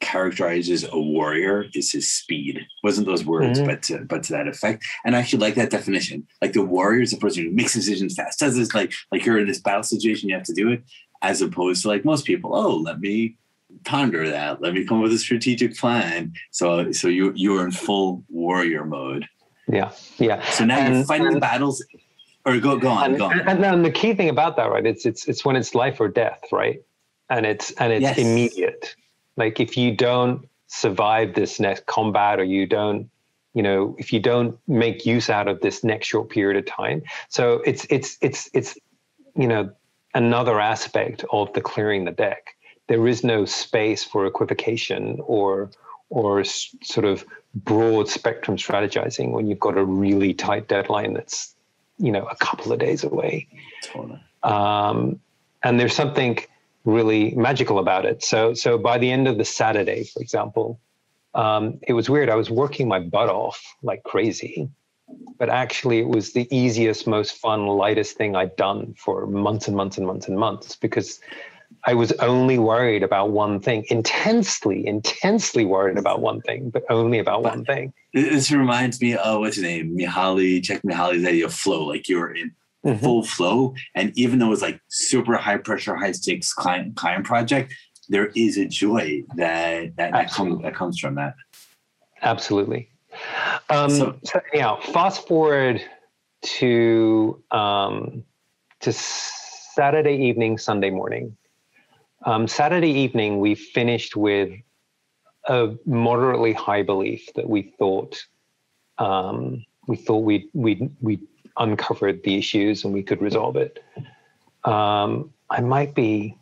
characterizes 0.00 0.84
a 0.84 0.98
warrior 0.98 1.66
is 1.74 1.92
his 1.92 2.10
speed. 2.10 2.60
wasn't 2.84 3.06
those 3.06 3.24
words, 3.24 3.58
mm-hmm. 3.58 3.68
but 3.68 3.82
to, 3.82 3.98
but 4.04 4.22
to 4.24 4.32
that 4.32 4.48
effect. 4.48 4.84
And 5.04 5.16
I 5.16 5.20
actually 5.20 5.40
like 5.40 5.54
that 5.56 5.70
definition. 5.70 6.26
Like 6.40 6.52
the 6.52 6.62
warrior 6.62 7.02
is 7.02 7.10
the 7.10 7.16
person 7.16 7.44
who 7.44 7.50
makes 7.50 7.74
decisions 7.74 8.14
fast. 8.14 8.38
Does 8.38 8.56
this 8.56 8.74
like 8.74 8.92
like 9.10 9.24
you're 9.24 9.38
in 9.38 9.46
this 9.46 9.60
battle 9.60 9.82
situation, 9.82 10.28
you 10.28 10.34
have 10.36 10.44
to 10.44 10.54
do 10.54 10.70
it, 10.70 10.82
as 11.22 11.42
opposed 11.42 11.82
to 11.82 11.88
like 11.88 12.04
most 12.04 12.24
people. 12.24 12.54
Oh, 12.54 12.76
let 12.76 13.00
me 13.00 13.36
ponder 13.84 14.28
that. 14.30 14.60
Let 14.60 14.74
me 14.74 14.84
come 14.84 14.98
up 14.98 15.04
with 15.04 15.12
a 15.12 15.18
strategic 15.18 15.76
plan. 15.76 16.32
So 16.50 16.92
so 16.92 17.08
you 17.08 17.32
you're 17.34 17.64
in 17.64 17.72
full 17.72 18.24
warrior 18.28 18.84
mode. 18.84 19.26
Yeah, 19.66 19.92
yeah. 20.18 20.42
So 20.50 20.64
now 20.64 20.78
and, 20.78 20.94
you're 20.94 21.04
fighting 21.04 21.26
and, 21.26 21.36
the 21.36 21.40
battles. 21.40 21.84
Or 22.46 22.58
go 22.58 22.78
go 22.78 22.88
on, 22.88 23.10
and, 23.10 23.18
go 23.18 23.26
on. 23.26 23.40
And 23.40 23.62
then 23.62 23.82
the 23.82 23.90
key 23.90 24.14
thing 24.14 24.30
about 24.30 24.56
that, 24.56 24.70
right? 24.70 24.86
It's 24.86 25.04
it's 25.04 25.26
it's 25.28 25.44
when 25.44 25.56
it's 25.56 25.74
life 25.74 26.00
or 26.00 26.08
death, 26.08 26.40
right? 26.52 26.80
And 27.28 27.44
it's 27.44 27.72
and 27.72 27.92
it's 27.92 28.02
yes. 28.02 28.16
immediate. 28.16 28.94
Like 29.38 29.60
if 29.60 29.76
you 29.76 29.94
don't 29.94 30.46
survive 30.66 31.34
this 31.34 31.60
next 31.60 31.86
combat, 31.86 32.40
or 32.40 32.44
you 32.44 32.66
don't, 32.66 33.08
you 33.54 33.62
know, 33.62 33.94
if 33.98 34.12
you 34.12 34.20
don't 34.20 34.58
make 34.66 35.06
use 35.06 35.30
out 35.30 35.48
of 35.48 35.60
this 35.60 35.84
next 35.84 36.08
short 36.08 36.28
period 36.28 36.58
of 36.58 36.66
time, 36.66 37.02
so 37.28 37.62
it's 37.64 37.86
it's 37.88 38.18
it's 38.20 38.50
it's 38.52 38.76
you 39.36 39.46
know 39.46 39.70
another 40.12 40.58
aspect 40.60 41.24
of 41.32 41.52
the 41.52 41.60
clearing 41.60 42.04
the 42.04 42.10
deck. 42.10 42.56
There 42.88 43.06
is 43.06 43.22
no 43.22 43.44
space 43.44 44.02
for 44.02 44.26
equivocation 44.26 45.20
or 45.24 45.70
or 46.10 46.42
sort 46.44 47.04
of 47.04 47.24
broad 47.54 48.08
spectrum 48.08 48.56
strategizing 48.56 49.30
when 49.30 49.46
you've 49.46 49.60
got 49.60 49.78
a 49.78 49.84
really 49.84 50.34
tight 50.34 50.66
deadline 50.66 51.12
that's 51.12 51.54
you 51.98 52.10
know 52.10 52.26
a 52.26 52.36
couple 52.36 52.72
of 52.72 52.80
days 52.80 53.04
away. 53.04 53.46
Totally. 53.84 54.20
um, 54.42 55.20
and 55.62 55.78
there's 55.78 55.94
something 55.94 56.38
really 56.88 57.34
magical 57.34 57.78
about 57.78 58.04
it 58.06 58.24
so 58.24 58.54
so 58.54 58.78
by 58.78 58.96
the 58.98 59.10
end 59.10 59.28
of 59.28 59.36
the 59.36 59.44
saturday 59.44 60.04
for 60.04 60.20
example 60.20 60.80
um, 61.34 61.78
it 61.86 61.92
was 61.92 62.08
weird 62.08 62.30
i 62.30 62.34
was 62.34 62.50
working 62.50 62.88
my 62.88 62.98
butt 62.98 63.28
off 63.28 63.62
like 63.82 64.02
crazy 64.04 64.68
but 65.38 65.48
actually 65.48 65.98
it 65.98 66.08
was 66.08 66.32
the 66.32 66.48
easiest 66.50 67.06
most 67.06 67.36
fun 67.36 67.66
lightest 67.66 68.16
thing 68.16 68.34
i'd 68.34 68.56
done 68.56 68.94
for 68.96 69.26
months 69.26 69.68
and 69.68 69.76
months 69.76 69.98
and 69.98 70.06
months 70.06 70.28
and 70.28 70.38
months 70.38 70.76
because 70.76 71.20
I 71.84 71.94
was 71.94 72.12
only 72.12 72.58
worried 72.58 73.02
about 73.02 73.30
one 73.30 73.60
thing, 73.60 73.84
intensely, 73.88 74.86
intensely 74.86 75.64
worried 75.64 75.98
about 75.98 76.20
one 76.20 76.40
thing, 76.40 76.70
but 76.70 76.82
only 76.90 77.18
about 77.18 77.42
one 77.42 77.64
thing. 77.64 77.92
This 78.12 78.50
reminds 78.50 79.00
me 79.00 79.16
of 79.16 79.40
what's 79.40 79.56
his 79.56 79.64
name, 79.64 79.96
Mihaly, 79.96 80.60
Csikszentmihalyi's 80.60 81.24
idea 81.24 81.46
of 81.46 81.54
flow. 81.54 81.84
Like 81.84 82.08
you're 82.08 82.34
in 82.34 82.52
mm-hmm. 82.94 83.04
full 83.04 83.22
flow, 83.24 83.74
and 83.94 84.12
even 84.16 84.38
though 84.38 84.52
it's 84.52 84.62
like 84.62 84.80
super 84.88 85.36
high 85.36 85.58
pressure, 85.58 85.96
high 85.96 86.12
stakes 86.12 86.52
client 86.52 86.96
client 86.96 87.24
project, 87.24 87.74
there 88.08 88.26
is 88.34 88.58
a 88.58 88.66
joy 88.66 89.22
that 89.36 89.96
that, 89.96 90.12
that 90.12 90.30
comes 90.30 90.62
that 90.62 90.74
comes 90.74 90.98
from 90.98 91.14
that. 91.16 91.34
Absolutely. 92.22 92.90
Um, 93.70 93.90
so, 93.90 94.18
so 94.24 94.40
anyhow, 94.52 94.80
fast 94.80 95.26
forward 95.26 95.80
to 96.42 97.42
um, 97.50 98.24
to 98.80 98.92
Saturday 98.92 100.16
evening, 100.16 100.58
Sunday 100.58 100.90
morning. 100.90 101.36
Um, 102.26 102.48
Saturday 102.48 102.90
evening, 102.90 103.38
we 103.38 103.54
finished 103.54 104.16
with 104.16 104.50
a 105.46 105.74
moderately 105.86 106.52
high 106.52 106.82
belief 106.82 107.28
that 107.36 107.48
we 107.48 107.62
thought 107.78 108.20
um, 108.98 109.64
we 109.86 109.96
thought 109.96 110.18
we 110.18 110.48
we 110.52 110.90
we 111.00 111.20
uncovered 111.58 112.22
the 112.22 112.36
issues 112.36 112.84
and 112.84 112.92
we 112.92 113.02
could 113.02 113.20
resolve 113.20 113.56
it. 113.56 113.82
Um, 114.64 115.32
I 115.50 115.60
might 115.60 115.94
be. 115.94 116.36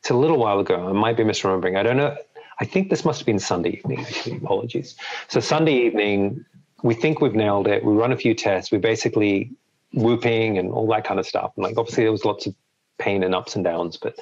It's 0.00 0.10
a 0.10 0.14
little 0.14 0.38
while 0.38 0.60
ago. 0.60 0.88
I 0.88 0.92
might 0.92 1.16
be 1.16 1.24
misremembering. 1.24 1.76
I 1.78 1.82
don't 1.82 1.96
know. 1.96 2.16
I 2.60 2.64
think 2.64 2.90
this 2.90 3.04
must 3.04 3.20
have 3.20 3.26
been 3.26 3.38
Sunday 3.38 3.70
evening. 3.70 4.00
Actually, 4.00 4.36
apologies. 4.36 4.96
So 5.28 5.40
Sunday 5.40 5.86
evening, 5.86 6.44
we 6.82 6.94
think 6.94 7.20
we've 7.20 7.34
nailed 7.34 7.66
it. 7.66 7.84
We 7.84 7.94
run 7.94 8.12
a 8.12 8.16
few 8.16 8.34
tests. 8.34 8.70
We 8.70 8.78
basically 8.78 9.50
whooping 9.94 10.58
and 10.58 10.70
all 10.70 10.86
that 10.88 11.04
kind 11.04 11.18
of 11.18 11.26
stuff. 11.26 11.52
And 11.56 11.64
like 11.64 11.78
obviously 11.78 12.04
there 12.04 12.12
was 12.12 12.24
lots 12.24 12.46
of 12.46 12.54
pain 12.98 13.22
and 13.22 13.34
ups 13.34 13.54
and 13.54 13.64
downs, 13.64 13.96
but 13.96 14.18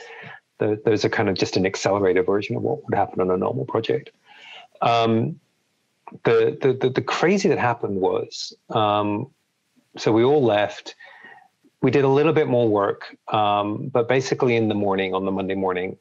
the, 0.58 0.80
those 0.84 1.04
are 1.04 1.08
kind 1.08 1.28
of 1.28 1.34
just 1.34 1.56
an 1.56 1.66
accelerated 1.66 2.26
version 2.26 2.56
of 2.56 2.62
what 2.62 2.84
would 2.84 2.94
happen 2.94 3.20
on 3.20 3.30
a 3.30 3.36
normal 3.36 3.64
project. 3.64 4.10
Um, 4.80 5.40
the, 6.24 6.58
the, 6.60 6.72
the 6.72 6.90
the 6.90 7.02
crazy 7.02 7.48
that 7.48 7.58
happened 7.58 7.96
was 7.96 8.54
um, 8.70 9.30
so 9.96 10.12
we 10.12 10.24
all 10.24 10.42
left. 10.42 10.94
We 11.80 11.90
did 11.90 12.04
a 12.04 12.08
little 12.08 12.32
bit 12.32 12.46
more 12.46 12.68
work, 12.68 13.16
um, 13.32 13.88
but 13.88 14.08
basically 14.08 14.54
in 14.56 14.68
the 14.68 14.74
morning 14.74 15.14
on 15.14 15.24
the 15.24 15.32
Monday 15.32 15.56
morning, 15.56 15.96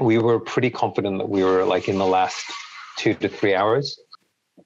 we 0.00 0.18
were 0.18 0.40
pretty 0.40 0.70
confident 0.70 1.18
that 1.18 1.28
we 1.28 1.44
were 1.44 1.64
like 1.64 1.88
in 1.88 1.98
the 1.98 2.06
last 2.06 2.44
two 2.96 3.14
to 3.14 3.28
three 3.28 3.54
hours. 3.54 4.00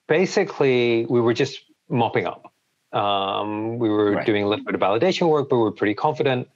Basically, 0.09 1.07
we 1.07 1.21
were 1.21 1.35
just 1.35 1.65
mopping 1.89 2.27
up. 2.27 2.53
Um, 2.93 3.79
we 3.79 3.89
were 3.89 4.13
right. 4.13 4.27
doing 4.27 4.45
a 4.45 4.49
little 4.49 4.65
bit 4.65 4.75
of 4.75 4.81
validation 4.81 5.29
work, 5.29 5.49
but 5.49 5.57
we 5.57 5.63
were 5.63 5.73
pretty 5.73 5.95
confident. 5.95 6.49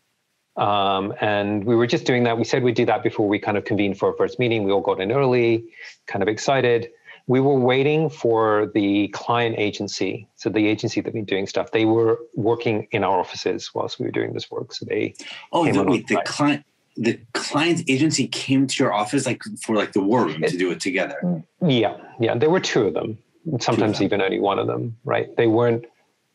Um, 0.56 1.14
and 1.20 1.64
we 1.64 1.76
were 1.76 1.86
just 1.86 2.04
doing 2.04 2.24
that. 2.24 2.38
We 2.38 2.44
said 2.44 2.62
we'd 2.62 2.76
do 2.76 2.86
that 2.86 3.02
before 3.02 3.28
we 3.28 3.38
kind 3.38 3.56
of 3.56 3.64
convened 3.64 3.98
for 3.98 4.10
our 4.10 4.16
first 4.16 4.38
meeting. 4.38 4.64
We 4.64 4.72
all 4.72 4.80
got 4.80 5.00
in 5.00 5.12
early, 5.12 5.66
kind 6.06 6.22
of 6.22 6.28
excited. 6.28 6.90
We 7.28 7.40
were 7.40 7.58
waiting 7.58 8.08
for 8.08 8.70
the 8.74 9.08
client 9.08 9.56
agency. 9.58 10.28
So 10.36 10.48
the 10.48 10.66
agency 10.68 11.00
that 11.00 11.12
been 11.12 11.24
doing 11.24 11.46
stuff, 11.46 11.72
they 11.72 11.84
were 11.84 12.20
working 12.34 12.86
in 12.92 13.02
our 13.02 13.18
offices 13.18 13.70
whilst 13.74 13.98
we 13.98 14.06
were 14.06 14.12
doing 14.12 14.32
this 14.32 14.50
work. 14.50 14.72
So 14.72 14.86
they 14.86 15.14
oh 15.52 15.70
the, 15.70 15.82
wait, 15.82 16.06
the 16.06 16.22
client 16.24 16.64
the 16.96 17.18
client 17.34 17.82
agency 17.88 18.26
came 18.28 18.66
to 18.66 18.82
your 18.82 18.92
office 18.92 19.26
like 19.26 19.42
for 19.60 19.76
like 19.76 19.92
the 19.92 20.00
war 20.00 20.26
room 20.26 20.44
it, 20.44 20.50
to 20.50 20.56
do 20.56 20.70
it 20.70 20.80
together. 20.80 21.44
Yeah, 21.60 21.96
yeah. 22.20 22.36
There 22.36 22.50
were 22.50 22.60
two 22.60 22.82
of 22.86 22.94
them. 22.94 23.18
Sometimes 23.60 23.96
of 23.96 23.98
them. 23.98 24.04
even 24.04 24.22
only 24.22 24.40
one 24.40 24.58
of 24.58 24.66
them. 24.66 24.96
Right? 25.04 25.34
They 25.36 25.46
weren't. 25.46 25.84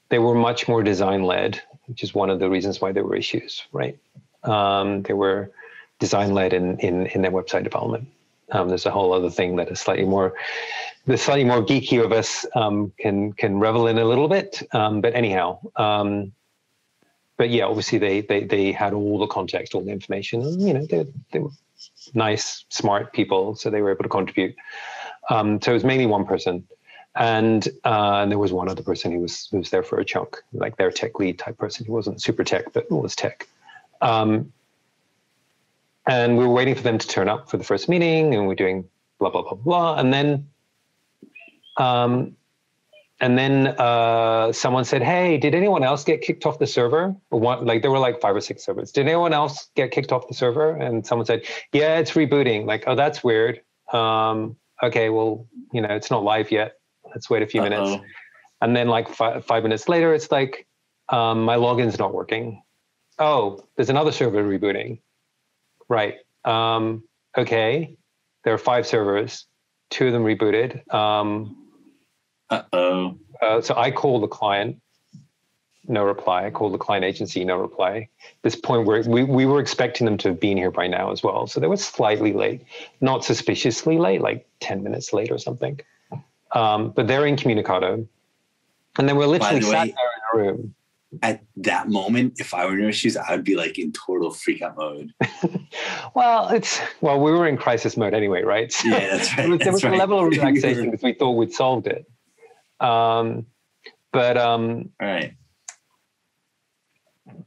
They 0.09 0.19
were 0.19 0.35
much 0.35 0.67
more 0.67 0.83
design 0.83 1.23
led 1.23 1.61
which 1.91 2.03
is 2.03 2.15
one 2.15 2.29
of 2.29 2.39
the 2.39 2.49
reasons 2.49 2.79
why 2.79 2.93
there 2.93 3.03
were 3.03 3.17
issues, 3.17 3.63
right? 3.73 3.99
Um, 4.43 5.01
they 5.03 5.13
were 5.13 5.51
design 5.99 6.33
led 6.33 6.53
in, 6.53 6.77
in, 6.79 7.07
in 7.07 7.21
their 7.21 7.31
website 7.31 7.65
development. 7.65 8.07
Um, 8.51 8.69
there's 8.69 8.85
a 8.85 8.91
whole 8.91 9.13
other 9.13 9.29
thing 9.29 9.55
that 9.57 9.69
is 9.69 9.79
slightly 9.79 10.05
more, 10.05 10.33
the 11.05 11.17
slightly 11.17 11.43
more 11.43 11.61
geeky 11.63 12.03
of 12.03 12.11
us 12.11 12.45
um, 12.55 12.91
can 12.99 13.33
can 13.33 13.59
revel 13.59 13.87
in 13.87 13.97
a 13.97 14.05
little 14.05 14.27
bit. 14.27 14.61
Um, 14.73 15.01
but 15.01 15.15
anyhow, 15.15 15.59
um, 15.75 16.33
but 17.37 17.49
yeah, 17.49 17.65
obviously 17.65 17.97
they 17.97 18.21
they 18.21 18.43
they 18.43 18.71
had 18.71 18.93
all 18.93 19.19
the 19.19 19.27
context, 19.27 19.73
all 19.73 19.81
the 19.81 19.91
information. 19.91 20.41
You 20.59 20.73
know, 20.73 20.85
they 20.85 21.05
they 21.31 21.39
were 21.39 21.51
nice, 22.13 22.65
smart 22.69 23.13
people, 23.13 23.55
so 23.55 23.69
they 23.69 23.81
were 23.81 23.91
able 23.91 24.03
to 24.03 24.09
contribute. 24.09 24.55
Um, 25.29 25.61
so 25.61 25.71
it 25.71 25.75
was 25.75 25.83
mainly 25.83 26.05
one 26.05 26.25
person 26.25 26.67
and 27.15 27.67
uh, 27.83 28.19
and 28.21 28.31
there 28.31 28.39
was 28.39 28.53
one 28.53 28.69
other 28.69 28.83
person 28.83 29.11
who 29.11 29.19
was 29.19 29.47
who 29.51 29.57
was 29.57 29.69
there 29.69 29.83
for 29.83 29.99
a 29.99 30.05
chunk, 30.05 30.41
like 30.53 30.77
their 30.77 30.91
tech 30.91 31.19
lead 31.19 31.37
type 31.39 31.57
person. 31.57 31.85
He 31.85 31.91
wasn't 31.91 32.21
super 32.21 32.43
tech, 32.43 32.71
but 32.73 32.89
was 32.89 33.15
tech. 33.15 33.47
Um, 34.01 34.51
and 36.11 36.37
we 36.37 36.45
were 36.45 36.53
waiting 36.53 36.75
for 36.75 36.83
them 36.83 36.97
to 36.97 37.07
turn 37.07 37.29
up 37.29 37.49
for 37.49 37.57
the 37.57 37.63
first 37.63 37.87
meeting, 37.87 38.33
and 38.35 38.47
we're 38.47 38.55
doing 38.55 38.87
blah 39.19 39.29
blah 39.29 39.43
blah 39.43 39.53
blah, 39.53 39.95
and 39.95 40.13
then, 40.13 40.47
um, 41.77 42.35
and 43.19 43.37
then 43.37 43.67
uh, 43.67 44.51
someone 44.51 44.85
said, 44.85 45.01
"Hey, 45.01 45.37
did 45.37 45.55
anyone 45.55 45.83
else 45.83 46.03
get 46.03 46.21
kicked 46.21 46.45
off 46.45 46.59
the 46.59 46.67
server?" 46.67 47.15
Or 47.29 47.39
one, 47.39 47.65
like 47.65 47.81
there 47.81 47.91
were 47.91 47.99
like 47.99 48.19
five 48.19 48.35
or 48.35 48.41
six 48.41 48.65
servers. 48.65 48.91
Did 48.91 49.07
anyone 49.07 49.33
else 49.33 49.69
get 49.75 49.91
kicked 49.91 50.11
off 50.11 50.27
the 50.27 50.33
server? 50.33 50.75
And 50.75 51.05
someone 51.05 51.25
said, 51.25 51.43
"Yeah, 51.71 51.99
it's 51.99 52.11
rebooting." 52.11 52.65
Like, 52.65 52.83
oh, 52.87 52.95
that's 52.95 53.23
weird. 53.23 53.61
Um, 53.93 54.55
okay, 54.83 55.09
well, 55.09 55.47
you 55.73 55.81
know, 55.81 55.89
it's 55.89 56.11
not 56.11 56.23
live 56.23 56.51
yet 56.51 56.77
let's 57.13 57.29
wait 57.29 57.43
a 57.43 57.47
few 57.47 57.61
Uh-oh. 57.61 57.69
minutes. 57.69 58.03
And 58.61 58.75
then 58.75 58.87
like 58.87 59.09
five, 59.09 59.45
five 59.45 59.63
minutes 59.63 59.89
later, 59.89 60.13
it's 60.13 60.31
like, 60.31 60.67
um, 61.09 61.43
my 61.43 61.55
login's 61.55 61.99
not 61.99 62.13
working. 62.13 62.61
Oh, 63.19 63.63
there's 63.75 63.89
another 63.89 64.11
server 64.11 64.43
rebooting. 64.43 64.99
Right. 65.91 66.19
Um, 66.45 67.03
okay. 67.37 67.97
There 68.45 68.53
are 68.53 68.57
five 68.57 68.87
servers. 68.87 69.45
Two 69.89 70.07
of 70.07 70.13
them 70.13 70.23
rebooted. 70.23 70.89
Um, 70.93 71.67
Uh-oh. 72.49 73.17
Uh, 73.41 73.59
so 73.59 73.75
I 73.75 73.91
call 73.91 74.21
the 74.21 74.27
client, 74.29 74.81
no 75.89 76.05
reply. 76.05 76.45
I 76.45 76.49
called 76.49 76.73
the 76.73 76.77
client 76.77 77.03
agency, 77.03 77.43
no 77.43 77.57
reply. 77.57 78.07
This 78.41 78.55
point 78.55 78.87
where 78.87 79.01
we, 79.01 79.25
we 79.25 79.45
were 79.45 79.59
expecting 79.59 80.05
them 80.05 80.17
to 80.19 80.29
have 80.29 80.39
been 80.39 80.55
here 80.55 80.71
by 80.71 80.87
now 80.87 81.11
as 81.11 81.23
well. 81.23 81.45
So 81.45 81.59
they 81.59 81.67
were 81.67 81.75
slightly 81.75 82.31
late, 82.31 82.61
not 83.01 83.25
suspiciously 83.25 83.97
late, 83.97 84.21
like 84.21 84.47
10 84.61 84.83
minutes 84.83 85.11
late 85.11 85.29
or 85.29 85.39
something. 85.39 85.77
Um, 86.53 86.91
but 86.91 87.07
they're 87.07 87.25
incommunicado. 87.25 88.07
And 88.97 89.09
then 89.09 89.17
we're 89.17 89.25
literally 89.25 89.59
the 89.59 89.65
sat 89.65 89.87
way, 89.87 89.93
there 89.97 90.39
in 90.39 90.39
a 90.39 90.51
room. 90.51 90.75
At 91.21 91.43
that 91.57 91.89
moment, 91.89 92.39
if 92.39 92.53
I 92.53 92.65
were 92.65 92.73
in 92.73 92.83
your 92.83 92.93
shoes, 92.93 93.17
I 93.17 93.31
would 93.31 93.43
be 93.43 93.55
like 93.55 93.77
in 93.77 93.91
total 93.91 94.31
freak 94.31 94.61
out 94.61 94.77
mode. 94.77 95.13
well, 96.15 96.47
it's 96.49 96.79
well, 97.01 97.19
we 97.19 97.31
were 97.31 97.47
in 97.47 97.57
crisis 97.57 97.97
mode 97.97 98.13
anyway, 98.13 98.43
right? 98.43 98.71
So 98.71 98.87
yeah, 98.87 99.17
that's 99.17 99.29
right. 99.37 99.37
there 99.37 99.49
was, 99.49 99.59
there 99.59 99.73
was 99.73 99.83
right. 99.83 99.93
a 99.93 99.97
level 99.97 100.19
of 100.19 100.27
relaxation 100.29 100.85
because 100.85 101.03
we 101.03 101.13
thought 101.13 101.33
we'd 101.33 101.51
solved 101.51 101.87
it. 101.87 102.05
Um, 102.79 103.45
but 104.13 104.37
um, 104.37 104.89
all 105.01 105.07
right. 105.07 105.33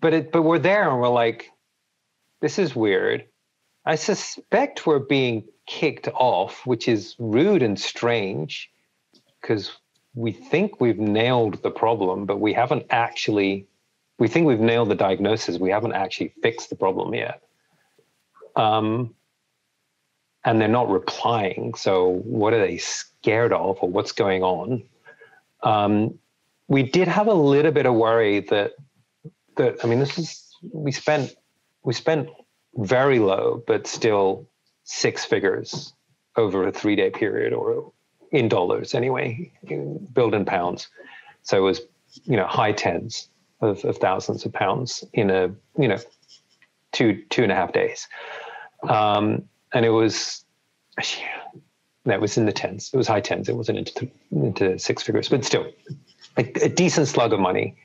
but 0.00 0.12
it 0.12 0.32
but 0.32 0.42
we're 0.42 0.58
there 0.58 0.90
and 0.90 1.00
we're 1.00 1.08
like, 1.08 1.50
this 2.42 2.58
is 2.58 2.76
weird. 2.76 3.24
I 3.86 3.96
suspect 3.96 4.86
we're 4.86 4.98
being 4.98 5.44
kicked 5.66 6.08
off, 6.08 6.66
which 6.66 6.88
is 6.88 7.16
rude 7.18 7.62
and 7.62 7.78
strange 7.78 8.70
because 9.40 9.72
we 10.14 10.32
think 10.32 10.80
we've 10.80 10.98
nailed 10.98 11.62
the 11.62 11.70
problem, 11.70 12.24
but 12.24 12.40
we 12.40 12.52
haven't 12.52 12.86
actually, 12.90 13.66
we 14.18 14.28
think 14.28 14.46
we've 14.46 14.60
nailed 14.60 14.88
the 14.88 14.94
diagnosis. 14.94 15.58
We 15.58 15.70
haven't 15.70 15.92
actually 15.92 16.32
fixed 16.42 16.70
the 16.70 16.76
problem 16.76 17.14
yet. 17.14 17.42
Um, 18.56 19.14
and 20.44 20.60
they're 20.60 20.68
not 20.68 20.88
replying. 20.88 21.74
So, 21.74 22.20
what 22.24 22.52
are 22.52 22.60
they 22.60 22.76
scared 22.76 23.52
of, 23.52 23.78
or 23.80 23.88
what's 23.88 24.12
going 24.12 24.42
on? 24.42 24.84
Um, 25.62 26.18
we 26.68 26.82
did 26.82 27.08
have 27.08 27.26
a 27.26 27.34
little 27.34 27.72
bit 27.72 27.86
of 27.86 27.94
worry 27.94 28.40
that 28.40 28.72
that 29.56 29.84
I 29.84 29.86
mean, 29.86 29.98
this 29.98 30.18
is 30.18 30.54
we 30.72 30.92
spent 30.92 31.34
we 31.82 31.92
spent 31.92 32.28
very 32.76 33.18
low, 33.18 33.62
but 33.66 33.86
still 33.86 34.48
six 34.84 35.24
figures 35.24 35.92
over 36.36 36.66
a 36.66 36.72
three 36.72 36.96
day 36.96 37.10
period 37.10 37.52
or 37.52 37.92
in 38.34 38.48
dollars 38.48 38.94
anyway, 38.94 39.50
billed 40.12 40.34
in 40.34 40.44
pounds. 40.44 40.88
So 41.42 41.56
it 41.56 41.60
was, 41.60 41.80
you 42.24 42.36
know, 42.36 42.46
high 42.46 42.72
tens 42.72 43.28
of, 43.60 43.84
of 43.84 43.96
thousands 43.98 44.44
of 44.44 44.52
pounds 44.52 45.04
in 45.12 45.30
a, 45.30 45.42
you 45.78 45.88
know, 45.88 45.98
two, 46.92 47.22
two 47.30 47.42
and 47.42 47.52
a 47.52 47.54
half 47.54 47.72
days. 47.72 48.08
Um, 48.88 49.48
and 49.72 49.86
it 49.86 49.90
was, 49.90 50.44
that 52.04 52.20
was 52.20 52.36
in 52.36 52.44
the 52.44 52.52
tens. 52.52 52.90
It 52.92 52.96
was 52.96 53.08
high 53.08 53.20
tens. 53.20 53.48
It 53.48 53.56
wasn't 53.56 53.78
into, 53.78 54.10
into 54.30 54.78
six 54.78 55.02
figures, 55.02 55.28
but 55.28 55.44
still 55.44 55.66
a, 56.36 56.42
a 56.62 56.68
decent 56.68 57.08
slug 57.08 57.32
of 57.32 57.40
money. 57.40 57.76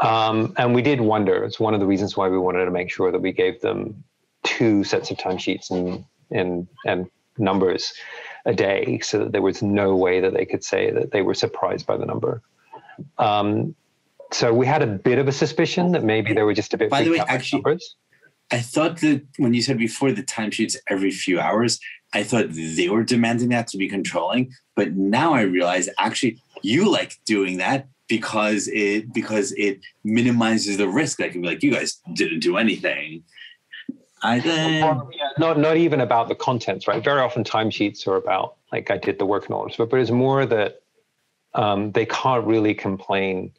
Um, 0.00 0.54
and 0.56 0.74
we 0.74 0.82
did 0.82 1.00
wonder, 1.00 1.44
it's 1.44 1.60
one 1.60 1.74
of 1.74 1.80
the 1.80 1.86
reasons 1.86 2.16
why 2.16 2.28
we 2.28 2.38
wanted 2.38 2.64
to 2.64 2.70
make 2.70 2.90
sure 2.90 3.12
that 3.12 3.20
we 3.20 3.32
gave 3.32 3.60
them 3.60 4.02
two 4.42 4.84
sets 4.84 5.10
of 5.10 5.16
timesheets 5.16 5.70
and 5.70 6.04
and 6.30 6.66
and 6.84 7.10
numbers 7.38 7.94
a 8.44 8.54
day 8.54 9.00
so 9.02 9.18
that 9.18 9.32
there 9.32 9.42
was 9.42 9.62
no 9.62 9.96
way 9.96 10.20
that 10.20 10.34
they 10.34 10.44
could 10.44 10.62
say 10.62 10.90
that 10.90 11.12
they 11.12 11.22
were 11.22 11.34
surprised 11.34 11.86
by 11.86 11.96
the 11.96 12.06
number. 12.06 12.42
Um, 13.18 13.74
so 14.32 14.52
we 14.52 14.66
had 14.66 14.82
a 14.82 14.86
bit 14.86 15.18
of 15.18 15.28
a 15.28 15.32
suspicion 15.32 15.92
that 15.92 16.04
maybe 16.04 16.32
they 16.32 16.42
were 16.42 16.54
just 16.54 16.74
a 16.74 16.76
bit. 16.76 16.90
By 16.90 17.02
the 17.02 17.10
way, 17.10 17.20
actually, 17.20 17.62
numbers. 17.62 17.96
I 18.50 18.60
thought 18.60 19.00
that 19.00 19.22
when 19.38 19.54
you 19.54 19.62
said 19.62 19.78
before 19.78 20.12
the 20.12 20.22
timesheets 20.22 20.76
every 20.88 21.10
few 21.10 21.40
hours, 21.40 21.80
I 22.12 22.22
thought 22.22 22.46
they 22.50 22.88
were 22.88 23.02
demanding 23.02 23.48
that 23.50 23.68
to 23.68 23.78
be 23.78 23.88
controlling. 23.88 24.52
But 24.76 24.92
now 24.92 25.34
I 25.34 25.42
realize 25.42 25.88
actually 25.98 26.38
you 26.62 26.90
like 26.90 27.18
doing 27.26 27.58
that 27.58 27.88
because 28.08 28.68
it 28.68 29.12
because 29.12 29.52
it 29.52 29.80
minimizes 30.04 30.76
the 30.76 30.88
risk. 30.88 31.20
I 31.20 31.28
can 31.28 31.42
be 31.42 31.48
like, 31.48 31.62
you 31.62 31.72
guys 31.72 32.00
didn't 32.12 32.40
do 32.40 32.56
anything. 32.56 33.24
I 34.24 34.40
think 34.40 34.80
not 35.38 35.58
not 35.58 35.76
even 35.76 36.00
about 36.00 36.28
the 36.28 36.34
contents, 36.34 36.88
right? 36.88 37.04
Very 37.04 37.20
often 37.20 37.44
timesheets 37.44 38.06
are 38.08 38.16
about 38.16 38.56
like 38.72 38.90
I 38.90 38.96
did 38.96 39.18
the 39.18 39.26
work 39.26 39.46
in 39.46 39.52
orders, 39.52 39.76
but 39.76 39.90
but 39.90 40.00
it's 40.00 40.10
more 40.10 40.46
that 40.46 40.80
um, 41.52 41.92
they 41.92 42.06
can't 42.06 42.44
really 42.46 42.74
complain, 42.74 43.52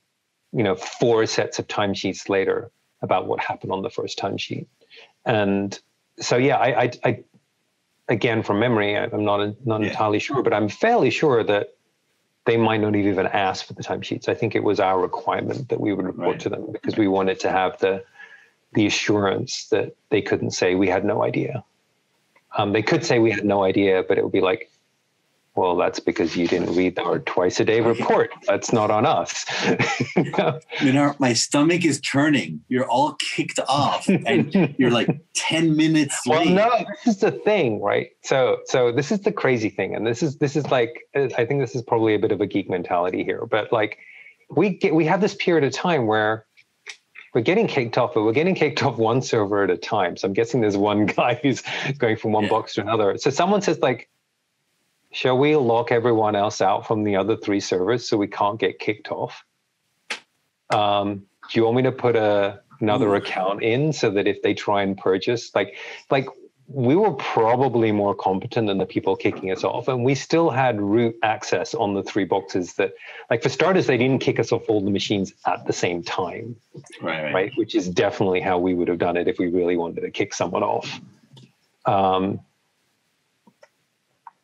you 0.52 0.64
know, 0.64 0.76
four 0.76 1.28
sets 1.28 1.60
of 1.60 1.68
timesheets 1.68 2.30
later 2.30 2.72
about 3.04 3.28
what 3.28 3.40
happened 3.40 3.72
on 3.72 3.84
the 3.84 3.92
first 3.92 4.18
timesheet, 4.18 4.66
and 5.24 5.80
so 6.20 6.36
yeah, 6.36 6.58
I, 6.58 6.82
I, 6.82 6.92
I 7.04 7.24
again 8.10 8.42
from 8.42 8.60
memory, 8.60 8.98
I'm 8.98 9.24
not 9.24 9.66
not 9.68 9.82
yeah. 9.82 9.90
entirely 9.90 10.20
sure, 10.20 10.42
but 10.42 10.52
I'm 10.52 10.68
fairly 10.68 11.12
sure 11.12 11.44
that 11.44 11.76
they 12.46 12.58
might 12.58 12.82
not 12.82 12.96
even 12.96 13.28
ask 13.28 13.66
for 13.68 13.74
the 13.74 13.84
timesheets. 13.84 14.28
I 14.28 14.34
think 14.34 14.56
it 14.56 14.64
was 14.64 14.80
our 14.80 15.00
requirement 15.00 15.70
that 15.70 15.80
we 15.80 15.94
would 15.94 16.06
report 16.06 16.28
right. 16.28 16.40
to 16.40 16.50
them 16.50 16.72
because 16.72 16.98
we 16.98 17.08
wanted 17.08 17.40
to 17.42 17.52
have 17.52 17.78
the 17.80 18.04
the 18.76 18.86
assurance 18.86 19.68
that 19.70 19.96
they 20.10 20.22
couldn't 20.22 20.52
say 20.52 20.76
we 20.76 20.88
had 20.88 21.04
no 21.04 21.24
idea. 21.24 21.64
Um, 22.58 22.74
they 22.74 22.84
could 22.84 23.06
say 23.06 23.20
we 23.20 23.32
had 23.32 23.46
no 23.46 23.64
idea, 23.64 24.04
but 24.08 24.18
it 24.18 24.24
would 24.24 24.32
be 24.32 24.42
like, 24.42 24.70
well, 25.56 25.78
that's 25.78 26.02
because 26.02 26.36
you 26.36 26.48
didn't 26.48 26.76
read 26.76 27.00
our 27.00 27.20
twice 27.20 27.62
a 27.62 27.66
day 27.66 27.80
report. 27.80 28.32
That's 28.46 28.74
not 28.74 28.92
on 28.92 29.06
us. 29.06 29.46
you 30.82 30.92
know, 30.92 31.16
my 31.18 31.32
stomach 31.32 31.86
is 31.86 32.02
turning. 32.02 32.62
You're 32.68 32.88
all 32.88 33.16
kicked 33.36 33.60
off, 33.70 34.08
and 34.10 34.54
you're 34.78 34.92
like 34.92 35.08
ten 35.34 35.78
minutes 35.78 36.28
late. 36.28 36.54
Well, 36.54 36.70
no, 36.70 36.86
this 37.06 37.16
is 37.16 37.22
the 37.22 37.32
thing, 37.32 37.82
right? 37.82 38.10
So, 38.22 38.60
so 38.66 38.92
this 38.92 39.14
is 39.14 39.22
the 39.22 39.32
crazy 39.32 39.70
thing, 39.70 39.96
and 39.96 40.06
this 40.06 40.22
is 40.22 40.38
this 40.40 40.58
is 40.58 40.70
like 40.72 41.08
I 41.16 41.46
think 41.46 41.62
this 41.62 41.74
is 41.74 41.82
probably 41.82 42.16
a 42.16 42.20
bit 42.20 42.34
of 42.34 42.42
a 42.42 42.46
geek 42.46 42.70
mentality 42.70 43.24
here, 43.24 43.46
but 43.46 43.72
like 43.72 43.98
we 44.50 44.72
get 44.72 44.94
we 44.94 45.06
have 45.06 45.22
this 45.22 45.36
period 45.36 45.64
of 45.64 45.72
time 45.72 46.06
where 46.06 46.46
we're 47.36 47.42
getting 47.42 47.68
kicked 47.68 47.98
off, 47.98 48.14
but 48.14 48.24
we're 48.24 48.32
getting 48.32 48.56
kicked 48.56 48.82
off 48.82 48.98
one 48.98 49.22
server 49.22 49.62
at 49.66 49.70
a 49.70 49.76
time. 49.76 50.16
So 50.16 50.26
I'm 50.26 50.34
guessing 50.34 50.62
there's 50.62 50.78
one 50.78 51.06
guy 51.06 51.36
who's 51.44 51.62
going 51.98 52.16
from 52.16 52.32
one 52.32 52.48
box 52.48 52.74
to 52.76 52.82
another. 52.82 53.18
So 53.18 53.30
someone 53.30 53.62
says 53.62 53.80
like, 53.80 54.10
shall 55.12 55.38
we 55.38 55.56
lock 55.58 55.92
everyone 55.92 56.36
else 56.36 56.62
out 56.62 56.88
from 56.88 57.04
the 57.04 57.18
other 57.18 57.36
three 57.36 57.60
servers 57.60 58.08
so 58.08 58.16
we 58.16 58.28
can't 58.28 58.58
get 58.58 58.80
kicked 58.80 59.12
off? 59.12 59.44
Um, 60.70 61.24
do 61.52 61.60
you 61.60 61.66
want 61.66 61.76
me 61.76 61.84
to 61.84 61.92
put 61.92 62.16
a 62.16 62.62
another 62.82 63.10
Ooh. 63.14 63.18
account 63.18 63.64
in 63.64 63.94
so 63.94 64.10
that 64.12 64.28
if 64.28 64.42
they 64.42 64.54
try 64.54 64.82
and 64.82 64.98
purchase, 64.98 65.54
like, 65.56 65.78
like 66.10 66.28
we 66.68 66.96
were 66.96 67.14
probably 67.14 67.92
more 67.92 68.16
competent 68.16 68.68
than 68.68 68.80
the 68.80 68.86
people 68.86 69.16
kicking 69.16 69.52
us 69.52 69.64
off. 69.64 69.88
And 69.88 70.04
we 70.04 70.16
still 70.16 70.50
had 70.50 70.82
root 70.82 71.16
access 71.22 71.76
on 71.76 71.94
the 71.94 72.02
three 72.02 72.26
boxes 72.26 72.74
that, 72.74 72.94
like, 73.30 73.44
for 73.44 73.50
starters, 73.50 73.86
they 73.86 73.98
didn't 73.98 74.20
kick 74.20 74.40
us 74.40 74.52
off 74.52 74.64
all 74.68 74.82
the 74.82 74.90
machines 74.90 75.34
at 75.46 75.66
the 75.68 75.74
same 75.74 76.02
time. 76.02 76.56
Right. 77.02 77.24
Right. 77.24 77.34
right? 77.34 77.52
Which 77.56 77.76
is 77.76 77.88
definitely 77.88 78.42
how 78.42 78.58
we 78.58 78.74
would 78.74 78.88
have 78.88 78.98
done 78.98 79.16
it 79.16 79.28
if 79.28 79.38
we 79.38 79.48
really 79.48 79.78
wanted 79.78 80.02
to 80.02 80.12
kick 80.12 80.34
someone 80.34 80.64
off. 80.64 81.00
Um, 81.86 82.40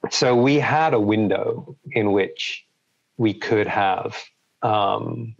so 0.10 0.36
we 0.36 0.56
had 0.56 0.94
a 0.94 1.00
window 1.00 1.76
in 1.92 2.12
which 2.12 2.66
we 3.18 3.34
could 3.34 3.68
have 3.68 4.16
um, 4.62 5.36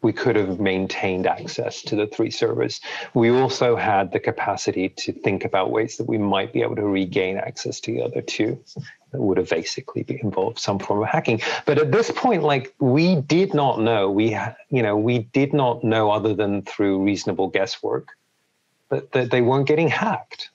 we 0.00 0.12
could 0.12 0.36
have 0.36 0.60
maintained 0.60 1.26
access 1.26 1.82
to 1.82 1.96
the 1.96 2.06
three 2.06 2.30
servers. 2.30 2.80
We 3.14 3.30
also 3.30 3.74
had 3.74 4.12
the 4.12 4.20
capacity 4.20 4.90
to 4.90 5.12
think 5.12 5.44
about 5.44 5.70
ways 5.70 5.96
that 5.96 6.04
we 6.04 6.18
might 6.18 6.52
be 6.52 6.62
able 6.62 6.76
to 6.76 6.86
regain 6.86 7.36
access 7.36 7.80
to 7.80 7.92
the 7.92 8.02
other 8.02 8.22
two. 8.22 8.62
That 9.10 9.20
would 9.20 9.38
have 9.38 9.48
basically 9.48 10.02
be 10.02 10.20
involved 10.22 10.58
some 10.58 10.78
form 10.78 11.02
of 11.02 11.08
hacking. 11.08 11.40
But 11.64 11.78
at 11.78 11.90
this 11.90 12.10
point, 12.10 12.42
like 12.42 12.74
we 12.78 13.16
did 13.16 13.54
not 13.54 13.80
know, 13.80 14.10
we 14.10 14.38
you 14.68 14.82
know 14.82 14.96
we 14.96 15.20
did 15.20 15.52
not 15.52 15.82
know 15.82 16.10
other 16.10 16.34
than 16.34 16.62
through 16.62 17.02
reasonable 17.02 17.48
guesswork 17.48 18.08
that, 18.90 19.10
that 19.12 19.30
they 19.30 19.40
weren't 19.40 19.66
getting 19.66 19.88
hacked. 19.88 20.50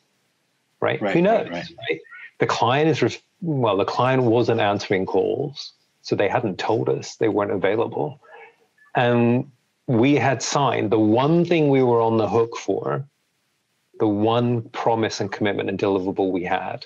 Right? 0.80 1.02
right 1.02 1.14
Who 1.14 1.22
knows? 1.22 1.50
Right, 1.50 1.54
right. 1.54 1.76
right? 1.90 2.00
The 2.40 2.46
client 2.46 2.90
is 2.90 3.20
well, 3.42 3.76
the 3.76 3.86
client 3.86 4.24
wasn't 4.24 4.62
answering 4.62 5.06
calls, 5.06 5.74
so 6.02 6.16
they 6.16 6.30
hadn't 6.30 6.60
told 6.60 6.90
us 6.90 7.16
they 7.16 7.30
weren't 7.30 7.52
available 7.52 8.22
and 8.96 9.52
we 9.88 10.16
had 10.16 10.42
signed 10.42 10.92
the 10.92 11.00
one 11.00 11.46
thing 11.46 11.70
we 11.70 11.84
were 11.84 12.02
on 12.02 12.18
the 12.18 12.28
hook 12.28 12.58
for, 12.58 13.06
the 14.00 14.08
one 14.08 14.62
promise 14.70 15.20
and 15.20 15.32
commitment 15.32 15.70
and 15.70 15.78
deliverable 15.78 16.32
we 16.32 16.44
had 16.44 16.86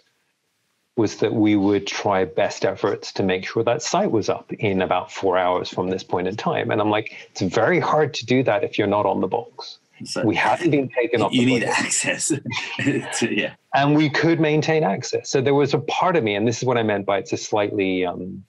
was 0.98 1.18
that 1.18 1.34
we 1.34 1.56
would 1.56 1.86
try 1.86 2.26
best 2.26 2.66
efforts 2.66 3.12
to 3.14 3.24
make 3.24 3.46
sure 3.46 3.64
that 3.64 3.84
site 3.84 4.12
was 4.12 4.30
up 4.30 4.52
in 4.54 4.82
about 4.82 5.12
four 5.12 5.38
hours 5.38 5.70
from 5.70 5.90
this 5.90 6.04
point 6.04 6.28
in 6.28 6.36
time. 6.36 6.72
And 6.72 6.82
I'm 6.82 6.90
like, 6.90 7.16
it's 7.30 7.42
very 7.42 7.80
hard 7.80 8.16
to 8.16 8.26
do 8.26 8.42
that 8.44 8.64
if 8.64 8.78
you're 8.80 8.88
not 8.88 9.06
on 9.06 9.22
the 9.22 9.28
box. 9.28 9.78
So 10.04 10.24
we 10.24 10.36
haven't 10.36 10.72
been 10.72 10.90
taken 10.90 11.22
off. 11.22 11.34
You 11.34 11.46
need 11.46 11.64
access. 11.64 12.28
to, 12.80 13.36
yeah. 13.36 13.54
And 13.76 13.96
we 13.96 14.10
could 14.10 14.40
maintain 14.40 14.84
access. 14.84 15.30
So 15.30 15.40
there 15.40 15.56
was 15.56 15.74
a 15.74 15.80
part 15.80 16.16
of 16.16 16.24
me, 16.24 16.36
and 16.36 16.48
this 16.48 16.58
is 16.58 16.64
what 16.64 16.78
I 16.78 16.84
meant 16.84 17.06
by 17.06 17.20
it's 17.20 17.34
a 17.34 17.38
slightly, 17.38 18.06
um, 18.06 18.44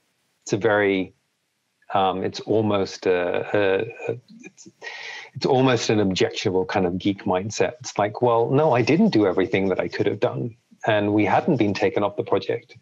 it's 0.45 0.53
a 0.55 0.59
very 0.59 1.15
um, 1.95 2.23
it's 2.23 2.41
almost 2.41 3.07
a, 3.07 3.49
a, 3.57 4.13
a 4.13 4.19
it's, 4.45 4.69
it's 5.35 5.47
almost 5.47 5.91
an 5.91 6.01
objectionable 6.01 6.65
kind 6.67 6.87
of 6.87 6.99
geek 6.99 7.25
mindset. 7.25 7.75
It's 7.81 7.99
like, 7.99 8.21
well, 8.21 8.51
no, 8.51 8.73
I 8.73 8.83
didn't 8.83 9.11
do 9.11 9.27
everything 9.27 9.69
that 9.69 9.81
I 9.81 9.89
could 9.89 10.07
have 10.07 10.21
done, 10.21 10.57
and 10.87 11.15
we 11.15 11.25
hadn't 11.25 11.57
been 11.57 11.75
taken 11.75 12.03
off 12.03 12.17
the 12.17 12.25
project. 12.25 12.77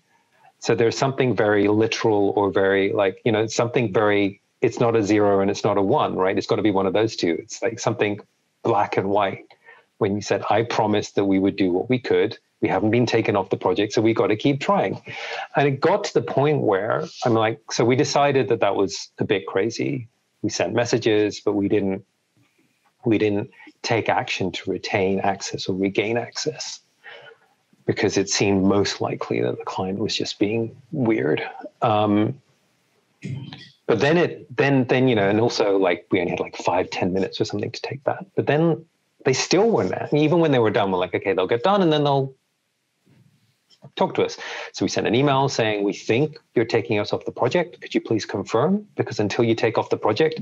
So 0.59 0.75
there's 0.75 0.99
something 0.99 1.37
very 1.37 1.69
literal 1.69 2.33
or 2.37 2.51
very 2.51 2.93
like 2.93 3.21
you 3.25 3.33
know 3.33 3.47
something 3.47 3.93
very. 3.93 4.41
It's 4.63 4.81
not 4.81 4.97
a 4.97 5.03
zero 5.03 5.41
and 5.41 5.51
it's 5.51 5.65
not 5.65 5.77
a 5.77 5.83
one, 5.83 6.17
right? 6.17 6.37
It's 6.37 6.47
got 6.47 6.57
to 6.57 6.63
be 6.63 6.71
one 6.71 6.87
of 6.87 6.95
those 6.95 7.15
two. 7.15 7.37
It's 7.39 7.61
like 7.63 7.79
something 7.79 8.21
black 8.63 8.97
and 8.97 9.11
white. 9.11 9.45
When 9.99 10.15
you 10.17 10.23
said, 10.23 10.43
"I 10.51 10.63
promised 10.63 11.15
that 11.17 11.27
we 11.27 11.39
would 11.39 11.57
do 11.57 11.73
what 11.73 11.89
we 11.89 11.99
could," 11.99 12.39
we 12.67 12.73
haven't 12.73 12.91
been 12.91 13.07
taken 13.07 13.37
off 13.37 13.49
the 13.51 13.57
project 13.57 13.93
so 13.93 14.03
we 14.03 14.13
got 14.13 14.27
to 14.27 14.35
keep 14.35 14.61
trying. 14.61 15.01
And 15.55 15.69
it 15.69 15.81
got 15.81 16.03
to 16.05 16.15
the 16.15 16.23
point 16.23 16.63
where 16.63 17.05
i'm 17.25 17.35
like 17.35 17.61
so 17.71 17.85
we 17.85 17.95
decided 17.95 18.49
that 18.49 18.61
that 18.61 18.75
was 18.75 19.11
a 19.19 19.25
bit 19.25 19.47
crazy. 19.47 20.09
We 20.43 20.51
sent 20.51 20.75
messages 20.75 21.41
but 21.45 21.53
we 21.53 21.69
didn't 21.69 22.05
we 23.05 23.19
didn't 23.19 23.51
take 23.83 24.09
action 24.09 24.51
to 24.51 24.71
retain 24.71 25.21
access 25.21 25.69
or 25.69 25.77
regain 25.77 26.19
access 26.19 26.81
because 27.87 28.17
it 28.17 28.29
seemed 28.29 28.65
most 28.65 29.01
likely 29.01 29.41
that 29.43 29.59
the 29.59 29.65
client 29.65 30.01
was 30.01 30.17
just 30.17 30.41
being 30.41 30.75
weird. 30.91 31.41
Um, 31.83 32.41
but 33.87 34.01
then 34.01 34.17
it 34.17 34.57
then 34.57 34.87
then 34.87 35.07
you 35.07 35.15
know 35.15 35.29
and 35.29 35.39
also 35.41 35.79
like 35.79 36.09
we 36.11 36.19
only 36.19 36.33
had 36.33 36.41
like 36.41 36.57
five 36.57 36.91
ten 36.91 37.13
minutes 37.13 37.41
or 37.41 37.45
something 37.45 37.71
to 37.71 37.81
take 37.81 38.03
that. 38.05 38.27
But 38.35 38.49
then 38.49 38.85
they 39.25 39.35
still 39.35 39.71
weren't 39.71 39.91
there. 39.91 40.09
Even 40.13 40.41
when 40.41 40.51
they 40.51 40.59
were 40.59 40.75
done 40.79 40.91
we're 40.91 40.99
like 40.99 41.15
okay 41.15 41.33
they'll 41.33 41.55
get 41.57 41.63
done 41.63 41.81
and 41.81 41.93
then 41.93 42.03
they'll 42.03 42.35
talk 43.97 44.15
to 44.15 44.25
us 44.25 44.37
so 44.73 44.85
we 44.85 44.89
sent 44.89 45.07
an 45.07 45.15
email 45.15 45.49
saying 45.49 45.85
we 45.85 45.93
think 45.93 46.39
you're 46.55 46.65
taking 46.65 46.99
us 46.99 47.13
off 47.13 47.25
the 47.25 47.33
project 47.33 47.81
could 47.81 47.95
you 47.95 48.01
please 48.01 48.25
confirm 48.25 48.87
because 48.97 49.21
until 49.21 49.45
you 49.45 49.55
take 49.55 49.79
off 49.79 49.91
the 49.91 49.97
project 49.97 50.41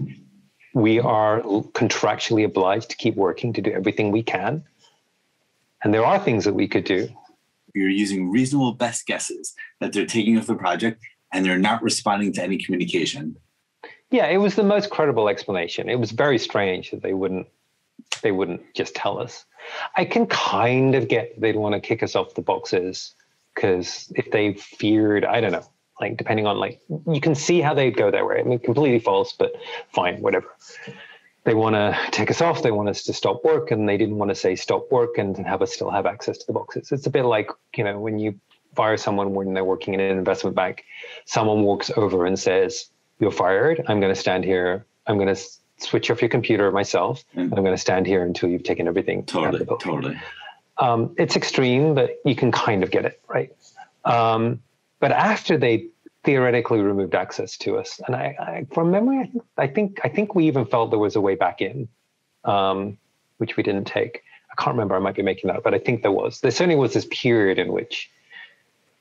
we 0.75 0.99
are 0.99 1.41
contractually 1.73 2.45
obliged 2.45 2.91
to 2.91 2.97
keep 2.97 3.15
working 3.15 3.53
to 3.53 3.61
do 3.61 3.71
everything 3.71 4.11
we 4.11 4.23
can 4.23 4.65
and 5.83 5.93
there 5.93 6.05
are 6.05 6.19
things 6.19 6.45
that 6.45 6.55
we 6.55 6.67
could 6.67 6.85
do 6.85 7.09
you're 7.75 7.91
using 7.91 8.31
reasonable 8.31 8.73
best 8.73 9.07
guesses 9.07 9.55
that 9.81 9.93
they're 9.93 10.07
taking 10.07 10.39
off 10.39 10.47
the 10.47 10.55
project 10.55 11.03
and 11.33 11.45
they're 11.45 11.59
not 11.59 11.83
responding 11.83 12.33
to 12.33 12.43
any 12.43 12.57
communication. 12.57 13.37
Yeah, 14.11 14.27
it 14.27 14.37
was 14.37 14.55
the 14.55 14.63
most 14.63 14.91
credible 14.91 15.29
explanation. 15.29 15.89
It 15.89 15.99
was 15.99 16.13
very 16.13 16.39
strange 16.39 16.93
that 16.93 17.03
they 17.03 17.13
wouldn't 17.13 17.49
they 18.23 18.33
wouldn't 18.33 18.63
just 18.75 18.95
tell 18.95 19.19
us. 19.19 19.45
I 19.97 20.05
can 20.05 20.27
kind 20.27 20.95
of 20.95 21.09
get 21.09 21.39
they'd 21.41 21.57
want 21.57 21.75
to 21.75 21.81
kick 21.81 22.03
us 22.03 22.15
off 22.15 22.35
the 22.35 22.43
boxes 22.43 23.15
because 23.55 24.13
if 24.17 24.31
they 24.31 24.55
feared, 24.55 25.25
I 25.25 25.41
don't 25.41 25.53
know, 25.53 25.67
like 26.01 26.17
depending 26.17 26.47
on 26.47 26.59
like 26.59 26.81
you 27.07 27.21
can 27.21 27.35
see 27.35 27.61
how 27.61 27.75
they'd 27.75 27.97
go 27.97 28.11
that 28.11 28.27
way. 28.27 28.41
I 28.41 28.43
mean, 28.43 28.59
completely 28.59 28.99
false, 28.99 29.33
but 29.33 29.53
fine, 29.93 30.21
whatever. 30.21 30.49
They 31.45 31.55
want 31.55 31.75
to 31.75 31.97
take 32.11 32.31
us 32.31 32.41
off. 32.41 32.63
They 32.63 32.71
want 32.71 32.89
us 32.89 33.03
to 33.05 33.13
stop 33.13 33.45
work, 33.45 33.71
and 33.71 33.89
they 33.89 33.99
didn't 33.99 34.17
want 34.17 34.31
to 34.31 34.35
say 34.35 34.57
stop 34.57 34.91
work 34.91 35.19
and 35.19 35.37
have 35.47 35.61
us 35.61 35.75
still 35.75 35.91
have 35.91 36.07
access 36.07 36.39
to 36.39 36.47
the 36.47 36.55
boxes. 36.55 36.91
It's 36.91 37.07
a 37.07 37.11
bit 37.11 37.25
like 37.25 37.51
you 37.77 37.85
know 37.85 37.99
when 37.99 38.19
you 38.19 38.41
fire 38.75 38.97
someone 38.97 39.35
when 39.35 39.55
they're 39.55 39.65
working 39.65 39.95
in 39.95 40.01
an 40.01 40.17
investment 40.17 40.57
bank, 40.57 40.85
someone 41.25 41.63
walks 41.63 41.91
over 41.97 42.27
and 42.27 42.39
says, 42.39 42.87
You're 43.19 43.31
fired. 43.31 43.83
I'm 43.87 44.01
going 44.01 44.13
to 44.13 44.21
stand 44.21 44.45
here. 44.45 44.87
I'm 45.07 45.17
going 45.19 45.35
to 45.35 45.41
switch 45.79 46.11
off 46.11 46.23
your 46.23 46.29
computer 46.29 46.71
myself. 46.71 47.25
Mm. 47.37 47.57
I'm 47.57 47.63
going 47.63 47.75
to 47.75 47.79
stand 47.79 48.07
here 48.07 48.25
until 48.25 48.49
you've 48.49 48.65
taken 48.65 48.89
everything. 48.89 49.25
Totally. 49.25 49.65
Totally. 49.81 50.21
Um, 50.79 51.15
it's 51.19 51.37
extreme, 51.37 51.95
but 51.95 52.19
you 52.25 52.35
can 52.35 52.51
kind 52.51 52.83
of 52.83 52.91
get 52.91 53.05
it, 53.05 53.21
right? 53.29 53.55
Um, 54.05 54.61
but 55.01 55.13
after 55.13 55.57
they 55.57 55.89
theoretically 56.25 56.81
removed 56.81 57.15
access 57.15 57.57
to 57.59 57.79
us, 57.79 58.01
and 58.07 58.17
I, 58.17 58.37
I 58.39 58.67
from 58.73 58.91
memory, 58.91 59.19
I 59.19 59.27
think, 59.27 59.45
I 59.57 59.67
think, 59.67 60.01
I 60.05 60.09
think 60.09 60.35
we 60.35 60.47
even 60.47 60.65
felt 60.65 60.91
there 60.91 60.99
was 60.99 61.17
a 61.17 61.21
way 61.21 61.35
back 61.35 61.61
in, 61.61 61.89
um, 62.45 62.99
which 63.39 63.57
we 63.57 63.63
didn't 63.63 63.87
take. 63.87 64.23
I 64.51 64.61
can't 64.63 64.75
remember. 64.75 64.95
I 64.95 65.01
might 65.01 65.17
be 65.17 65.23
making 65.23 65.49
that, 65.49 65.59
up, 65.59 65.65
but 65.65 65.75
I 65.75 65.79
think 65.79 66.03
there 66.03 66.13
was. 66.13 66.41
There 66.41 66.51
certainly 66.51 66.77
was 66.77 66.93
this 66.93 67.07
period 67.11 67.59
in 67.59 67.73
which 67.73 68.11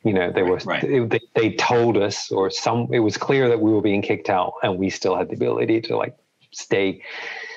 you 0.03 0.13
know 0.13 0.31
they 0.31 0.43
were 0.43 0.57
right. 0.65 1.09
they, 1.09 1.19
they 1.33 1.51
told 1.53 1.97
us 1.97 2.31
or 2.31 2.49
some 2.49 2.89
it 2.91 2.99
was 2.99 3.17
clear 3.17 3.47
that 3.49 3.59
we 3.59 3.71
were 3.71 3.81
being 3.81 4.01
kicked 4.01 4.29
out 4.29 4.53
and 4.61 4.77
we 4.77 4.89
still 4.89 5.15
had 5.15 5.29
the 5.29 5.35
ability 5.35 5.81
to 5.81 5.97
like 5.97 6.15
stay 6.51 7.01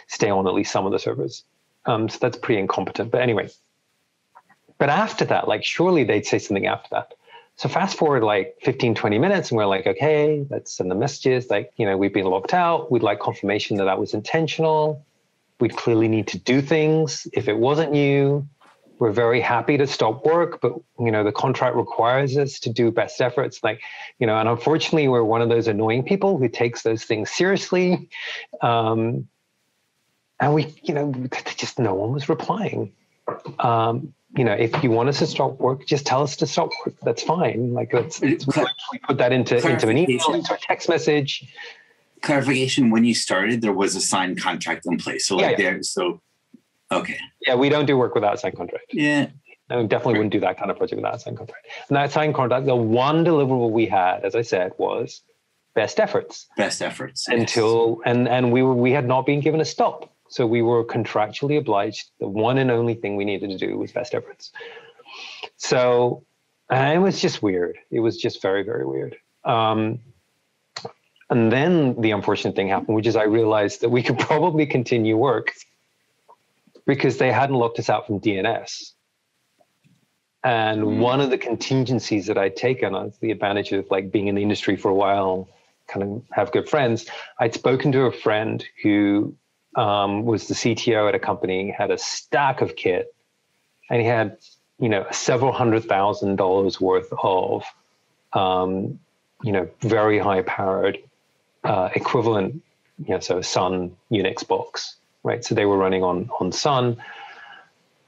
stay 0.07 0.31
on 0.31 0.47
at 0.47 0.55
least 0.55 0.73
some 0.73 0.87
of 0.87 0.93
the 0.93 0.99
servers 0.99 1.43
um, 1.87 2.09
so 2.09 2.19
that's 2.21 2.39
pretty 2.39 2.61
incompetent 2.61 3.11
but 3.11 3.21
anyway 3.21 3.49
but 4.79 4.89
after 4.89 5.25
that 5.25 5.49
like 5.49 5.65
surely 5.65 6.05
they'd 6.05 6.27
say 6.27 6.39
something 6.39 6.67
after 6.67 6.89
that 6.91 7.15
so 7.57 7.69
fast 7.69 7.97
forward 7.97 8.23
like 8.23 8.57
15 8.63 8.95
20 8.95 9.19
minutes 9.19 9.51
and 9.51 9.59
we're 9.59 9.67
like 9.67 9.87
okay 9.87 10.47
let's 10.51 10.73
send 10.73 10.91
the 10.91 10.95
messages 10.95 11.49
like 11.51 11.73
you 11.77 11.87
know 11.87 11.97
we've 11.97 12.15
been 12.15 12.27
locked 12.27 12.55
out 12.55 12.91
we'd 12.91 13.03
like 13.03 13.21
confirmation 13.21 13.77
that 13.77 13.85
that 13.85 13.99
was 13.99 14.15
intentional 14.15 15.05
we'd 15.61 15.77
clearly 15.77 16.09
need 16.09 16.27
to 16.29 16.39
do 16.39 16.61
things 16.61 17.27
if 17.33 17.49
it 17.49 17.57
wasn't 17.57 17.95
you 17.95 18.47
we're 18.99 19.13
very 19.13 19.41
happy 19.41 19.77
to 19.77 19.87
stop 19.87 20.25
work, 20.25 20.61
but 20.61 20.73
you 20.99 21.11
know 21.11 21.25
the 21.25 21.33
contract 21.33 21.77
requires 21.77 22.37
us 22.37 22.59
to 22.61 22.71
do 22.71 22.91
best 22.91 23.21
efforts. 23.21 23.63
Like, 23.63 23.81
you 24.19 24.27
know, 24.27 24.37
and 24.37 24.49
unfortunately, 24.49 25.09
we're 25.09 25.25
one 25.25 25.43
of 25.43 25.49
those 25.49 25.69
annoying 25.69 26.03
people 26.03 26.39
who 26.39 26.49
takes 26.49 26.83
those 26.83 27.05
things 27.05 27.31
seriously. 27.31 28.09
Um, 28.63 29.29
and 30.41 30.55
we, 30.55 30.75
you 30.83 30.95
know, 30.95 31.13
just 31.57 31.79
no 31.79 31.95
one 31.95 32.13
was 32.13 32.29
replying. 32.29 32.93
Um, 33.59 34.15
you 34.37 34.45
know, 34.45 34.53
if 34.53 34.83
you 34.83 34.91
want 34.91 35.09
us 35.09 35.19
to 35.21 35.27
stop 35.27 35.59
work, 35.59 35.87
just 35.87 36.07
tell 36.07 36.23
us 36.23 36.37
to 36.37 36.47
stop 36.47 36.71
work. 36.85 36.95
That's 37.03 37.23
fine. 37.23 37.73
Like, 37.73 37.93
let's, 37.93 38.21
we 38.21 38.37
put 38.37 39.19
that 39.19 39.33
into 39.33 39.57
into 39.57 39.89
an 39.89 39.99
email, 39.99 40.35
into 40.35 40.55
a 40.55 40.59
text 40.59 40.89
message. 40.89 41.45
Clarification: 42.23 42.91
When 42.91 43.05
you 43.05 43.15
started, 43.15 43.63
there 43.63 43.73
was 43.73 43.95
a 43.97 44.01
signed 44.01 44.41
contract 44.41 44.87
in 44.87 44.99
place. 44.99 45.27
So, 45.27 45.37
like, 45.37 45.43
yeah, 45.43 45.51
yeah. 45.51 45.57
there, 45.57 45.83
so 45.83 46.21
Okay. 46.91 47.19
Yeah, 47.47 47.55
we 47.55 47.69
don't 47.69 47.87
do 47.87 47.97
work 47.97 48.15
without 48.15 48.39
signed 48.39 48.57
contract. 48.57 48.87
Yeah. 48.93 49.29
No, 49.69 49.83
definitely 49.83 50.15
right. 50.15 50.19
wouldn't 50.19 50.33
do 50.33 50.41
that 50.41 50.59
kind 50.59 50.71
of 50.71 50.77
project 50.77 50.97
without 50.97 51.17
a 51.17 51.19
signed 51.19 51.37
contract. 51.37 51.67
And 51.89 51.97
that 51.97 52.13
signed 52.13 52.35
contract, 52.35 52.67
the 52.67 52.77
one 52.77 53.25
deliverable 53.25 53.71
we 53.71 53.87
had, 53.87 54.25
as 54.25 54.37
I 54.37 54.43
said, 54.43 54.73
was 54.79 55.23
best 55.75 55.99
efforts. 55.99 56.47
Best 56.57 56.83
efforts. 56.83 57.27
Until 57.27 58.01
yes. 58.05 58.13
and 58.15 58.29
and 58.29 58.53
we 58.53 58.63
were 58.63 58.75
we 58.75 58.93
had 58.93 59.07
not 59.07 59.27
been 59.27 59.41
given 59.41 59.61
a 59.61 59.65
stop. 59.65 60.13
So 60.29 60.47
we 60.47 60.63
were 60.63 60.85
contractually 60.85 61.59
obliged. 61.59 62.11
The 62.21 62.29
one 62.29 62.59
and 62.59 62.71
only 62.71 62.95
thing 62.95 63.17
we 63.17 63.25
needed 63.25 63.51
to 63.51 63.59
do 63.59 63.79
was 63.79 63.93
best 63.93 64.15
efforts. 64.15 64.53
So 65.57 66.25
it 66.71 67.01
was 67.01 67.21
just 67.21 67.43
weird. 67.43 67.79
It 67.91 68.01
was 68.01 68.17
just 68.17 68.43
very, 68.43 68.63
very 68.63 68.87
weird. 68.87 69.17
Um, 69.45 70.01
and 71.31 71.51
then 71.51 72.01
the 72.01 72.13
unfortunate 72.13 72.55
thing 72.55 72.69
happened, 72.69 72.95
which 72.95 73.07
is 73.07 73.17
I 73.17 73.25
realized 73.25 73.81
that 73.81 73.89
we 73.89 74.03
could 74.03 74.19
probably 74.19 74.67
continue 74.67 75.17
work 75.17 75.53
because 76.87 77.19
they 77.19 77.33
hadn't 77.33 77.57
locked 77.57 77.79
us 77.79 77.91
out 77.91 78.07
from 78.07 78.21
DNS. 78.21 78.93
And 80.45 80.83
mm. 80.83 80.99
one 80.99 81.21
of 81.21 81.31
the 81.31 81.39
contingencies 81.39 82.27
that 82.27 82.39
I'd 82.39 82.55
taken 82.55 82.95
on 82.95 83.13
the 83.21 83.33
advantage 83.33 83.73
of 83.73 83.91
like 83.91 84.13
being 84.13 84.29
in 84.29 84.37
the 84.37 84.43
industry 84.43 84.77
for 84.77 84.91
a 84.91 84.95
while, 84.95 85.49
kind 85.89 86.03
of 86.05 86.23
have 86.31 86.53
good 86.53 86.69
friends. 86.69 87.07
I'd 87.41 87.55
spoken 87.55 87.91
to 87.93 88.03
a 88.03 88.13
friend 88.13 88.65
who 88.83 89.35
um, 89.77 90.25
was 90.25 90.49
the 90.49 90.55
CTO 90.55 91.09
at 91.09 91.15
a 91.15 91.19
company, 91.19 91.71
had 91.71 91.91
a 91.91 91.99
stack 91.99 92.61
of 92.61 92.77
kit, 92.77 93.15
and 93.91 94.01
he 94.01 94.07
had, 94.07 94.39
you 94.81 94.89
know, 94.89 95.07
several 95.11 95.53
hundred 95.53 95.85
thousand 95.85 96.37
dollars 96.37 96.81
worth 96.81 97.13
of, 97.23 97.65
um, 98.33 98.99
you 99.43 99.53
know, 99.53 99.69
very 99.81 100.19
high 100.19 100.43
powered 100.43 100.99
uh, 101.65 101.91
equivalent, 101.95 102.63
you 103.05 103.15
know, 103.15 103.21
so 103.21 103.41
Sun 103.43 103.97
Unix 104.11 104.47
box 104.47 104.97
right? 105.27 105.45
So 105.45 105.55
they 105.55 105.67
were 105.67 105.77
running 105.77 106.03
on 106.03 106.31
on 106.41 106.53
Sun, 106.53 106.97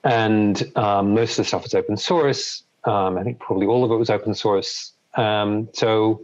and 0.04 0.56
um, 0.76 1.14
most 1.14 1.32
of 1.32 1.36
the 1.38 1.44
stuff 1.44 1.64
was 1.64 1.74
open 1.74 1.98
source. 1.98 2.62
Um, 2.84 3.18
I 3.18 3.24
think 3.24 3.40
probably 3.40 3.66
all 3.66 3.84
of 3.84 3.90
it 3.90 3.96
was 3.96 4.08
open 4.08 4.34
source. 4.34 4.92
Um, 5.16 5.68
so 5.74 6.22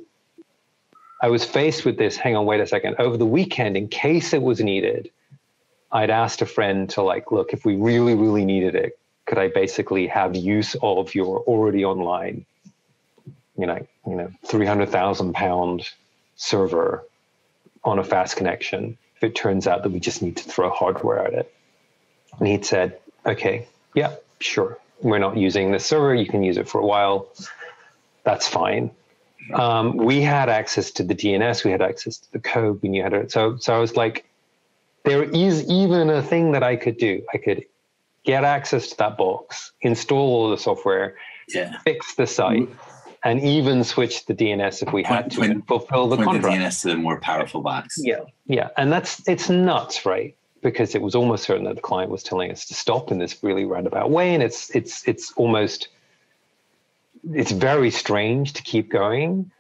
I 1.21 1.29
was 1.29 1.45
faced 1.45 1.85
with 1.85 1.99
this. 1.99 2.17
Hang 2.17 2.37
on, 2.37 2.47
wait 2.47 2.61
a 2.61 2.67
second. 2.67 2.95
Over 2.99 3.17
the 3.17 3.27
weekend, 3.27 3.77
in 3.77 3.89
case 3.89 4.33
it 4.33 4.41
was 4.41 4.61
needed, 4.61 5.11
I'd 5.95 6.11
asked 6.11 6.43
a 6.43 6.47
friend 6.47 6.91
to 6.91 7.03
like, 7.03 7.31
look, 7.31 7.53
if 7.53 7.65
we 7.65 7.77
really, 7.77 8.15
really 8.15 8.45
needed 8.45 8.75
it, 8.75 8.99
could 9.27 9.39
I 9.39 9.49
basically 9.49 10.09
have 10.09 10.35
use 10.35 10.75
of 10.83 11.15
your 11.15 11.39
already 11.43 11.85
online, 11.85 12.45
you 13.57 13.67
know, 13.67 13.87
you 14.07 14.17
know, 14.17 14.31
three 14.45 14.67
hundred 14.67 14.91
thousand 14.91 15.33
pound 15.33 15.89
server 16.37 17.05
on 17.85 18.01
a 18.01 18.05
fast 18.05 18.37
connection 18.37 18.99
if 19.17 19.23
it 19.23 19.37
turns 19.37 19.69
out 19.69 19.85
that 19.85 19.91
we 19.91 20.01
just 20.01 20.21
need 20.21 20.37
to 20.37 20.45
throw 20.45 20.69
hardware 20.69 21.25
at 21.25 21.33
it. 21.33 21.55
And 22.39 22.49
he'd 22.49 22.67
said, 22.67 22.99
okay, 23.25 23.69
yeah, 23.95 24.17
sure. 24.41 24.79
We're 25.01 25.19
not 25.19 25.37
using 25.37 25.71
this 25.71 25.87
server. 25.87 26.15
You 26.15 26.27
can 26.27 26.43
use 26.43 26.57
it 26.57 26.69
for 26.69 26.81
a 26.81 26.87
while. 26.87 27.29
That's 28.25 28.49
fine. 28.49 28.91
Um, 29.53 29.97
we 29.97 30.23
had 30.23 30.49
access 30.49 30.91
to 30.93 31.05
the 31.05 31.15
DNS. 31.15 31.65
We 31.65 31.71
had 31.71 31.83
access 31.83 32.19
to 32.19 32.33
the 32.33 32.41
code. 32.41 32.81
We 32.83 32.89
knew 32.89 33.03
how 33.03 33.11
to. 33.11 33.31
So, 33.31 33.57
so 33.59 33.75
I 33.75 33.79
was 33.79 33.97
like, 33.97 34.25
there 35.05 35.23
is 35.23 35.65
even 35.71 36.11
a 36.11 36.23
thing 36.23 36.53
that 36.53 36.63
I 36.63 36.77
could 36.77 36.97
do. 36.97 37.23
I 37.33 37.39
could 37.39 37.65
get 38.25 38.45
access 38.45 38.89
to 38.89 38.97
that 38.99 39.17
box, 39.17 39.73
install 39.83 40.19
all 40.19 40.51
the 40.51 40.59
software, 40.59 41.17
yeah. 41.49 41.79
fix 41.81 42.15
the 42.15 42.27
site, 42.27 42.69
and 43.23 43.41
even 43.41 43.85
switch 43.85 44.27
the 44.27 44.35
DNS 44.35 44.87
if 44.87 44.93
we 44.93 45.03
had 45.03 45.31
to 45.33 45.39
point, 45.39 45.67
fulfill 45.67 46.09
the 46.09 46.17
contract. 46.17 46.57
The 46.57 46.65
DNS 46.65 46.83
to 46.83 46.89
the 46.89 46.97
more 46.97 47.21
powerful 47.21 47.61
box. 47.61 47.97
Yeah, 47.99 48.21
yeah, 48.47 48.71
and 48.77 48.91
that's 48.91 49.27
it's 49.29 49.49
nuts, 49.49 50.05
right? 50.07 50.35
Because 50.63 50.95
it 50.95 51.03
was 51.03 51.15
almost 51.15 51.45
certain 51.45 51.65
that 51.65 51.77
the 51.77 51.83
client 51.83 52.11
was 52.11 52.23
telling 52.23 52.51
us 52.51 52.65
to 52.67 52.75
stop 52.75 53.11
in 53.11 53.19
this 53.19 53.43
really 53.43 53.65
roundabout 53.65 54.11
way, 54.11 54.35
and 54.35 54.43
it's 54.43 54.75
it's 54.75 55.07
it's 55.07 55.33
almost 55.33 55.89
it's 57.33 57.53
very 57.53 57.91
strange 57.91 58.53
to 58.55 58.63
keep 58.63 58.91
going. 58.91 59.51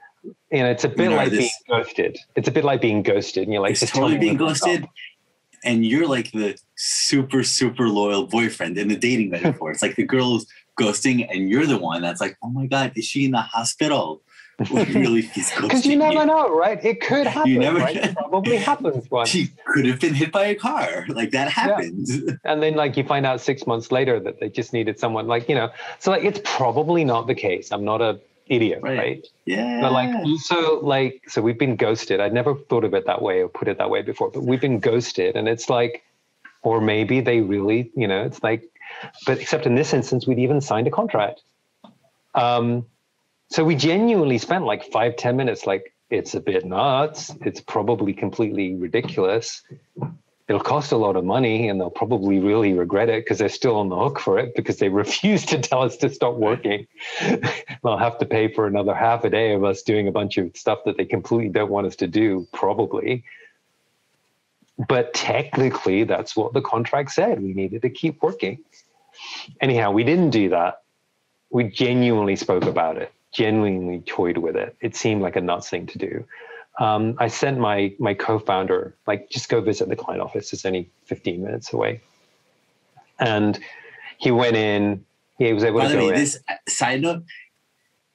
You 0.50 0.62
know, 0.62 0.70
it's 0.70 0.84
a 0.84 0.88
bit 0.88 1.04
you 1.04 1.10
know, 1.10 1.16
like 1.16 1.30
this, 1.30 1.38
being 1.38 1.82
ghosted. 1.82 2.18
It's 2.34 2.48
a 2.48 2.50
bit 2.50 2.64
like 2.64 2.80
being 2.80 3.02
ghosted, 3.02 3.42
and 3.42 3.52
you're 3.52 3.60
like, 3.60 3.72
it's 3.72 3.90
totally 3.90 4.16
being 4.16 4.36
ghosted. 4.36 4.88
And 5.64 5.84
you're 5.84 6.06
like 6.06 6.30
the 6.32 6.56
super, 6.76 7.42
super 7.42 7.88
loyal 7.88 8.26
boyfriend 8.26 8.78
in 8.78 8.88
the 8.88 8.96
dating 8.96 9.30
metaphor. 9.30 9.70
it's 9.70 9.82
like 9.82 9.96
the 9.96 10.04
girl's 10.04 10.46
ghosting 10.78 11.26
and 11.30 11.48
you're 11.48 11.66
the 11.66 11.78
one 11.78 12.02
that's 12.02 12.20
like, 12.20 12.36
oh 12.42 12.50
my 12.50 12.66
God, 12.66 12.92
is 12.96 13.04
she 13.04 13.24
in 13.24 13.30
the 13.32 13.40
hospital? 13.40 14.22
really 14.70 15.22
Because 15.22 15.84
you 15.86 15.96
never 15.96 16.20
you. 16.20 16.26
know, 16.26 16.54
right? 16.56 16.82
It 16.84 17.00
could 17.00 17.26
happen. 17.26 17.50
You 17.50 17.58
never 17.58 17.78
right? 17.78 17.96
It 18.04 18.16
probably 18.16 18.56
happens 18.56 19.10
once. 19.10 19.28
She 19.28 19.50
could 19.66 19.86
have 19.86 20.00
been 20.00 20.14
hit 20.14 20.30
by 20.32 20.46
a 20.46 20.54
car. 20.54 21.06
Like 21.08 21.30
that 21.32 21.48
happens. 21.48 22.16
Yeah. 22.16 22.34
And 22.44 22.62
then 22.62 22.74
like 22.74 22.96
you 22.96 23.04
find 23.04 23.26
out 23.26 23.40
six 23.40 23.66
months 23.66 23.90
later 23.90 24.20
that 24.20 24.40
they 24.40 24.48
just 24.48 24.72
needed 24.72 24.98
someone 24.98 25.26
like, 25.26 25.48
you 25.48 25.54
know, 25.54 25.70
so 25.98 26.10
like 26.10 26.24
it's 26.24 26.40
probably 26.44 27.04
not 27.04 27.26
the 27.26 27.34
case. 27.34 27.72
I'm 27.72 27.84
not 27.84 28.00
a 28.00 28.20
idiot, 28.46 28.80
right? 28.82 28.98
right? 28.98 29.26
Yeah. 29.46 29.80
But 29.80 29.92
like 29.92 30.14
also 30.14 30.80
like 30.80 31.22
so 31.28 31.42
we've 31.42 31.58
been 31.58 31.76
ghosted. 31.76 32.20
I'd 32.20 32.32
never 32.32 32.54
thought 32.54 32.84
of 32.84 32.94
it 32.94 33.06
that 33.06 33.22
way 33.22 33.42
or 33.42 33.48
put 33.48 33.68
it 33.68 33.78
that 33.78 33.90
way 33.90 34.02
before, 34.02 34.30
but 34.30 34.42
we've 34.42 34.60
been 34.60 34.80
ghosted 34.80 35.36
and 35.36 35.48
it's 35.48 35.70
like 35.70 36.02
or 36.62 36.80
maybe 36.80 37.20
they 37.20 37.40
really, 37.40 37.90
you 37.94 38.08
know, 38.08 38.22
it's 38.22 38.42
like 38.42 38.70
but 39.26 39.38
except 39.38 39.66
in 39.66 39.74
this 39.74 39.92
instance 39.92 40.26
we'd 40.26 40.38
even 40.38 40.60
signed 40.60 40.86
a 40.86 40.90
contract. 40.90 41.42
Um 42.34 42.86
so 43.48 43.64
we 43.64 43.76
genuinely 43.76 44.38
spent 44.38 44.64
like 44.64 44.90
five 44.90 45.16
ten 45.16 45.36
minutes 45.36 45.66
like 45.66 45.94
it's 46.10 46.34
a 46.34 46.40
bit 46.40 46.64
nuts. 46.64 47.34
It's 47.40 47.60
probably 47.60 48.12
completely 48.12 48.74
ridiculous 48.74 49.62
it'll 50.48 50.60
cost 50.60 50.92
a 50.92 50.96
lot 50.96 51.16
of 51.16 51.24
money 51.24 51.68
and 51.68 51.80
they'll 51.80 51.90
probably 51.90 52.38
really 52.38 52.74
regret 52.74 53.08
it 53.08 53.24
because 53.24 53.38
they're 53.38 53.48
still 53.48 53.76
on 53.76 53.88
the 53.88 53.96
hook 53.96 54.20
for 54.20 54.38
it 54.38 54.54
because 54.54 54.78
they 54.78 54.88
refuse 55.04 55.44
to 55.46 55.58
tell 55.58 55.82
us 55.82 55.96
to 55.98 56.10
stop 56.10 56.34
working. 56.34 56.86
they'll 57.82 57.96
have 57.96 58.18
to 58.18 58.26
pay 58.26 58.52
for 58.52 58.66
another 58.66 58.94
half 58.94 59.24
a 59.24 59.30
day 59.30 59.54
of 59.54 59.64
us 59.64 59.82
doing 59.82 60.06
a 60.06 60.12
bunch 60.12 60.36
of 60.36 60.54
stuff 60.56 60.80
that 60.84 60.96
they 60.96 61.04
completely 61.04 61.48
don't 61.48 61.70
want 61.70 61.86
us 61.86 61.96
to 61.96 62.06
do, 62.06 62.46
probably. 62.52 63.24
But 64.88 65.14
technically, 65.14 66.04
that's 66.04 66.36
what 66.36 66.52
the 66.52 66.60
contract 66.60 67.12
said. 67.12 67.40
We 67.40 67.54
needed 67.54 67.82
to 67.82 67.90
keep 67.90 68.22
working. 68.22 68.58
Anyhow, 69.60 69.92
we 69.92 70.04
didn't 70.04 70.30
do 70.30 70.48
that. 70.50 70.82
We 71.50 71.64
genuinely 71.64 72.34
spoke 72.34 72.64
about 72.64 72.98
it, 72.98 73.12
genuinely 73.32 74.00
toyed 74.00 74.38
with 74.38 74.56
it. 74.56 74.76
It 74.80 74.96
seemed 74.96 75.22
like 75.22 75.36
a 75.36 75.40
nuts 75.40 75.70
thing 75.70 75.86
to 75.86 75.98
do 75.98 76.24
um, 76.78 77.14
I 77.18 77.28
sent 77.28 77.58
my 77.58 77.94
my 77.98 78.14
co-founder 78.14 78.96
like 79.06 79.30
just 79.30 79.48
go 79.48 79.60
visit 79.60 79.88
the 79.88 79.96
client 79.96 80.22
office. 80.22 80.52
It's 80.52 80.64
only 80.64 80.90
15 81.04 81.42
minutes 81.42 81.72
away, 81.72 82.00
and 83.18 83.58
he 84.18 84.30
went 84.30 84.56
in. 84.56 85.04
He 85.38 85.52
was 85.52 85.64
able 85.64 85.80
By 85.80 85.88
to 85.88 85.94
go 85.94 85.98
way, 86.00 86.08
in. 86.08 86.14
This 86.14 86.38
uh, 86.48 86.54
side 86.68 87.02
note, 87.02 87.24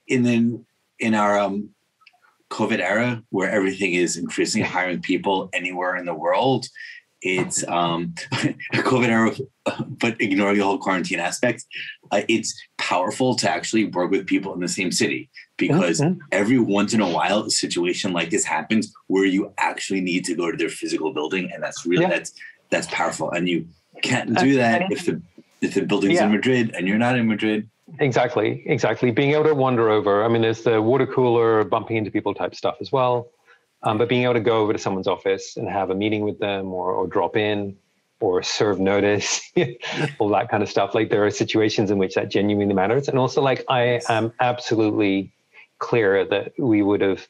in 0.07 0.23
the 0.23 0.61
in 0.99 1.15
our 1.15 1.39
um, 1.39 1.69
COVID 2.49 2.79
era, 2.79 3.23
where 3.29 3.49
everything 3.49 3.93
is 3.93 4.17
increasingly 4.17 4.67
hiring 4.67 5.01
people 5.01 5.49
anywhere 5.53 5.95
in 5.95 6.05
the 6.05 6.13
world, 6.13 6.67
it's 7.21 7.65
um, 7.67 8.13
COVID 8.73 9.07
era, 9.07 9.31
but 9.87 10.19
ignoring 10.19 10.57
the 10.57 10.65
whole 10.65 10.79
quarantine 10.79 11.19
aspect. 11.19 11.65
Uh, 12.11 12.21
it's 12.27 12.59
powerful 12.77 13.35
to 13.35 13.49
actually 13.49 13.85
work 13.85 14.11
with 14.11 14.27
people 14.27 14.53
in 14.53 14.59
the 14.59 14.67
same 14.67 14.91
city 14.91 15.29
because 15.59 15.99
mm-hmm. 15.99 16.19
every 16.31 16.57
once 16.57 16.93
in 16.93 17.01
a 17.01 17.09
while 17.09 17.43
a 17.43 17.49
situation 17.51 18.13
like 18.13 18.29
this 18.29 18.45
happens 18.45 18.93
where 19.07 19.25
you 19.25 19.53
actually 19.57 20.01
need 20.01 20.25
to 20.25 20.33
go 20.33 20.49
to 20.49 20.57
their 20.57 20.69
physical 20.69 21.13
building 21.13 21.51
and 21.51 21.61
that's 21.61 21.85
really 21.85 22.03
yeah. 22.03 22.09
that's 22.09 22.33
that's 22.69 22.87
powerful 22.87 23.29
and 23.31 23.47
you 23.47 23.67
can't 24.01 24.35
do 24.39 24.55
that 24.55 24.91
if 24.91 25.05
the 25.05 25.21
if 25.61 25.73
the 25.73 25.81
building's 25.81 26.15
yeah. 26.15 26.25
in 26.25 26.31
Madrid 26.31 26.71
and 26.75 26.87
you're 26.87 26.97
not 26.97 27.17
in 27.17 27.27
Madrid 27.27 27.69
exactly 27.99 28.63
exactly 28.65 29.11
being 29.11 29.31
able 29.31 29.43
to 29.43 29.53
wander 29.53 29.89
over 29.89 30.23
I 30.23 30.27
mean 30.27 30.41
there's 30.41 30.63
the 30.63 30.81
water 30.81 31.05
cooler 31.05 31.63
bumping 31.63 31.97
into 31.97 32.09
people 32.09 32.33
type 32.33 32.55
stuff 32.55 32.77
as 32.81 32.91
well 32.91 33.29
um, 33.83 33.97
but 33.97 34.09
being 34.09 34.23
able 34.23 34.33
to 34.33 34.39
go 34.39 34.57
over 34.59 34.73
to 34.73 34.79
someone's 34.79 35.07
office 35.07 35.55
and 35.57 35.69
have 35.69 35.89
a 35.89 35.95
meeting 35.95 36.21
with 36.23 36.39
them 36.39 36.73
or, 36.73 36.91
or 36.91 37.07
drop 37.07 37.37
in 37.37 37.77
or 38.21 38.43
serve 38.43 38.79
notice, 38.79 39.41
all 40.19 40.29
that 40.29 40.49
kind 40.49 40.61
of 40.61 40.69
stuff. 40.69 40.93
Like 40.93 41.09
there 41.09 41.25
are 41.25 41.31
situations 41.31 41.89
in 41.89 41.97
which 41.97 42.15
that 42.15 42.29
genuinely 42.29 42.73
matters. 42.73 43.07
And 43.07 43.17
also 43.17 43.41
like 43.41 43.63
I 43.69 44.01
am 44.09 44.33
absolutely 44.39 45.31
clear 45.79 46.25
that 46.25 46.53
we 46.57 46.81
would 46.81 47.01
have 47.01 47.27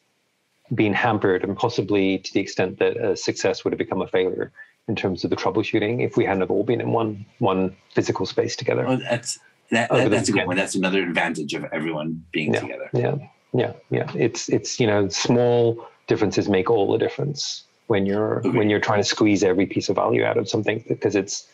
been 0.74 0.94
hampered 0.94 1.44
and 1.44 1.58
possibly 1.58 2.20
to 2.20 2.34
the 2.34 2.40
extent 2.40 2.80
that 2.80 2.98
a 2.98 3.16
success 3.16 3.64
would 3.64 3.74
have 3.74 3.80
become 3.80 4.02
a 4.02 4.08
failure 4.08 4.52
in 4.88 4.96
terms 4.96 5.24
of 5.24 5.30
the 5.30 5.36
troubleshooting 5.36 6.06
if 6.06 6.18
we 6.18 6.26
hadn't 6.26 6.42
have 6.42 6.52
all 6.52 6.64
been 6.64 6.82
in 6.82 6.92
one 6.92 7.26
one 7.40 7.76
physical 7.94 8.26
space 8.26 8.56
together. 8.56 8.86
Well, 8.86 8.98
that's 8.98 9.40
that, 9.72 9.90
that 9.90 10.10
that's 10.10 10.30
a 10.30 10.32
good 10.32 10.46
point. 10.46 10.58
That's 10.58 10.76
another 10.76 11.04
advantage 11.04 11.54
of 11.54 11.66
everyone 11.72 12.26
being 12.32 12.54
yeah, 12.54 12.60
together. 12.60 12.90
Yeah, 12.94 13.16
yeah, 13.54 13.74
yeah. 13.92 14.12
It's 14.16 14.50
it's 14.50 14.80
you 14.80 14.88
know 14.88 15.08
small 15.10 15.88
differences 16.08 16.50
make 16.50 16.70
all 16.70 16.92
the 16.92 16.98
difference 16.98 17.64
when 17.88 18.06
you're 18.06 18.40
okay. 18.40 18.50
when 18.50 18.70
you're 18.70 18.80
trying 18.80 19.00
to 19.00 19.08
squeeze 19.08 19.44
every 19.44 19.68
piece 19.68 19.90
of 19.90 19.96
value 19.96 20.24
out 20.24 20.38
of 20.38 20.50
something 20.50 20.84
because 20.88 21.16
it's 21.16 21.48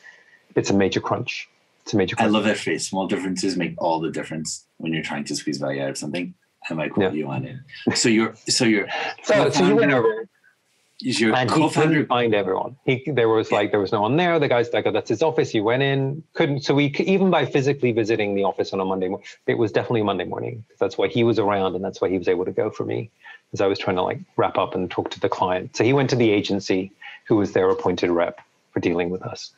it's 0.56 0.70
a 0.70 0.74
major 0.74 1.02
crunch. 1.02 1.50
It's 1.84 1.94
a 1.94 1.98
major. 1.98 2.16
Crunch. 2.16 2.28
I 2.28 2.32
love 2.32 2.46
that 2.46 2.58
phrase. 2.58 2.88
Small 2.88 3.08
differences 3.08 3.58
make 3.58 3.76
all 3.78 4.00
the 4.00 4.12
difference 4.12 4.66
when 4.78 4.94
you're 4.94 5.04
trying 5.04 5.26
to 5.26 5.36
squeeze 5.36 5.58
value 5.58 5.84
out 5.84 5.90
of 5.90 5.98
something. 5.98 6.34
I 6.70 6.74
might 6.74 6.92
quote 6.92 7.14
yeah. 7.14 7.18
you 7.18 7.28
on 7.28 7.46
it. 7.46 7.98
So 7.98 8.10
you're 8.10 8.36
so 8.48 8.66
you're 8.66 8.88
so, 9.24 9.50
so 9.50 9.66
you 9.66 9.76
went 9.76 9.92
over. 9.92 10.28
Is 11.02 11.20
your 11.20 11.36
and 11.36 11.50
co-founder 11.50 11.90
he 11.90 11.94
couldn't 11.96 12.08
find 12.08 12.34
everyone? 12.34 12.78
He 12.86 13.04
there 13.06 13.28
was 13.28 13.52
like 13.52 13.72
there 13.72 13.82
was 13.82 13.92
no 13.92 14.02
one 14.02 14.16
there. 14.16 14.40
The 14.40 14.48
guy's 14.48 14.72
like, 14.72 14.86
oh, 14.86 14.92
that's 14.92 15.10
his 15.10 15.22
office. 15.22 15.50
He 15.50 15.60
went 15.60 15.84
in, 15.84 16.24
couldn't. 16.34 16.62
So 16.62 16.74
we 16.74 16.86
even 17.00 17.30
by 17.30 17.46
physically 17.46 17.92
visiting 17.92 18.34
the 18.34 18.44
office 18.44 18.72
on 18.72 18.80
a 18.80 18.86
Monday, 18.86 19.10
morning. 19.10 19.28
it 19.46 19.58
was 19.58 19.74
definitely 19.74 20.04
Monday 20.04 20.24
morning. 20.24 20.64
That's 20.80 20.98
why 20.98 21.10
he 21.10 21.26
was 21.26 21.38
around, 21.38 21.76
and 21.76 21.84
that's 21.84 22.00
why 22.00 22.10
he 22.10 22.18
was 22.18 22.30
able 22.30 22.46
to 22.46 22.52
go 22.52 22.70
for 22.70 22.86
me, 22.86 23.12
as 23.52 23.60
I 23.60 23.68
was 23.68 23.78
trying 23.78 23.98
to 23.98 24.04
like 24.04 24.20
wrap 24.38 24.58
up 24.58 24.74
and 24.74 24.90
talk 24.90 25.12
to 25.12 25.20
the 25.20 25.28
client. 25.28 25.76
So 25.76 25.84
he 25.84 25.92
went 25.92 26.10
to 26.12 26.16
the 26.16 26.32
agency, 26.32 26.94
who 27.28 27.36
was 27.36 27.52
their 27.52 27.70
appointed 27.70 28.10
rep 28.10 28.40
for 28.72 28.80
dealing 28.80 29.10
with 29.10 29.22
us. 29.22 29.52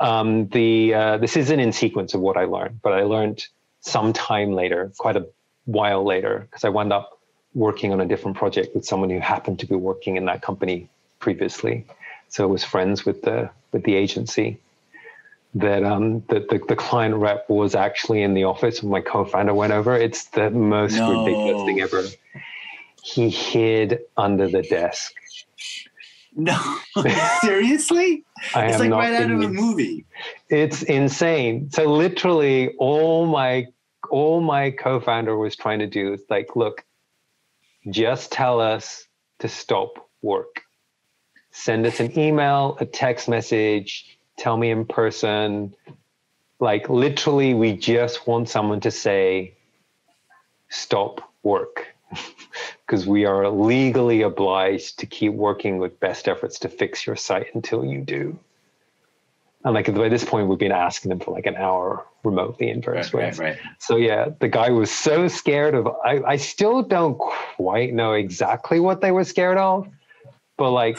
Um, 0.00 0.48
the 0.48 0.92
uh, 0.92 1.18
this 1.18 1.36
isn't 1.36 1.60
in 1.60 1.72
sequence 1.72 2.14
of 2.14 2.20
what 2.20 2.36
I 2.36 2.46
learned, 2.46 2.80
but 2.82 2.94
I 2.94 3.02
learned 3.02 3.46
some 3.80 4.12
time 4.12 4.52
later, 4.52 4.90
quite 4.98 5.16
a 5.16 5.26
while 5.66 6.04
later 6.04 6.46
because 6.50 6.64
I 6.64 6.68
wound 6.68 6.92
up 6.92 7.18
working 7.54 7.92
on 7.92 8.00
a 8.00 8.06
different 8.06 8.36
project 8.36 8.74
with 8.74 8.84
someone 8.84 9.10
who 9.10 9.20
happened 9.20 9.60
to 9.60 9.66
be 9.66 9.74
working 9.74 10.16
in 10.16 10.24
that 10.26 10.42
company 10.42 10.88
previously. 11.20 11.86
So 12.28 12.44
I 12.44 12.46
was 12.46 12.64
friends 12.64 13.04
with 13.04 13.22
the 13.22 13.50
with 13.72 13.84
the 13.84 13.94
agency. 13.94 14.58
That 15.56 15.84
um 15.84 16.24
that 16.28 16.48
the, 16.48 16.58
the 16.68 16.74
client 16.74 17.14
rep 17.14 17.48
was 17.48 17.74
actually 17.76 18.22
in 18.22 18.34
the 18.34 18.44
office 18.44 18.82
when 18.82 18.90
my 18.90 19.00
co-founder 19.00 19.54
went 19.54 19.72
over. 19.72 19.96
It's 19.96 20.24
the 20.26 20.50
most 20.50 20.96
no. 20.96 21.24
ridiculous 21.24 21.64
thing 21.64 21.80
ever. 21.80 22.02
He 23.02 23.30
hid 23.30 24.00
under 24.16 24.48
the 24.48 24.62
desk. 24.62 25.12
No, 26.36 26.58
seriously? 27.40 28.24
I 28.54 28.66
it's 28.66 28.80
like 28.80 28.90
right 28.90 29.14
out 29.14 29.30
of 29.30 29.40
a 29.40 29.48
movie. 29.48 30.04
It's 30.48 30.82
insane. 30.82 31.70
So 31.70 31.84
literally 31.84 32.74
all 32.78 33.26
my 33.26 33.68
all 34.10 34.40
my 34.40 34.70
co-founder 34.70 35.36
was 35.36 35.56
trying 35.56 35.80
to 35.80 35.86
do 35.86 36.12
is 36.12 36.22
like, 36.28 36.56
look, 36.56 36.84
just 37.90 38.32
tell 38.32 38.60
us 38.60 39.06
to 39.40 39.48
stop 39.48 40.08
work. 40.22 40.62
Send 41.50 41.86
us 41.86 42.00
an 42.00 42.18
email, 42.18 42.76
a 42.80 42.86
text 42.86 43.28
message, 43.28 44.18
tell 44.36 44.56
me 44.56 44.70
in 44.70 44.86
person. 44.86 45.74
Like 46.58 46.88
literally, 46.88 47.54
we 47.54 47.76
just 47.76 48.26
want 48.26 48.48
someone 48.48 48.80
to 48.80 48.90
say, 48.90 49.54
stop 50.68 51.20
work. 51.42 51.86
Because 52.86 53.06
we 53.06 53.24
are 53.24 53.48
legally 53.48 54.20
obliged 54.20 54.98
to 54.98 55.06
keep 55.06 55.32
working 55.32 55.78
with 55.78 55.98
best 56.00 56.28
efforts 56.28 56.58
to 56.60 56.68
fix 56.68 57.06
your 57.06 57.16
site 57.16 57.46
until 57.54 57.82
you 57.82 58.02
do. 58.02 58.38
And 59.64 59.72
like 59.72 59.92
by 59.94 60.10
this 60.10 60.24
point, 60.24 60.48
we've 60.48 60.58
been 60.58 60.72
asking 60.72 61.08
them 61.08 61.20
for 61.20 61.30
like 61.32 61.46
an 61.46 61.56
hour 61.56 62.06
remotely 62.22 62.68
in 62.68 62.82
various 62.82 63.14
right, 63.14 63.26
ways. 63.28 63.38
Right, 63.38 63.56
right. 63.56 63.58
So 63.78 63.96
yeah, 63.96 64.28
the 64.38 64.48
guy 64.48 64.70
was 64.70 64.90
so 64.90 65.26
scared 65.26 65.74
of. 65.74 65.88
I, 66.04 66.20
I 66.26 66.36
still 66.36 66.82
don't 66.82 67.16
quite 67.18 67.94
know 67.94 68.12
exactly 68.12 68.78
what 68.78 69.00
they 69.00 69.10
were 69.10 69.24
scared 69.24 69.56
of, 69.56 69.88
but 70.58 70.70
like, 70.70 70.98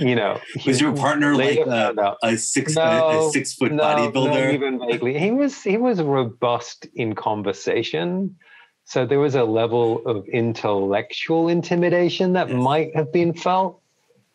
you 0.00 0.16
know, 0.16 0.40
was 0.66 0.80
your 0.80 0.96
partner 0.96 1.36
like 1.36 1.58
a, 1.58 2.16
a 2.24 2.36
six 2.36 2.74
no, 2.74 2.82
a, 2.82 3.28
a, 3.28 3.30
six 3.30 3.54
foot 3.54 3.70
no, 3.70 3.82
bodybuilder? 3.84 4.34
No, 4.34 4.50
even 4.50 4.78
vaguely. 4.80 5.16
He 5.16 5.30
was 5.30 5.62
he 5.62 5.76
was 5.76 6.02
robust 6.02 6.86
in 6.96 7.14
conversation. 7.14 8.36
So 8.84 9.06
there 9.06 9.20
was 9.20 9.36
a 9.36 9.44
level 9.44 10.04
of 10.06 10.26
intellectual 10.26 11.48
intimidation 11.48 12.32
that 12.32 12.48
yes. 12.48 12.56
might 12.60 12.96
have 12.96 13.12
been 13.12 13.32
felt, 13.32 13.80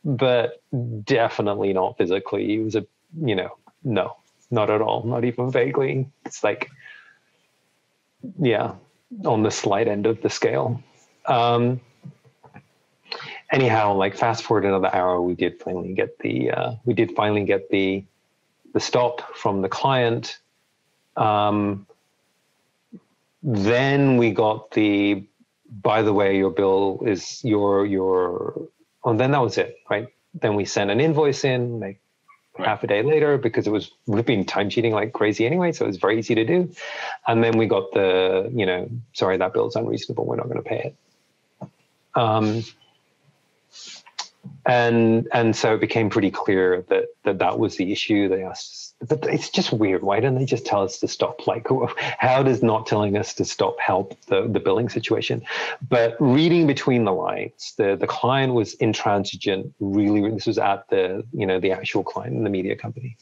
but 0.06 0.64
definitely 1.04 1.74
not 1.74 1.98
physically. 1.98 2.48
He 2.48 2.60
was 2.60 2.76
a 2.76 2.88
you 3.20 3.36
know, 3.36 3.58
no, 3.84 4.18
not 4.52 4.70
at 4.70 4.82
all, 4.82 5.04
not 5.04 5.26
even 5.26 5.52
vaguely. 5.52 6.10
It's 6.26 6.44
like, 6.44 6.70
yeah, 8.40 8.74
on 9.26 9.44
the 9.44 9.52
slight 9.52 9.88
end 9.88 10.06
of 10.06 10.22
the 10.22 10.30
scale. 10.30 10.82
Um, 11.26 11.82
anyhow, 13.52 13.94
like 13.94 14.16
fast 14.16 14.44
forward 14.44 14.66
another 14.66 14.94
hour, 14.94 15.22
we 15.22 15.36
did 15.36 15.62
finally 15.62 15.94
get 15.94 16.20
the 16.20 16.52
uh, 16.52 16.72
we 16.86 16.94
did 16.94 17.16
finally 17.16 17.46
get 17.46 17.70
the 17.70 18.04
the 18.74 18.80
stop 18.80 19.36
from 19.36 19.62
the 19.62 19.70
client. 19.70 20.40
Um, 21.16 21.88
then 23.44 24.18
we 24.18 24.32
got 24.32 24.72
the 24.72 25.28
by 25.70 26.02
the 26.02 26.14
way, 26.14 26.38
your 26.38 26.50
bill 26.50 27.02
is 27.06 27.44
your 27.44 27.86
your. 27.86 28.70
Oh, 29.04 29.16
then 29.16 29.32
that 29.32 29.42
was 29.42 29.58
it, 29.58 29.78
right? 29.90 30.08
Then 30.34 30.56
we 30.56 30.66
sent 30.66 30.92
an 30.92 31.00
invoice 31.00 31.44
in, 31.44 31.80
like 31.80 32.00
right. 32.58 32.68
half 32.68 32.84
a 32.84 32.88
day 32.88 33.02
later 33.02 33.38
because 33.38 33.68
it 33.68 33.72
was 33.72 33.92
we've 34.06 34.26
been 34.26 34.46
time 34.46 34.70
cheating 34.70 34.94
like 34.94 35.14
crazy 35.14 35.46
anyway, 35.46 35.72
so 35.72 35.86
it 35.86 35.88
was 35.88 35.98
very 35.98 36.20
easy 36.20 36.36
to 36.36 36.46
do. 36.46 36.72
And 37.28 37.44
then 37.44 37.58
we 37.58 37.68
got 37.68 37.92
the, 37.94 38.52
you 38.54 38.66
know, 38.66 38.90
sorry, 39.14 39.38
that 39.38 39.54
bill's 39.54 39.76
unreasonable. 39.76 40.26
We're 40.26 40.38
not 40.38 40.50
going 40.50 40.64
to 40.64 40.70
pay 40.70 40.94
it. 41.62 41.70
Um, 42.16 42.64
and 44.66 45.28
and 45.32 45.56
so 45.56 45.76
it 45.76 45.82
became 45.82 46.10
pretty 46.10 46.32
clear 46.32 46.84
that 46.90 47.06
that 47.24 47.40
that 47.40 47.60
was 47.60 47.78
the 47.78 47.92
issue. 47.92 48.28
They 48.28 48.44
asked 48.44 48.72
us, 49.02 49.08
but 49.08 49.26
it's 49.26 49.50
just 49.50 49.72
weird. 49.72 50.04
Why 50.04 50.20
don't 50.20 50.36
they 50.36 50.46
just 50.46 50.66
tell 50.66 50.84
us 50.84 51.00
to 51.00 51.08
stop? 51.08 51.48
Like, 51.48 51.68
how 52.18 52.44
does 52.44 52.62
not 52.62 52.86
telling 52.86 53.18
us 53.18 53.34
to 53.36 53.46
stop 53.46 53.80
help 53.80 54.20
the, 54.26 54.48
the 54.48 54.60
billing 54.60 54.90
situation? 54.90 55.42
But 55.90 56.18
reading 56.20 56.68
between 56.68 57.06
the 57.06 57.14
lines, 57.14 57.74
the, 57.78 57.96
the 57.96 58.08
client 58.08 58.54
was 58.54 58.74
intransigent. 58.76 59.74
Really, 59.80 60.30
this 60.32 60.46
was 60.46 60.58
at 60.58 60.90
the 60.90 61.24
you 61.32 61.46
know 61.46 61.60
the 61.60 61.72
actual 61.72 62.04
client 62.04 62.36
in 62.36 62.44
the 62.44 62.50
media 62.50 62.76
company. 62.76 63.16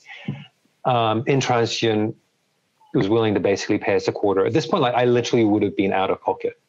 Um, 0.86 1.24
intransigent 1.28 2.16
was 2.94 3.10
willing 3.10 3.34
to 3.34 3.40
basically 3.40 3.78
pay 3.78 3.96
us 3.96 4.08
a 4.08 4.12
quarter. 4.12 4.46
At 4.46 4.54
this 4.54 4.66
point, 4.66 4.82
like 4.82 4.96
I 4.96 5.06
literally 5.06 5.46
would 5.46 5.64
have 5.64 5.76
been 5.76 5.94
out 5.94 6.10
of 6.10 6.22
pocket 6.22 6.60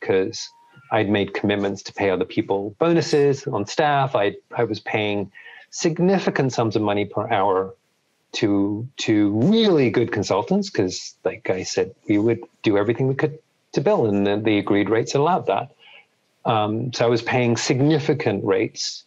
because 0.00 0.48
I'd 0.90 1.08
made 1.08 1.34
commitments 1.34 1.82
to 1.84 1.92
pay 1.92 2.10
other 2.10 2.24
people 2.24 2.74
bonuses 2.78 3.46
on 3.46 3.66
staff. 3.66 4.14
I 4.14 4.36
I 4.56 4.64
was 4.64 4.80
paying 4.80 5.30
significant 5.70 6.52
sums 6.52 6.76
of 6.76 6.82
money 6.82 7.04
per 7.04 7.28
hour 7.28 7.74
to 8.32 8.88
to 8.98 9.30
really 9.30 9.90
good 9.90 10.12
consultants 10.12 10.70
because, 10.70 11.14
like 11.24 11.50
I 11.50 11.62
said, 11.62 11.94
we 12.08 12.18
would 12.18 12.40
do 12.62 12.76
everything 12.76 13.08
we 13.08 13.14
could 13.14 13.38
to 13.72 13.80
bill, 13.80 14.06
and 14.06 14.26
the, 14.26 14.36
the 14.36 14.58
agreed 14.58 14.90
rates 14.90 15.14
allowed 15.14 15.46
that. 15.46 15.70
Um, 16.44 16.92
so 16.92 17.04
I 17.04 17.08
was 17.08 17.22
paying 17.22 17.56
significant 17.56 18.44
rates 18.44 19.04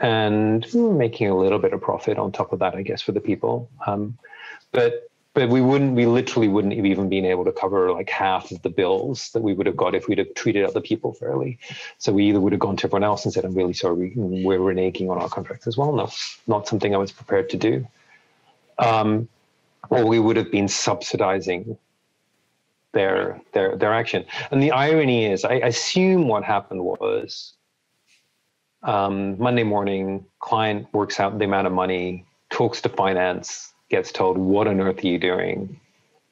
and 0.00 0.66
making 0.74 1.28
a 1.28 1.36
little 1.36 1.58
bit 1.58 1.72
of 1.72 1.80
profit 1.80 2.18
on 2.18 2.32
top 2.32 2.52
of 2.52 2.58
that, 2.60 2.74
I 2.74 2.82
guess, 2.82 3.02
for 3.02 3.12
the 3.12 3.20
people. 3.20 3.68
Um, 3.86 4.18
but 4.72 5.08
but 5.34 5.48
we 5.48 5.60
wouldn't 5.60 5.94
we 5.94 6.06
literally 6.06 6.46
wouldn't 6.46 6.74
have 6.74 6.86
even 6.86 7.08
been 7.08 7.24
able 7.24 7.44
to 7.44 7.52
cover 7.52 7.92
like 7.92 8.08
half 8.08 8.52
of 8.52 8.62
the 8.62 8.70
bills 8.70 9.30
that 9.34 9.42
we 9.42 9.52
would 9.52 9.66
have 9.66 9.76
got 9.76 9.94
if 9.94 10.06
we'd 10.06 10.18
have 10.18 10.32
treated 10.34 10.64
other 10.64 10.80
people 10.80 11.12
fairly. 11.12 11.58
So 11.98 12.12
we 12.12 12.28
either 12.28 12.40
would 12.40 12.52
have 12.52 12.60
gone 12.60 12.76
to 12.76 12.86
everyone 12.86 13.04
else 13.04 13.24
and 13.24 13.34
said 13.34 13.44
i'm 13.44 13.54
really 13.54 13.74
sorry 13.74 14.12
we're 14.14 14.60
reneging 14.60 15.10
on 15.10 15.18
our 15.18 15.28
contracts 15.28 15.66
as 15.66 15.76
well. 15.76 15.92
No 15.92 16.08
not 16.46 16.68
something 16.68 16.94
i 16.94 16.98
was 16.98 17.12
prepared 17.12 17.50
to 17.50 17.56
do. 17.56 17.86
Um, 18.78 19.28
or 19.90 20.06
we 20.06 20.18
would 20.18 20.36
have 20.36 20.50
been 20.50 20.68
subsidizing 20.68 21.76
their 22.92 23.40
their 23.52 23.76
their 23.76 23.92
action. 23.92 24.24
And 24.52 24.62
the 24.62 24.70
irony 24.70 25.26
is 25.26 25.44
i 25.44 25.54
assume 25.54 26.28
what 26.28 26.44
happened 26.44 26.82
was 26.84 27.54
um, 28.84 29.36
monday 29.38 29.64
morning 29.64 30.24
client 30.38 30.86
works 30.92 31.18
out 31.18 31.36
the 31.38 31.44
amount 31.44 31.66
of 31.66 31.72
money 31.72 32.24
talks 32.50 32.80
to 32.82 32.88
finance 32.88 33.73
gets 33.94 34.10
told, 34.10 34.36
What 34.36 34.66
on 34.66 34.80
earth 34.80 35.04
are 35.04 35.06
you 35.06 35.18
doing? 35.18 35.80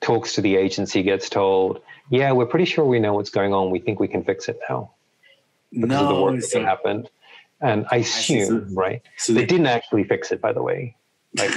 Talks 0.00 0.34
to 0.34 0.40
the 0.40 0.56
agency, 0.56 1.02
gets 1.02 1.28
told, 1.28 1.80
Yeah, 2.10 2.32
we're 2.32 2.46
pretty 2.46 2.64
sure 2.64 2.84
we 2.84 2.98
know 2.98 3.14
what's 3.14 3.30
going 3.30 3.54
on. 3.54 3.70
We 3.70 3.78
think 3.78 4.00
we 4.00 4.08
can 4.08 4.24
fix 4.24 4.48
it 4.48 4.58
now. 4.68 4.90
Because 5.70 5.88
no, 5.88 6.02
of 6.02 6.08
the 6.08 6.22
work 6.22 6.42
so, 6.42 6.58
that 6.58 6.64
happened. 6.66 7.08
And 7.60 7.86
I 7.90 7.98
assume, 7.98 8.66
I 8.66 8.68
so, 8.68 8.74
right? 8.74 9.02
So 9.16 9.32
they, 9.32 9.40
they, 9.40 9.46
didn't 9.46 9.68
actually 9.68 10.04
fix 10.04 10.32
it, 10.32 10.40
by 10.40 10.52
the 10.52 10.62
way. 10.62 10.96
Like 11.36 11.52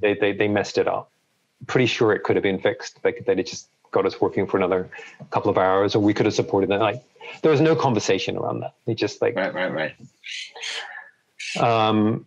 they, 0.00 0.14
they, 0.14 0.32
they 0.32 0.48
messed 0.48 0.78
it 0.78 0.88
up. 0.88 1.10
Pretty 1.66 1.86
sure 1.86 2.12
it 2.12 2.24
could 2.24 2.34
have 2.36 2.42
been 2.42 2.58
fixed. 2.58 2.98
Like 3.04 3.24
they 3.26 3.34
just 3.42 3.68
got 3.92 4.06
us 4.06 4.20
working 4.20 4.46
for 4.46 4.56
another 4.56 4.90
couple 5.30 5.50
of 5.50 5.58
hours, 5.58 5.94
or 5.94 6.00
we 6.00 6.14
could 6.14 6.26
have 6.26 6.34
supported 6.34 6.70
them. 6.70 6.80
Like 6.80 7.02
there 7.42 7.52
was 7.52 7.60
no 7.60 7.76
conversation 7.76 8.36
around 8.36 8.60
that. 8.60 8.74
They 8.86 8.94
just 8.94 9.22
like 9.22 9.36
right, 9.36 9.54
right, 9.54 9.72
right. 9.72 9.94
Um, 11.60 12.26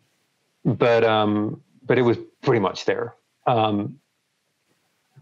but 0.63 1.03
um, 1.03 1.61
but 1.85 1.97
it 1.97 2.01
was 2.01 2.17
pretty 2.41 2.59
much 2.59 2.85
there. 2.85 3.15
Um, 3.47 3.99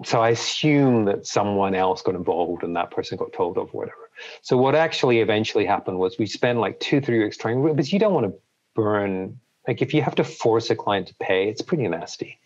so 0.04 0.22
I 0.22 0.30
assume 0.30 1.06
that 1.06 1.28
someone 1.28 1.76
else 1.76 2.02
got 2.02 2.16
involved 2.16 2.64
and 2.64 2.76
that 2.76 2.92
person 2.92 3.18
got 3.18 3.32
told 3.34 3.58
off, 3.58 3.74
whatever. 3.74 4.10
So 4.42 4.58
what 4.58 4.76
actually 4.76 5.20
eventually 5.20 5.66
happened 5.66 6.00
was 6.00 6.18
we 6.18 6.26
spent 6.26 6.60
like 6.60 6.80
two, 6.80 7.02
three 7.02 7.24
weeks 7.24 7.38
trying, 7.38 7.64
because 7.64 7.94
you 7.94 8.00
don't 8.00 8.14
want 8.14 8.26
to 8.28 8.34
burn. 8.76 9.40
Like 9.68 9.82
if 9.82 9.94
you 9.94 10.02
have 10.02 10.16
to 10.16 10.24
force 10.24 10.70
a 10.70 10.76
client 10.76 11.08
to 11.08 11.16
pay, 11.16 11.48
it's 11.50 11.62
pretty 11.62 11.88
nasty. 11.88 12.40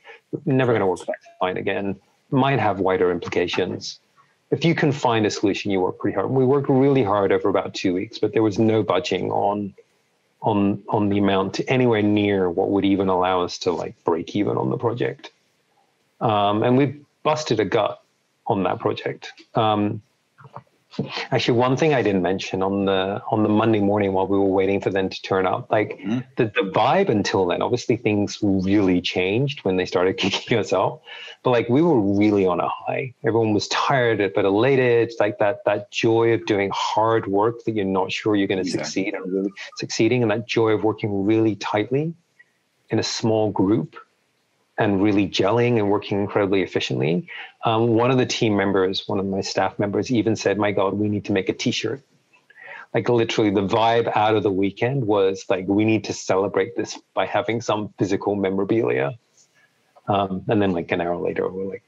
Never 0.45 0.72
going 0.74 0.82
to 0.82 0.88
work 0.88 0.99
fine 1.39 1.57
again. 1.57 1.99
Might 2.32 2.59
have 2.59 2.80
wider 2.80 3.11
implications. 3.11 3.99
If 4.51 4.65
you 4.65 4.76
can 4.76 4.91
find 4.91 5.26
a 5.26 5.32
solution, 5.32 5.72
you 5.72 5.80
work 5.80 5.99
pretty 5.99 6.15
hard. 6.15 6.30
We 6.30 6.45
worked 6.45 6.70
really 6.70 7.03
hard 7.03 7.32
over 7.32 7.49
about 7.49 7.74
two 7.74 7.93
weeks, 7.93 8.18
but 8.18 8.34
there 8.34 8.43
was 8.43 8.59
no 8.59 8.84
budging 8.84 9.32
on 9.32 9.74
on 10.42 10.84
on 10.90 11.10
the 11.10 11.18
amount 11.18 11.56
to 11.56 11.70
anywhere 11.70 12.02
near 12.02 12.50
what 12.50 12.70
would 12.70 12.86
even 12.86 13.08
allow 13.08 13.42
us 13.44 13.58
to 13.60 13.72
like 13.72 14.02
break 14.04 14.36
even 14.36 14.58
on 14.58 14.70
the 14.70 14.78
project. 14.78 15.32
Um, 16.22 16.64
and 16.64 16.78
we 16.78 17.00
busted 17.24 17.60
a 17.60 17.66
gut 17.66 18.02
on 18.46 18.64
that 18.64 18.80
project. 18.80 19.34
Um, 19.56 20.02
actually, 21.32 21.58
one 21.58 21.78
thing 21.78 21.93
I 21.93 22.02
didn't 22.02 22.22
mention 22.22 22.62
on 22.62 22.86
the 22.86 23.22
on 23.32 23.43
the 23.43 23.50
Monday 23.50 23.80
morning 23.80 24.14
while 24.14 24.28
we 24.28 24.38
were 24.38 24.45
waiting 24.45 24.82
for 24.82 24.89
them 24.89 25.10
to 25.10 25.22
turn 25.22 25.45
up, 25.45 25.72
like 25.72 25.98
mm-hmm. 26.00 26.20
the, 26.36 26.45
the 26.45 26.72
vibe 26.74 27.10
until 27.10 27.45
then, 27.45 27.62
obviously 27.62 27.98
things 27.98 28.39
really 28.41 29.02
changed 29.02 29.64
when 29.64 29.78
they 29.78 29.86
started 29.86 30.18
kicking 30.18 30.58
us 30.58 30.74
out. 30.74 31.02
But 31.43 31.52
like 31.52 31.70
we 31.70 31.82
were 31.82 32.00
really 32.00 32.45
on 32.45 32.60
a 32.60 32.68
high. 32.68 33.14
Everyone 33.26 33.54
was 33.54 33.68
tired 33.68 34.32
but 34.34 34.45
elated. 34.45 35.12
Like 35.20 35.39
that 35.39 35.60
that 35.66 35.91
joy 35.91 36.34
of 36.34 36.45
doing 36.45 36.72
hard 36.74 37.28
work 37.28 37.64
that 37.66 37.76
you're 37.76 37.86
not 37.86 38.12
sure 38.12 38.36
you're 38.36 38.48
going 38.48 38.64
to 38.64 38.68
exactly. 38.68 38.86
succeed 38.86 39.14
and 39.14 39.32
really 39.32 39.52
succeeding, 39.78 40.22
and 40.22 40.32
that 40.32 40.48
joy 40.48 40.72
of 40.72 40.84
working 40.84 41.26
really 41.26 41.56
tightly 41.56 42.14
in 42.89 43.00
a 43.00 43.04
small 43.04 43.52
group 43.52 43.95
and 44.78 45.02
really 45.02 45.28
gelling 45.28 45.78
and 45.78 45.90
working 45.90 46.20
incredibly 46.20 46.62
efficiently. 46.62 47.28
Um, 47.66 47.90
one 47.90 48.12
of 48.12 48.18
the 48.18 48.26
team 48.26 48.56
members, 48.56 49.08
one 49.08 49.20
of 49.20 49.26
my 49.26 49.42
staff 49.42 49.80
members, 49.80 50.12
even 50.12 50.36
said, 50.36 50.58
"My 50.58 50.72
God, 50.72 50.94
we 50.94 51.10
need 51.10 51.26
to 51.26 51.32
make 51.32 51.50
a 51.50 51.54
T-shirt." 51.54 52.02
Like 52.94 53.10
literally, 53.10 53.52
the 53.52 53.68
vibe 53.68 54.16
out 54.16 54.36
of 54.36 54.44
the 54.44 54.52
weekend 54.52 55.06
was 55.06 55.46
like, 55.50 55.68
"We 55.68 55.84
need 55.84 56.06
to 56.06 56.14
celebrate 56.14 56.76
this 56.76 57.00
by 57.14 57.26
having 57.26 57.62
some 57.62 57.94
physical 57.98 58.36
memorabilia." 58.36 59.18
Um, 60.08 60.44
and 60.48 60.62
then, 60.62 60.72
like 60.72 60.92
an 60.92 61.02
hour 61.02 61.18
later, 61.18 61.50
we're 61.50 61.66
like 61.66 61.84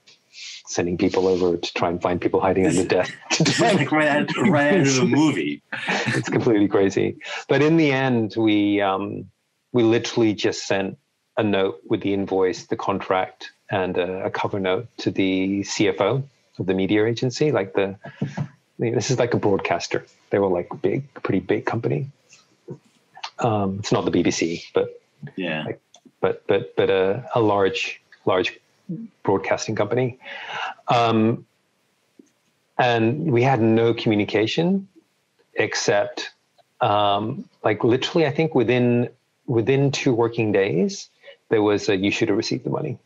sending 0.68 0.98
people 0.98 1.28
over 1.28 1.58
to 1.58 1.74
try 1.74 1.90
and 1.90 2.02
find 2.02 2.22
people 2.22 2.40
hiding 2.40 2.66
under 2.66 2.86
desk. 2.86 3.14
like 3.60 3.92
right 3.92 4.08
out, 4.08 4.38
right 4.38 4.82
out 4.82 4.88
of 4.88 4.96
the 4.96 5.06
movie. 5.06 5.62
it's 6.08 6.30
completely 6.30 6.68
crazy. 6.68 7.18
But 7.48 7.62
in 7.62 7.78
the 7.78 7.92
end, 7.92 8.36
we 8.38 8.82
um, 8.82 9.30
we 9.72 9.84
literally 9.84 10.34
just 10.34 10.68
sent 10.68 10.98
a 11.40 11.44
note 11.44 11.82
with 11.88 12.02
the 12.02 12.14
invoice, 12.14 12.66
the 12.66 12.76
contract, 12.76 13.52
and 13.72 13.98
a, 13.98 14.26
a 14.26 14.30
cover 14.30 14.60
note 14.60 14.88
to 14.98 15.10
the 15.10 15.62
CFO 15.62 16.22
of 16.60 16.66
the 16.66 16.74
media 16.74 17.06
agency. 17.06 17.54
Like 17.54 17.74
the, 17.74 17.96
this 18.78 19.10
is 19.10 19.20
like 19.20 19.34
a 19.34 19.38
broadcaster. 19.38 20.06
They 20.32 20.40
were 20.40 20.50
like 20.50 20.68
big, 20.82 21.12
pretty 21.14 21.40
big 21.40 21.66
company. 21.66 22.12
Um, 23.40 23.78
it's 23.80 23.94
not 23.94 24.04
the 24.04 24.12
BBC, 24.12 24.66
but 24.74 25.02
yeah, 25.38 25.64
like, 25.64 25.82
but 26.20 26.46
but 26.46 26.76
but 26.76 26.90
a, 26.90 27.26
a 27.34 27.40
large 27.40 28.02
large 28.26 28.60
broadcasting 29.24 29.76
company. 29.76 30.20
Um, 30.90 31.46
and 32.78 33.32
we 33.32 33.44
had 33.44 33.62
no 33.62 33.94
communication 33.94 34.90
except 35.54 36.32
um, 36.82 37.46
like 37.64 37.86
literally, 37.86 38.28
I 38.28 38.32
think 38.32 38.54
within 38.56 39.10
within 39.46 39.92
two 39.92 40.14
working 40.14 40.52
days, 40.52 41.10
there 41.50 41.62
was 41.62 41.89
a 41.89 41.97
you 41.97 42.12
should 42.12 42.30
have 42.30 42.38
received 42.38 42.64
the 42.64 42.70
money. 42.70 42.97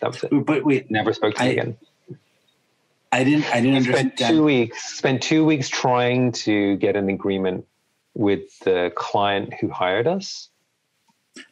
That 0.00 0.12
was 0.12 0.24
it. 0.24 0.44
But 0.44 0.64
wait, 0.64 0.90
never 0.90 1.12
spoke 1.12 1.34
to 1.36 1.42
I, 1.42 1.46
me 1.46 1.52
again. 1.52 1.76
I 3.12 3.22
didn't. 3.22 3.54
I 3.54 3.60
didn't 3.60 3.84
spent 3.84 3.96
understand. 3.96 4.36
Two 4.36 4.44
weeks. 4.44 4.96
Spent 4.98 5.22
two 5.22 5.44
weeks 5.44 5.68
trying 5.68 6.32
to 6.32 6.76
get 6.76 6.96
an 6.96 7.08
agreement 7.08 7.66
with 8.14 8.58
the 8.60 8.92
client 8.96 9.54
who 9.60 9.68
hired 9.68 10.06
us. 10.06 10.48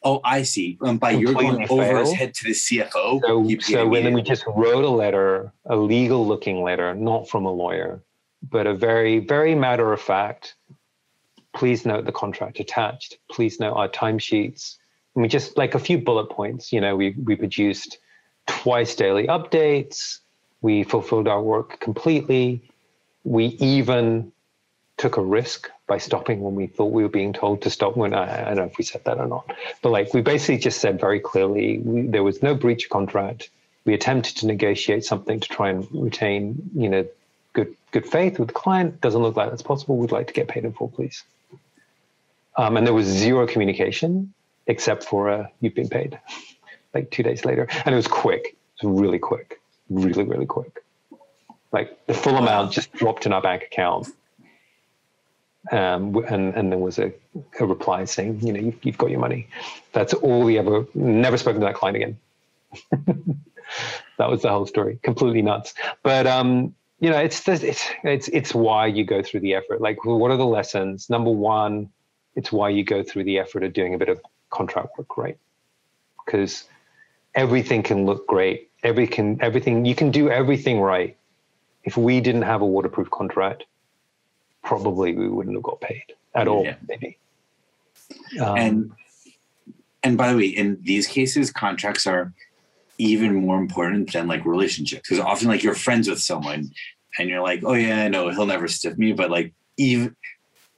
Oh, 0.04 0.20
I 0.24 0.42
see. 0.42 0.78
Um, 0.80 0.98
by 0.98 1.10
your 1.10 1.34
going 1.34 1.66
failed. 1.66 1.80
over 1.80 1.98
his 2.00 2.12
head 2.12 2.34
to 2.34 2.44
the 2.44 2.50
CFO. 2.50 3.20
So, 3.20 3.58
so 3.60 3.86
when 3.86 4.12
we 4.14 4.22
just 4.22 4.44
wrote 4.46 4.84
a 4.84 4.88
letter, 4.88 5.52
a 5.66 5.74
legal-looking 5.74 6.62
letter, 6.62 6.94
not 6.94 7.28
from 7.28 7.46
a 7.46 7.52
lawyer, 7.52 8.02
but 8.48 8.68
a 8.68 8.74
very, 8.74 9.18
very 9.18 9.56
matter 9.56 9.92
of 9.92 10.00
fact. 10.00 10.54
Please 11.54 11.84
note 11.84 12.04
the 12.06 12.12
contract 12.12 12.60
attached. 12.60 13.18
Please 13.30 13.58
note 13.58 13.74
our 13.74 13.88
timesheets 13.88 14.76
we 15.14 15.28
just 15.28 15.56
like 15.56 15.74
a 15.74 15.78
few 15.78 15.98
bullet 15.98 16.26
points. 16.30 16.72
You 16.72 16.80
know, 16.80 16.96
we 16.96 17.10
we 17.10 17.36
produced 17.36 17.98
twice 18.46 18.94
daily 18.94 19.26
updates. 19.26 20.18
We 20.60 20.84
fulfilled 20.84 21.28
our 21.28 21.42
work 21.42 21.80
completely. 21.80 22.62
We 23.24 23.46
even 23.46 24.32
took 24.96 25.16
a 25.16 25.22
risk 25.22 25.70
by 25.86 25.98
stopping 25.98 26.40
when 26.40 26.54
we 26.54 26.66
thought 26.66 26.92
we 26.92 27.02
were 27.02 27.08
being 27.08 27.32
told 27.32 27.62
to 27.62 27.70
stop. 27.70 27.96
When 27.96 28.14
I, 28.14 28.42
I 28.42 28.54
don't 28.54 28.56
know 28.56 28.64
if 28.64 28.78
we 28.78 28.84
said 28.84 29.04
that 29.04 29.18
or 29.18 29.26
not, 29.26 29.54
but 29.82 29.90
like 29.90 30.14
we 30.14 30.22
basically 30.22 30.58
just 30.58 30.80
said 30.80 31.00
very 31.00 31.20
clearly, 31.20 31.78
we, 31.78 32.02
there 32.02 32.22
was 32.22 32.42
no 32.42 32.54
breach 32.54 32.84
of 32.84 32.90
contract. 32.90 33.50
We 33.84 33.94
attempted 33.94 34.36
to 34.38 34.46
negotiate 34.46 35.04
something 35.04 35.40
to 35.40 35.48
try 35.48 35.70
and 35.70 35.86
retain, 35.92 36.70
you 36.74 36.88
know, 36.88 37.06
good 37.52 37.76
good 37.90 38.06
faith 38.06 38.38
with 38.38 38.48
the 38.48 38.54
client. 38.54 39.00
Doesn't 39.00 39.20
look 39.20 39.36
like 39.36 39.50
that's 39.50 39.62
possible. 39.62 39.96
We'd 39.96 40.12
like 40.12 40.28
to 40.28 40.32
get 40.32 40.48
paid 40.48 40.64
in 40.64 40.72
full, 40.72 40.88
please. 40.88 41.22
Um, 42.56 42.76
and 42.76 42.86
there 42.86 42.94
was 42.94 43.06
zero 43.06 43.46
communication 43.46 44.32
except 44.66 45.04
for 45.04 45.30
uh, 45.30 45.46
you've 45.60 45.74
been 45.74 45.88
paid 45.88 46.18
like 46.94 47.10
two 47.10 47.22
days 47.22 47.44
later. 47.44 47.66
And 47.84 47.92
it 47.92 47.96
was 47.96 48.06
quick. 48.06 48.56
It 48.82 48.86
was 48.86 49.00
really 49.00 49.18
quick, 49.18 49.60
really, 49.88 50.24
really 50.24 50.46
quick. 50.46 50.82
Like 51.72 52.06
the 52.06 52.14
full 52.14 52.36
amount 52.36 52.72
just 52.72 52.92
dropped 52.92 53.26
in 53.26 53.32
our 53.32 53.40
bank 53.40 53.62
account. 53.64 54.08
Um, 55.70 56.16
and, 56.28 56.54
and 56.54 56.72
there 56.72 56.78
was 56.78 56.98
a, 56.98 57.12
a 57.60 57.66
reply 57.66 58.04
saying, 58.04 58.40
you 58.44 58.52
know, 58.52 58.60
you've, 58.60 58.84
you've 58.84 58.98
got 58.98 59.10
your 59.10 59.20
money. 59.20 59.48
That's 59.92 60.12
all 60.12 60.42
we 60.42 60.58
ever, 60.58 60.86
never 60.92 61.38
spoken 61.38 61.60
to 61.60 61.66
that 61.66 61.76
client 61.76 61.96
again. 61.96 62.18
that 64.18 64.28
was 64.28 64.42
the 64.42 64.50
whole 64.50 64.66
story. 64.66 64.98
Completely 65.02 65.40
nuts. 65.40 65.74
But 66.02 66.26
um, 66.26 66.74
you 67.00 67.10
know, 67.10 67.18
it's 67.18 67.46
it's 67.48 67.84
it's 68.04 68.28
it's 68.28 68.54
why 68.54 68.86
you 68.86 69.04
go 69.04 69.22
through 69.22 69.40
the 69.40 69.54
effort. 69.54 69.80
Like, 69.80 70.04
what 70.04 70.30
are 70.30 70.36
the 70.36 70.46
lessons? 70.46 71.10
Number 71.10 71.30
one, 71.30 71.90
it's 72.36 72.52
why 72.52 72.70
you 72.70 72.84
go 72.84 73.02
through 73.02 73.24
the 73.24 73.38
effort 73.38 73.62
of 73.64 73.72
doing 73.72 73.94
a 73.94 73.98
bit 73.98 74.08
of 74.08 74.20
contract 74.52 74.96
work, 74.96 75.16
right? 75.16 75.38
Because 76.24 76.64
everything 77.34 77.82
can 77.82 78.06
look 78.06 78.26
great. 78.28 78.70
Every 78.84 79.06
can 79.06 79.42
everything 79.42 79.84
you 79.84 79.94
can 79.94 80.10
do 80.10 80.30
everything 80.30 80.80
right. 80.80 81.16
If 81.84 81.96
we 81.96 82.20
didn't 82.20 82.42
have 82.42 82.62
a 82.62 82.66
waterproof 82.66 83.10
contract, 83.10 83.64
probably 84.62 85.14
we 85.14 85.28
wouldn't 85.28 85.56
have 85.56 85.64
got 85.64 85.80
paid 85.80 86.04
at 86.34 86.46
all. 86.46 86.64
Yeah. 86.64 86.76
Maybe. 86.88 87.18
Um, 88.40 88.56
and 88.56 88.92
and 90.02 90.16
by 90.16 90.32
the 90.32 90.36
way, 90.36 90.46
in 90.46 90.78
these 90.82 91.06
cases, 91.06 91.50
contracts 91.50 92.06
are 92.06 92.32
even 92.98 93.34
more 93.34 93.58
important 93.58 94.12
than 94.12 94.28
like 94.28 94.44
relationships 94.44 95.08
because 95.08 95.18
often 95.18 95.48
like 95.48 95.62
you're 95.62 95.74
friends 95.74 96.08
with 96.08 96.20
someone 96.20 96.70
and 97.18 97.28
you're 97.28 97.42
like, 97.42 97.62
oh 97.64 97.74
yeah, 97.74 98.08
no 98.08 98.30
he'll 98.30 98.46
never 98.46 98.68
stiff 98.68 98.96
me, 98.96 99.12
but 99.12 99.30
like 99.30 99.52
even 99.76 100.14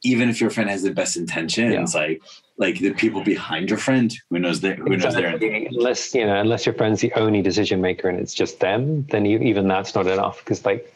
even 0.03 0.29
if 0.29 0.41
your 0.41 0.51
friend 0.51 0.69
has 0.69 0.83
the 0.83 0.93
best 0.93 1.17
intentions, 1.17 1.95
yeah. 1.95 2.01
like 2.01 2.23
like 2.57 2.79
the 2.79 2.93
people 2.93 3.23
behind 3.23 3.69
your 3.69 3.79
friend 3.79 4.15
who 4.31 4.39
knows 4.39 4.61
their 4.61 4.77
who 4.77 4.97
knows 4.97 5.15
their 5.15 5.35
unless 5.35 6.15
you 6.15 6.25
know 6.25 6.41
unless 6.41 6.65
your 6.65 6.75
friend's 6.75 7.01
the 7.01 7.13
only 7.15 7.43
decision 7.43 7.81
maker 7.81 8.09
and 8.09 8.19
it's 8.21 8.35
just 8.35 8.61
them, 8.61 9.05
then 9.11 9.25
you, 9.25 9.39
even 9.39 9.69
that's 9.69 9.95
not 9.95 10.07
enough 10.07 10.39
because 10.39 10.65
like 10.65 10.93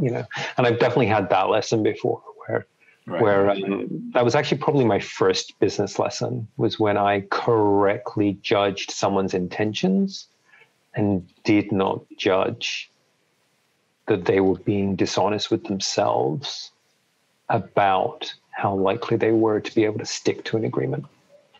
you 0.00 0.10
know, 0.10 0.24
and 0.56 0.66
I've 0.66 0.78
definitely 0.78 1.06
had 1.06 1.28
that 1.30 1.48
lesson 1.48 1.82
before 1.82 2.22
where 2.46 2.66
Right. 3.06 3.20
Where 3.20 3.50
um, 3.50 4.10
that 4.14 4.24
was 4.24 4.34
actually 4.34 4.58
probably 4.58 4.86
my 4.86 4.98
first 4.98 5.58
business 5.60 5.98
lesson 5.98 6.48
was 6.56 6.80
when 6.80 6.96
I 6.96 7.20
correctly 7.30 8.38
judged 8.40 8.90
someone's 8.92 9.34
intentions 9.34 10.26
and 10.94 11.28
did 11.44 11.70
not 11.70 12.02
judge 12.16 12.90
that 14.06 14.24
they 14.24 14.40
were 14.40 14.58
being 14.58 14.96
dishonest 14.96 15.50
with 15.50 15.64
themselves 15.64 16.70
about 17.50 18.32
how 18.54 18.74
likely 18.74 19.16
they 19.16 19.32
were 19.32 19.60
to 19.60 19.74
be 19.74 19.84
able 19.84 19.98
to 19.98 20.06
stick 20.06 20.44
to 20.44 20.56
an 20.56 20.64
agreement. 20.64 21.04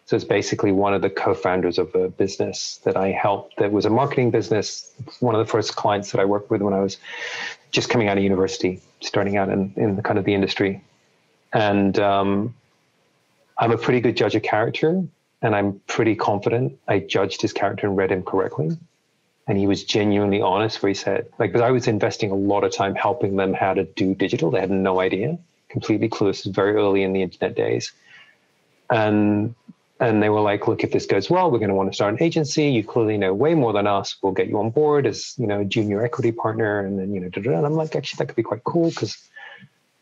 So 0.06 0.16
it's 0.16 0.24
basically 0.24 0.72
one 0.72 0.94
of 0.94 1.02
the 1.02 1.10
co-founders 1.10 1.78
of 1.78 1.94
a 1.94 2.08
business 2.08 2.78
that 2.84 2.96
I 2.96 3.10
helped 3.10 3.56
that 3.58 3.72
was 3.72 3.86
a 3.86 3.90
marketing 3.90 4.30
business. 4.30 4.92
One 5.20 5.34
of 5.34 5.38
the 5.44 5.50
first 5.50 5.76
clients 5.76 6.12
that 6.12 6.20
I 6.20 6.24
worked 6.24 6.50
with 6.50 6.60
when 6.60 6.74
I 6.74 6.80
was 6.80 6.98
just 7.70 7.88
coming 7.88 8.08
out 8.08 8.18
of 8.18 8.22
university, 8.22 8.82
starting 9.00 9.36
out 9.36 9.48
in, 9.48 9.72
in 9.76 9.96
the 9.96 10.02
kind 10.02 10.18
of 10.18 10.24
the 10.24 10.34
industry 10.34 10.82
and 11.54 11.98
um, 12.00 12.54
I'm 13.56 13.70
a 13.70 13.78
pretty 13.78 14.00
good 14.00 14.16
judge 14.16 14.34
of 14.34 14.42
character, 14.42 15.02
and 15.40 15.54
I'm 15.54 15.80
pretty 15.86 16.16
confident 16.16 16.78
I 16.88 16.98
judged 16.98 17.40
his 17.40 17.52
character 17.52 17.86
and 17.86 17.96
read 17.96 18.10
him 18.10 18.24
correctly. 18.24 18.76
And 19.46 19.56
he 19.56 19.66
was 19.66 19.84
genuinely 19.84 20.40
honest, 20.40 20.82
where 20.82 20.88
he 20.88 20.94
said, 20.94 21.28
like, 21.38 21.52
because 21.52 21.62
I 21.62 21.70
was 21.70 21.86
investing 21.86 22.30
a 22.30 22.34
lot 22.34 22.64
of 22.64 22.72
time 22.72 22.94
helping 22.94 23.36
them 23.36 23.54
how 23.54 23.74
to 23.74 23.84
do 23.84 24.14
digital. 24.14 24.50
They 24.50 24.60
had 24.60 24.70
no 24.70 25.00
idea, 25.00 25.38
completely 25.74 26.08
clueless, 26.08 26.40
very 26.60 26.74
early 26.76 27.02
in 27.02 27.12
the 27.12 27.22
internet 27.26 27.54
days. 27.56 27.92
And 28.90 29.54
and 30.00 30.22
they 30.22 30.28
were 30.28 30.40
like, 30.40 30.66
look, 30.68 30.82
if 30.82 30.90
this 30.90 31.06
goes 31.06 31.30
well, 31.30 31.50
we're 31.50 31.62
going 31.64 31.74
to 31.74 31.74
want 31.74 31.90
to 31.90 31.94
start 31.94 32.14
an 32.14 32.22
agency. 32.22 32.66
You 32.68 32.82
clearly 32.82 33.16
know 33.16 33.32
way 33.32 33.54
more 33.54 33.72
than 33.72 33.86
us. 33.86 34.16
We'll 34.20 34.32
get 34.40 34.48
you 34.48 34.58
on 34.58 34.70
board 34.70 35.06
as, 35.06 35.34
you 35.38 35.46
know, 35.46 35.60
a 35.60 35.64
junior 35.64 36.04
equity 36.04 36.32
partner. 36.32 36.80
And 36.80 36.98
then, 36.98 37.14
you 37.14 37.20
know, 37.20 37.28
and 37.34 37.66
I'm 37.66 37.74
like, 37.74 37.94
actually, 37.94 38.18
that 38.18 38.26
could 38.26 38.36
be 38.36 38.42
quite 38.42 38.64
cool 38.64 38.90
because 38.90 39.16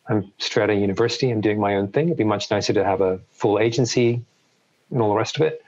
I'm 0.09 0.33
straight 0.39 0.65
out 0.65 0.71
of 0.71 0.79
university. 0.79 1.31
I'm 1.31 1.43
doing 1.43 1.61
my 1.61 1.77
own 1.77 1.89
thing. 1.89 2.07
It'd 2.07 2.17
be 2.17 2.25
much 2.25 2.51
nicer 2.51 2.73
to 2.73 2.85
have 2.85 3.03
a 3.03 3.21
full 3.33 3.59
agency 3.59 4.23
and 4.91 5.03
all 5.03 5.11
the 5.11 5.21
rest 5.25 5.37
of 5.37 5.43
it. 5.43 5.63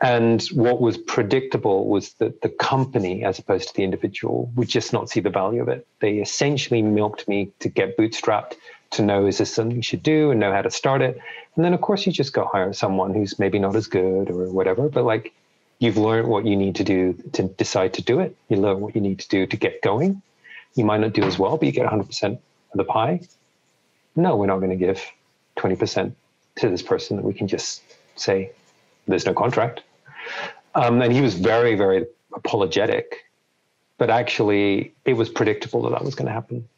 And 0.00 0.42
what 0.52 0.80
was 0.80 0.96
predictable 0.96 1.88
was 1.88 2.14
that 2.14 2.40
the 2.40 2.48
company, 2.48 3.24
as 3.24 3.38
opposed 3.38 3.68
to 3.68 3.74
the 3.74 3.84
individual, 3.84 4.50
would 4.54 4.68
just 4.68 4.92
not 4.92 5.10
see 5.10 5.20
the 5.20 5.30
value 5.30 5.60
of 5.60 5.68
it. 5.68 5.86
They 6.00 6.18
essentially 6.18 6.82
milked 6.82 7.28
me 7.28 7.52
to 7.58 7.68
get 7.68 7.96
bootstrapped, 7.98 8.54
to 8.90 9.02
know 9.02 9.26
is 9.26 9.38
this 9.38 9.52
something 9.52 9.76
you 9.76 9.82
should 9.82 10.02
do 10.02 10.30
and 10.30 10.40
know 10.40 10.52
how 10.52 10.62
to 10.62 10.70
start 10.70 11.02
it. 11.02 11.20
And 11.56 11.64
then, 11.64 11.74
of 11.74 11.80
course, 11.80 12.06
you 12.06 12.12
just 12.12 12.32
go 12.32 12.48
hire 12.50 12.72
someone 12.72 13.12
who's 13.14 13.38
maybe 13.38 13.58
not 13.58 13.76
as 13.76 13.86
good 13.86 14.30
or 14.30 14.50
whatever, 14.50 14.88
but 14.88 15.04
like 15.04 15.34
you've 15.78 15.96
learned 15.96 16.28
what 16.28 16.46
you 16.46 16.56
need 16.56 16.76
to 16.76 16.84
do 16.84 17.12
to 17.34 17.42
decide 17.44 17.94
to 17.94 18.02
do 18.02 18.20
it. 18.20 18.36
You 18.48 18.56
learn 18.56 18.80
what 18.80 18.94
you 18.94 19.00
need 19.00 19.18
to 19.20 19.28
do 19.28 19.46
to 19.46 19.56
get 19.56 19.82
going. 19.82 20.22
You 20.74 20.84
might 20.84 21.00
not 21.00 21.12
do 21.12 21.22
as 21.22 21.38
well, 21.38 21.56
but 21.56 21.66
you 21.66 21.72
get 21.72 21.86
100% 21.86 22.32
of 22.32 22.40
the 22.74 22.84
pie 22.84 23.20
no, 24.18 24.36
we're 24.36 24.46
not 24.46 24.58
going 24.58 24.70
to 24.70 24.76
give 24.76 25.00
20% 25.56 26.12
to 26.56 26.68
this 26.68 26.82
person 26.82 27.16
that 27.16 27.24
we 27.24 27.32
can 27.32 27.48
just 27.48 27.82
say 28.16 28.50
there's 29.06 29.24
no 29.24 29.32
contract. 29.32 29.82
Um, 30.74 31.00
and 31.00 31.12
he 31.12 31.20
was 31.20 31.34
very, 31.34 31.76
very 31.76 32.04
apologetic, 32.34 33.24
but 33.96 34.10
actually 34.10 34.92
it 35.04 35.14
was 35.14 35.28
predictable 35.28 35.82
that 35.82 35.90
that 35.90 36.04
was 36.04 36.14
going 36.14 36.26
to 36.26 36.32
happen. 36.32 36.68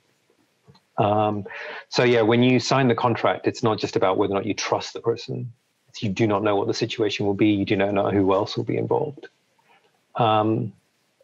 Um, 1.01 1.47
so 1.89 2.05
yeah, 2.05 2.21
when 2.21 2.43
you 2.43 2.61
sign 2.61 2.89
the 2.89 2.95
contract, 2.95 3.47
it's 3.47 3.63
not 3.63 3.79
just 3.79 3.97
about 3.97 4.19
whether 4.19 4.35
or 4.35 4.37
not 4.37 4.47
you 4.47 4.55
trust 4.55 4.93
the 4.93 5.01
person. 5.01 5.51
It's 5.89 6.03
you 6.03 6.11
do 6.11 6.27
not 6.27 6.45
know 6.45 6.55
what 6.57 6.69
the 6.69 6.75
situation 6.75 7.27
will 7.27 7.35
be. 7.35 7.49
You 7.49 7.65
do 7.65 7.75
not 7.75 7.95
know 7.95 8.11
who 8.11 8.33
else 8.35 8.57
will 8.57 8.65
be 8.65 8.77
involved. 8.77 9.29
Um, 10.17 10.73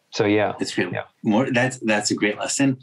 so 0.09 0.25
yeah, 0.25 0.55
it's 0.59 0.73
great. 0.73 0.91
Yeah. 0.91 1.03
More 1.23 1.51
that's 1.51 1.77
that's 1.77 2.11
a 2.11 2.15
great 2.15 2.37
lesson. 2.37 2.79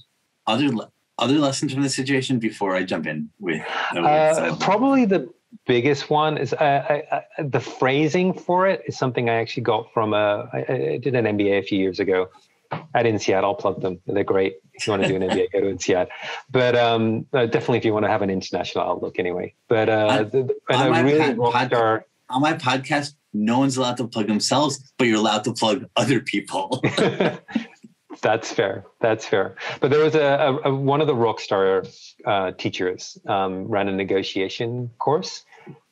Other 0.47 0.71
other 1.19 1.39
lessons 1.39 1.73
from 1.73 1.83
the 1.83 1.89
situation 1.89 2.39
before 2.39 2.77
I 2.77 2.85
jump 2.85 3.07
in 3.07 3.31
with? 3.41 3.63
Uh, 3.97 4.57
probably 4.57 5.05
the 5.05 5.33
biggest 5.67 6.11
one 6.11 6.39
is 6.39 6.53
uh, 6.53 6.57
I, 6.89 7.03
I, 7.39 7.43
the 7.43 7.61
phrasing 7.61 8.33
for 8.33 8.67
it 8.67 8.83
is 8.87 8.97
something 8.97 9.29
I 9.29 9.35
actually 9.35 9.65
got 9.65 9.93
from 9.93 10.15
a. 10.15 10.49
I, 10.53 10.59
I 10.59 10.99
did 10.99 11.15
an 11.15 11.25
MBA 11.25 11.59
a 11.59 11.63
few 11.63 11.79
years 11.79 11.99
ago 11.99 12.29
at 12.73 13.07
INSEAD. 13.07 13.45
I'll 13.45 13.55
plug 13.55 13.81
them. 13.81 14.01
They're 14.07 14.25
great. 14.25 14.57
If 14.75 14.87
you 14.87 14.93
want 14.93 15.03
to 15.03 15.09
do 15.09 15.17
an 15.17 15.23
MBA, 15.23 15.53
go 15.53 15.61
to 15.61 15.67
INSEAD. 15.67 16.09
But 16.51 16.77
um, 16.77 17.27
definitely, 17.33 17.79
if 17.79 17.85
you 17.85 17.93
want 17.93 18.05
to 18.05 18.11
have 18.11 18.23
an 18.23 18.31
international 18.31 18.85
outlook, 18.85 19.19
anyway. 19.19 19.55
But 19.69 19.89
uh, 19.89 20.25
the, 20.25 20.55
and 20.69 20.97
a 20.97 21.05
really 21.05 21.35
pod, 21.35 21.71
pod, 21.71 22.05
on 22.29 22.43
my 22.43 22.55
podcast, 22.55 23.15
no 23.33 23.59
one's 23.59 23.77
allowed 23.77 23.97
to 23.99 24.07
plug 24.07 24.27
themselves, 24.29 24.93
but 24.99 25.07
you're 25.07 25.19
allowed 25.19 25.45
to 25.45 25.53
plug 25.53 25.87
other 25.97 26.21
people. 26.21 26.83
That's 28.23 28.53
fair. 28.53 28.85
That's 29.01 29.27
fair. 29.27 29.57
But 29.81 29.91
there 29.91 30.03
was 30.03 30.15
a, 30.15 30.23
a, 30.65 30.71
a 30.71 30.75
one 30.75 31.01
of 31.01 31.07
the 31.07 31.15
Rockstar 31.15 31.87
uh, 32.25 32.53
teachers 32.53 33.19
um, 33.27 33.67
ran 33.69 33.89
a 33.89 33.93
negotiation 33.93 34.91
course, 34.99 35.45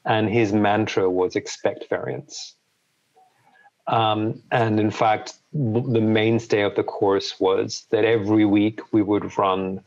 and 0.05 0.29
his 0.29 0.53
mantra 0.53 1.11
was 1.11 1.37
expect 1.37 1.89
variance. 1.91 2.57
Um, 3.87 4.43
and 4.51 4.79
in 4.79 4.91
fact, 4.91 5.35
the 5.53 6.01
mainstay 6.01 6.63
of 6.63 6.75
the 6.77 6.85
course 6.85 7.39
was 7.41 7.87
that 7.91 8.05
every 8.05 8.45
week 8.45 8.81
we 8.93 9.03
would 9.03 9.37
run 9.37 9.83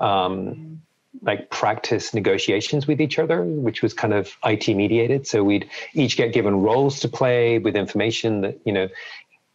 um, 0.00 0.82
like 1.22 1.50
practice 1.50 2.14
negotiations 2.14 2.86
with 2.86 3.00
each 3.00 3.18
other, 3.18 3.42
which 3.42 3.82
was 3.82 3.94
kind 3.94 4.12
of 4.12 4.36
IT 4.44 4.68
mediated. 4.68 5.26
So 5.26 5.42
we'd 5.42 5.68
each 5.94 6.16
get 6.16 6.32
given 6.32 6.60
roles 6.62 7.00
to 7.00 7.08
play 7.08 7.58
with 7.58 7.76
information 7.76 8.42
that, 8.42 8.58
you 8.64 8.72
know, 8.72 8.88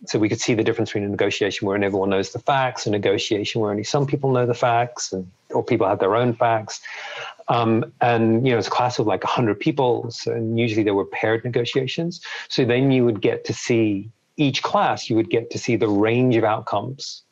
so 0.05 0.19
we 0.19 0.27
could 0.27 0.41
see 0.41 0.53
the 0.53 0.63
difference 0.63 0.89
between 0.89 1.05
a 1.05 1.09
negotiation 1.09 1.65
where 1.65 1.81
everyone 1.81 2.09
knows 2.09 2.31
the 2.31 2.39
facts, 2.39 2.85
a 2.85 2.89
negotiation 2.89 3.61
where 3.61 3.71
only 3.71 3.83
some 3.83 4.05
people 4.05 4.31
know 4.31 4.45
the 4.45 4.53
facts, 4.53 5.13
and 5.13 5.31
or 5.51 5.63
people 5.63 5.87
have 5.87 5.99
their 5.99 6.15
own 6.15 6.33
facts. 6.33 6.81
Um, 7.47 7.91
and 8.01 8.45
you 8.45 8.53
know, 8.53 8.59
it's 8.59 8.67
a 8.67 8.71
class 8.71 8.99
of 8.99 9.07
like 9.07 9.23
hundred 9.23 9.59
people, 9.59 10.09
so, 10.11 10.31
and 10.31 10.59
usually 10.59 10.83
there 10.83 10.95
were 10.95 11.05
paired 11.05 11.43
negotiations. 11.43 12.21
So 12.47 12.65
then 12.65 12.91
you 12.91 13.05
would 13.05 13.21
get 13.21 13.45
to 13.45 13.53
see 13.53 14.09
each 14.37 14.63
class. 14.63 15.09
You 15.09 15.15
would 15.15 15.29
get 15.29 15.49
to 15.51 15.57
see 15.57 15.75
the 15.75 15.87
range 15.87 16.35
of 16.35 16.43
outcomes 16.43 17.23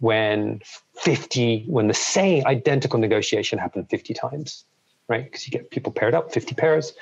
when 0.00 0.60
50 0.96 1.64
when 1.66 1.88
the 1.88 1.94
same 1.94 2.46
identical 2.46 2.98
negotiation 2.98 3.58
happened 3.58 3.88
50 3.90 4.14
times 4.14 4.64
right 5.08 5.24
because 5.24 5.46
you 5.46 5.50
get 5.50 5.70
people 5.70 5.92
paired 5.92 6.14
up 6.14 6.32
50 6.32 6.54
pairs 6.54 6.92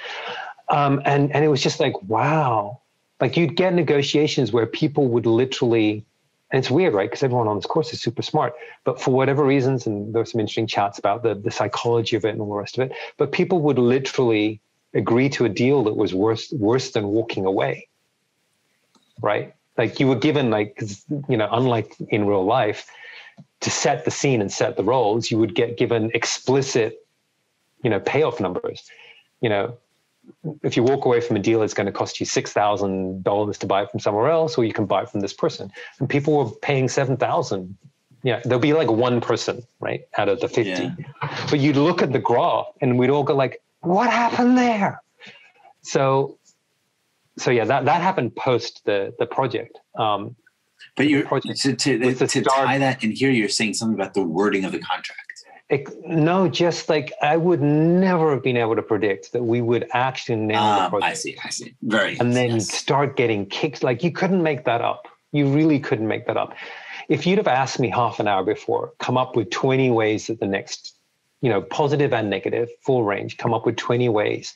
um, 0.71 1.03
and 1.05 1.31
and 1.35 1.45
it 1.45 1.49
was 1.49 1.63
just 1.63 1.79
like 1.79 2.01
wow 2.05 2.81
like 3.21 3.37
you'd 3.37 3.57
get 3.57 3.75
negotiations 3.75 4.53
where 4.53 4.67
people 4.67 5.09
would 5.09 5.27
literally 5.27 6.05
and 6.53 6.59
it's 6.59 6.71
weird 6.71 6.95
right? 6.95 7.11
Because 7.11 7.23
everyone 7.23 7.49
on 7.49 7.57
this 7.57 7.67
course 7.67 7.93
is 7.93 8.01
super 8.01 8.23
smart 8.23 8.55
but 8.85 9.01
for 9.01 9.13
whatever 9.13 9.45
reasons 9.45 9.87
and 9.87 10.15
there 10.15 10.23
were 10.23 10.27
some 10.27 10.41
interesting 10.41 10.67
chats 10.67 10.99
about 10.99 11.23
the, 11.23 11.35
the 11.35 11.51
psychology 11.51 12.17
of 12.17 12.25
it 12.25 12.31
and 12.31 12.41
all 12.41 12.49
the 12.49 12.55
rest 12.55 12.79
of 12.79 12.91
it 12.91 12.97
but 13.17 13.33
people 13.33 13.61
would 13.63 13.79
literally 13.79 14.61
agree 14.95 15.29
to 15.29 15.45
a 15.45 15.49
deal 15.49 15.85
that 15.85 15.95
was 15.95 16.15
worse 16.15 16.53
worse 16.53 16.91
than 16.93 17.09
walking 17.09 17.45
away 17.45 17.89
right? 19.21 19.55
Like 19.77 20.01
you 20.01 20.07
were 20.07 20.17
given 20.17 20.51
like 20.51 20.81
you 21.29 21.37
know 21.37 21.49
unlike 21.53 21.95
in 22.09 22.27
real 22.27 22.45
life 22.45 22.89
to 23.61 23.71
set 23.71 24.05
the 24.05 24.11
scene 24.11 24.41
and 24.41 24.51
set 24.51 24.77
the 24.77 24.85
roles 24.85 25.31
you 25.31 25.39
would 25.39 25.55
get 25.55 25.77
given 25.77 26.11
explicit 26.15 27.07
you 27.83 27.91
know 27.91 28.01
payoff 28.01 28.41
numbers 28.41 28.83
you 29.43 29.49
know 29.49 29.77
if 30.63 30.77
you 30.77 30.83
walk 30.83 31.05
away 31.05 31.21
from 31.21 31.37
a 31.37 31.39
deal, 31.41 31.63
it's 31.63 31.75
going 31.75 31.87
to 31.87 31.93
cost 31.93 32.21
you 32.21 32.27
six 32.27 32.53
thousand 32.53 33.23
dollars 33.25 33.59
to 33.59 33.67
buy 33.67 33.83
it 33.83 33.91
from 33.91 34.01
somewhere 34.01 34.29
else, 34.29 34.57
or 34.59 34.65
you 34.65 34.73
can 34.73 34.87
buy 34.87 35.03
it 35.03 35.11
from 35.11 35.21
this 35.21 35.33
person. 35.33 35.71
And 35.99 36.09
people 36.09 36.37
were 36.37 36.51
paying 36.63 36.89
seven 36.89 37.17
thousand. 37.17 37.77
Yeah, 38.23 38.41
there'll 38.45 38.59
be 38.59 38.73
like 38.73 38.91
one 38.91 39.21
person, 39.21 39.63
right, 39.81 40.03
out 40.19 40.29
of 40.29 40.41
the 40.41 40.49
fifty. 40.49 40.85
Yeah. 40.85 41.47
But 41.51 41.61
you'd 41.61 41.77
look 41.77 42.03
at 42.03 42.13
the 42.13 42.19
graph, 42.19 42.67
and 42.81 42.99
we'd 42.99 43.11
all 43.11 43.23
go 43.23 43.35
like, 43.35 43.63
"What 43.81 44.11
happened 44.11 44.59
there?" 44.59 45.01
So, 45.83 46.39
so 47.39 47.51
yeah, 47.51 47.65
that 47.65 47.85
that 47.85 48.03
happened 48.03 48.35
post 48.35 48.85
the 48.85 49.15
the 49.19 49.27
project. 49.27 49.79
Um, 49.97 50.37
But 50.97 51.09
you're 51.09 51.25
to 51.25 51.77
to, 51.77 52.15
to 52.15 52.43
tie 52.43 52.79
that 52.79 53.05
in 53.05 53.11
here. 53.13 53.31
You're 53.31 53.49
saying 53.49 53.75
something 53.75 53.95
about 53.95 54.15
the 54.15 54.23
wording 54.23 54.65
of 54.65 54.73
the 54.73 54.79
contract. 54.79 55.26
It, 55.69 55.89
no, 56.07 56.49
just 56.49 56.89
like 56.89 57.13
I 57.21 57.37
would 57.37 57.61
never 57.61 58.31
have 58.31 58.43
been 58.43 58.57
able 58.57 58.77
to 58.77 58.83
predict 58.83 59.33
that 59.33 59.43
we 59.43 59.61
would 59.61 59.89
actually 59.93 60.55
um, 60.55 60.85
the 60.85 60.89
project. 60.89 61.11
I 61.11 61.15
see, 61.15 61.37
I 61.43 61.49
see. 61.49 61.75
Very. 61.83 62.19
And 62.21 62.35
then 62.35 62.55
yes. 62.55 62.73
start 62.73 63.17
getting 63.17 63.47
kicks. 63.47 63.83
Like 63.83 64.05
you 64.05 64.13
couldn't 64.13 64.43
make 64.43 64.65
that 64.65 64.81
up. 64.81 65.09
You 65.33 65.53
really 65.53 65.81
couldn't 65.81 66.07
make 66.07 66.27
that 66.27 66.37
up. 66.37 66.55
If 67.09 67.27
you'd 67.27 67.39
have 67.39 67.49
asked 67.49 67.81
me 67.81 67.91
half 67.91 68.21
an 68.21 68.29
hour 68.29 68.45
before, 68.45 68.93
come 68.99 69.17
up 69.17 69.35
with 69.35 69.51
20 69.51 69.91
ways 69.91 70.29
that 70.29 70.39
the 70.39 70.47
next, 70.47 70.95
you 71.41 71.51
know, 71.51 71.63
positive 71.63 72.13
and 72.13 72.31
negative, 72.31 72.69
full 72.81 73.05
range, 73.05 73.37
come 73.37 73.53
up 73.53 73.67
with 73.67 73.77
20 73.77 74.09
ways 74.09 74.55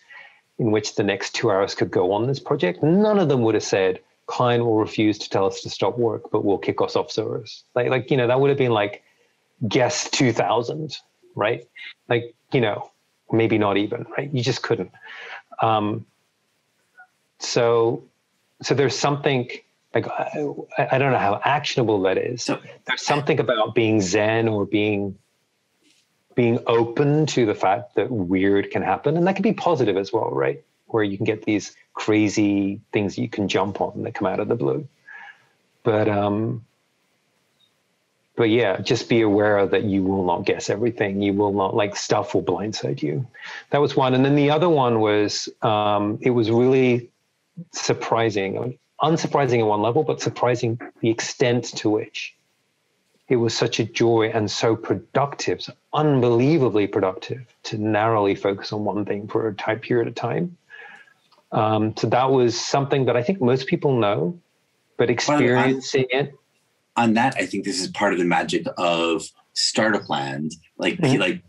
in 0.60 0.70
which 0.70 0.94
the 0.94 1.02
next 1.02 1.34
two 1.34 1.50
hours 1.50 1.74
could 1.74 1.90
go 1.90 2.12
on 2.12 2.26
this 2.26 2.38
project, 2.38 2.82
none 2.82 3.18
of 3.18 3.28
them 3.28 3.42
would 3.42 3.54
have 3.54 3.64
said, 3.64 3.98
client 4.26 4.64
will 4.64 4.78
refuse 4.78 5.18
to 5.18 5.28
tell 5.28 5.46
us 5.46 5.60
to 5.62 5.70
stop 5.70 5.98
work, 5.98 6.30
but 6.30 6.44
we'll 6.44 6.58
kick 6.58 6.80
us 6.80 6.94
off 6.94 7.10
servers. 7.10 7.64
Like, 7.74 7.88
like 7.88 8.10
you 8.10 8.16
know, 8.16 8.28
that 8.28 8.40
would 8.40 8.50
have 8.50 8.58
been 8.58 8.72
like 8.72 9.02
guess 9.66 10.08
2000, 10.10 10.96
right? 11.34 11.66
Like, 12.08 12.34
you 12.52 12.60
know, 12.60 12.90
maybe 13.30 13.58
not 13.58 13.76
even, 13.76 14.06
right? 14.16 14.32
You 14.32 14.42
just 14.42 14.62
couldn't. 14.62 14.92
Um, 15.62 16.06
so, 17.38 18.04
so 18.62 18.74
there's 18.74 18.96
something 18.96 19.50
like 19.94 20.06
I, 20.08 20.86
I, 20.92 20.98
don't 20.98 21.12
know 21.12 21.18
how 21.18 21.40
actionable 21.44 22.02
that 22.02 22.16
is. 22.16 22.44
So, 22.44 22.60
there's 22.86 23.04
something 23.04 23.40
about 23.40 23.74
being 23.74 24.00
zen 24.00 24.48
or 24.48 24.64
being 24.64 25.18
being 26.36 26.60
open 26.66 27.26
to 27.26 27.44
the 27.44 27.54
fact 27.54 27.96
that 27.96 28.10
weird 28.10 28.70
can 28.70 28.82
happen, 28.82 29.16
and 29.16 29.26
that 29.26 29.34
can 29.34 29.42
be 29.42 29.52
positive 29.52 29.96
as 29.96 30.12
well, 30.12 30.30
right? 30.30 30.62
Where 30.86 31.02
you 31.02 31.16
can 31.16 31.26
get 31.26 31.44
these 31.44 31.74
crazy 31.94 32.80
things 32.92 33.18
you 33.18 33.28
can 33.28 33.48
jump 33.48 33.80
on 33.80 34.04
that 34.04 34.14
come 34.14 34.26
out 34.26 34.40
of 34.40 34.48
the 34.48 34.54
blue. 34.54 34.86
But 35.82 36.08
um, 36.08 36.64
but 38.40 38.48
yeah, 38.48 38.80
just 38.80 39.10
be 39.10 39.20
aware 39.20 39.66
that 39.66 39.84
you 39.84 40.02
will 40.02 40.24
not 40.24 40.46
guess 40.46 40.70
everything. 40.70 41.20
You 41.20 41.34
will 41.34 41.52
not 41.52 41.76
like 41.76 41.94
stuff 41.94 42.32
will 42.32 42.42
blindside 42.42 43.02
you. 43.02 43.26
That 43.68 43.82
was 43.82 43.96
one, 43.96 44.14
and 44.14 44.24
then 44.24 44.34
the 44.34 44.48
other 44.48 44.70
one 44.70 45.00
was 45.00 45.46
um, 45.60 46.18
it 46.22 46.30
was 46.30 46.50
really 46.50 47.10
surprising, 47.72 48.78
unsurprising 49.02 49.58
at 49.58 49.66
one 49.66 49.82
level, 49.82 50.04
but 50.04 50.22
surprising 50.22 50.80
the 51.00 51.10
extent 51.10 51.64
to 51.80 51.90
which 51.90 52.34
it 53.28 53.36
was 53.36 53.52
such 53.52 53.78
a 53.78 53.84
joy 53.84 54.30
and 54.32 54.50
so 54.50 54.74
productive, 54.74 55.60
so 55.60 55.74
unbelievably 55.92 56.86
productive 56.86 57.44
to 57.64 57.76
narrowly 57.76 58.34
focus 58.34 58.72
on 58.72 58.86
one 58.86 59.04
thing 59.04 59.28
for 59.28 59.48
a 59.48 59.54
tight 59.54 59.82
period 59.82 60.08
of 60.08 60.14
time. 60.14 60.56
Um, 61.52 61.94
so 61.94 62.06
that 62.06 62.30
was 62.30 62.58
something 62.58 63.04
that 63.04 63.18
I 63.18 63.22
think 63.22 63.42
most 63.42 63.66
people 63.66 63.98
know, 63.98 64.40
but 64.96 65.10
experiencing 65.10 66.06
on, 66.14 66.20
it. 66.20 66.34
On 66.96 67.14
that, 67.14 67.34
I 67.36 67.46
think 67.46 67.64
this 67.64 67.80
is 67.80 67.88
part 67.88 68.12
of 68.12 68.18
the 68.18 68.24
magic 68.24 68.66
of 68.76 69.24
startup 69.52 70.08
land. 70.08 70.52
Like, 70.76 70.98
mm-hmm. 70.98 71.20
like 71.20 71.42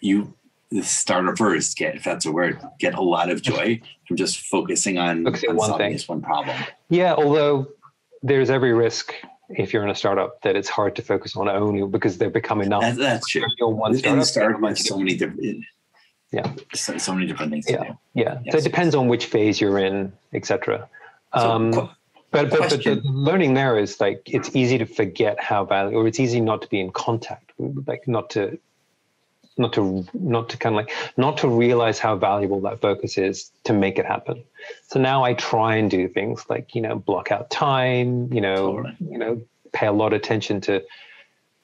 you, 0.00 0.34
the 0.70 0.82
startups 0.82 1.74
get, 1.74 1.96
if 1.96 2.04
that's 2.04 2.26
a 2.26 2.32
word, 2.32 2.60
get 2.78 2.94
a 2.94 3.02
lot 3.02 3.30
of 3.30 3.42
joy 3.42 3.80
from 4.06 4.16
just 4.16 4.40
focusing 4.40 4.98
on, 4.98 5.26
on 5.26 5.32
one 5.32 5.58
solving 5.58 5.78
thing. 5.78 5.92
this 5.92 6.08
one 6.08 6.22
problem. 6.22 6.56
Yeah, 6.88 7.14
although 7.14 7.68
there's 8.22 8.50
every 8.50 8.72
risk 8.72 9.12
if 9.48 9.72
you're 9.72 9.84
in 9.84 9.90
a 9.90 9.94
startup 9.94 10.42
that 10.42 10.56
it's 10.56 10.68
hard 10.68 10.96
to 10.96 11.02
focus 11.02 11.36
on 11.36 11.48
only 11.48 11.86
because 11.86 12.18
they're 12.18 12.30
becoming 12.30 12.66
enough. 12.66 12.82
That's, 12.82 12.98
that's 12.98 13.28
true. 13.28 13.44
One 13.60 13.96
startup, 13.96 14.24
startup 14.24 14.78
so 14.78 14.98
many 14.98 15.16
different. 15.16 15.64
Yeah. 16.32 16.52
So, 16.74 16.98
so, 16.98 17.14
many 17.14 17.26
different 17.26 17.52
things. 17.52 17.66
Yeah. 17.68 17.94
Yeah. 18.14 18.40
Yes. 18.44 18.52
So 18.52 18.58
it 18.58 18.64
depends 18.64 18.94
on 18.94 19.08
which 19.08 19.26
phase 19.26 19.60
you're 19.60 19.78
in, 19.78 20.12
etc. 20.32 20.88
Um, 21.32 21.72
so, 21.72 21.90
but, 22.42 22.50
but, 22.50 22.70
but 22.70 22.84
the 22.84 23.00
learning 23.04 23.54
there 23.54 23.78
is 23.78 24.00
like 24.00 24.22
it's 24.26 24.54
easy 24.54 24.78
to 24.78 24.86
forget 24.86 25.40
how 25.40 25.64
valuable, 25.64 26.00
or 26.00 26.06
it's 26.06 26.20
easy 26.20 26.40
not 26.40 26.62
to 26.62 26.68
be 26.68 26.80
in 26.80 26.90
contact, 26.90 27.52
like 27.58 28.06
not 28.06 28.30
to 28.30 28.58
not 29.58 29.72
to 29.72 30.06
not 30.12 30.48
to 30.50 30.56
kind 30.58 30.74
of 30.74 30.76
like 30.76 30.92
not 31.16 31.38
to 31.38 31.48
realize 31.48 31.98
how 31.98 32.16
valuable 32.16 32.60
that 32.60 32.80
focus 32.80 33.16
is 33.16 33.50
to 33.64 33.72
make 33.72 33.98
it 33.98 34.04
happen 34.04 34.42
so 34.86 35.00
now 35.00 35.24
i 35.24 35.32
try 35.34 35.76
and 35.76 35.90
do 35.90 36.08
things 36.08 36.44
like 36.50 36.74
you 36.74 36.82
know 36.82 36.96
block 36.96 37.32
out 37.32 37.48
time 37.48 38.30
you 38.32 38.40
know 38.40 38.76
totally. 38.76 38.96
you 39.00 39.18
know 39.18 39.40
pay 39.72 39.86
a 39.86 39.92
lot 39.92 40.12
of 40.12 40.20
attention 40.20 40.60
to 40.60 40.82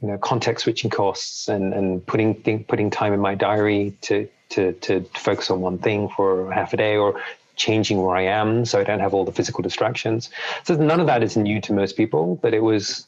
you 0.00 0.08
know 0.08 0.18
context 0.18 0.64
switching 0.64 0.90
costs 0.90 1.48
and 1.48 1.72
and 1.72 2.06
putting 2.06 2.34
thing, 2.34 2.64
putting 2.64 2.90
time 2.90 3.12
in 3.12 3.20
my 3.20 3.34
diary 3.34 3.96
to 4.00 4.28
to 4.48 4.72
to 4.74 5.02
focus 5.14 5.50
on 5.50 5.60
one 5.60 5.78
thing 5.78 6.08
for 6.08 6.50
half 6.52 6.72
a 6.72 6.76
day 6.76 6.96
or 6.96 7.20
changing 7.56 8.02
where 8.02 8.16
i 8.16 8.22
am 8.22 8.64
so 8.64 8.80
i 8.80 8.84
don't 8.84 9.00
have 9.00 9.14
all 9.14 9.24
the 9.24 9.32
physical 9.32 9.62
distractions 9.62 10.30
so 10.64 10.74
none 10.74 11.00
of 11.00 11.06
that 11.06 11.22
is 11.22 11.36
new 11.36 11.60
to 11.60 11.72
most 11.72 11.96
people 11.96 12.36
but 12.42 12.54
it 12.54 12.62
was 12.62 13.06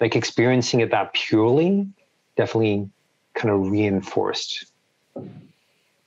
like 0.00 0.14
experiencing 0.14 0.80
it 0.80 0.90
that 0.90 1.12
purely 1.12 1.86
definitely 2.36 2.88
kind 3.34 3.54
of 3.54 3.70
reinforced 3.70 4.66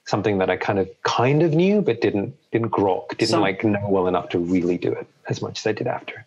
something 0.10 0.40
that 0.40 0.50
I 0.50 0.58
kind 0.58 0.80
of 0.80 0.90
kind 1.04 1.44
of 1.44 1.54
knew 1.54 1.82
but 1.82 2.02
didn't 2.02 2.36
didn't 2.52 2.72
grok, 2.72 3.10
didn't 3.10 3.30
some, 3.30 3.42
like 3.42 3.64
know 3.64 3.88
well 3.88 4.08
enough 4.08 4.30
to 4.30 4.40
really 4.40 4.78
do 4.78 4.92
it 4.92 5.08
as 5.30 5.42
much 5.42 5.60
as 5.60 5.68
I 5.68 5.72
did 5.72 5.88
after. 5.88 6.26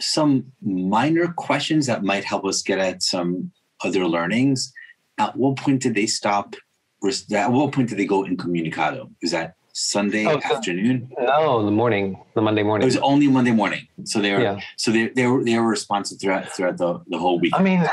Some 0.00 0.52
minor 0.62 1.26
questions 1.36 1.86
that 1.86 2.04
might 2.04 2.24
help 2.24 2.44
us 2.44 2.62
get 2.62 2.78
at 2.78 3.02
some 3.02 3.50
other 3.84 4.06
learnings. 4.06 4.72
At 5.18 5.36
what 5.36 5.56
point 5.56 5.82
did 5.82 5.94
they 5.94 6.06
stop? 6.06 6.54
At 7.32 7.52
what 7.52 7.72
point 7.72 7.88
did 7.88 7.98
they 7.98 8.06
go 8.06 8.24
incommunicado? 8.24 9.10
Is 9.20 9.32
that 9.32 9.54
Sunday 9.80 10.26
oh, 10.26 10.40
afternoon? 10.44 11.12
No, 11.18 11.64
the 11.64 11.70
morning, 11.70 12.18
the 12.34 12.42
Monday 12.42 12.62
morning. 12.62 12.82
It 12.82 12.86
was 12.86 12.96
only 12.96 13.28
Monday 13.28 13.52
morning. 13.52 13.86
So 14.04 14.20
they 14.20 14.32
were 14.32 14.40
yeah. 14.40 14.60
so 14.76 14.90
they 14.90 15.08
they 15.08 15.26
were 15.26 15.44
they 15.44 15.58
were 15.58 15.68
responsive 15.68 16.20
throughout 16.20 16.48
throughout 16.48 16.78
the, 16.78 17.00
the 17.06 17.18
whole 17.18 17.38
week. 17.38 17.52
I 17.54 17.62
mean 17.62 17.88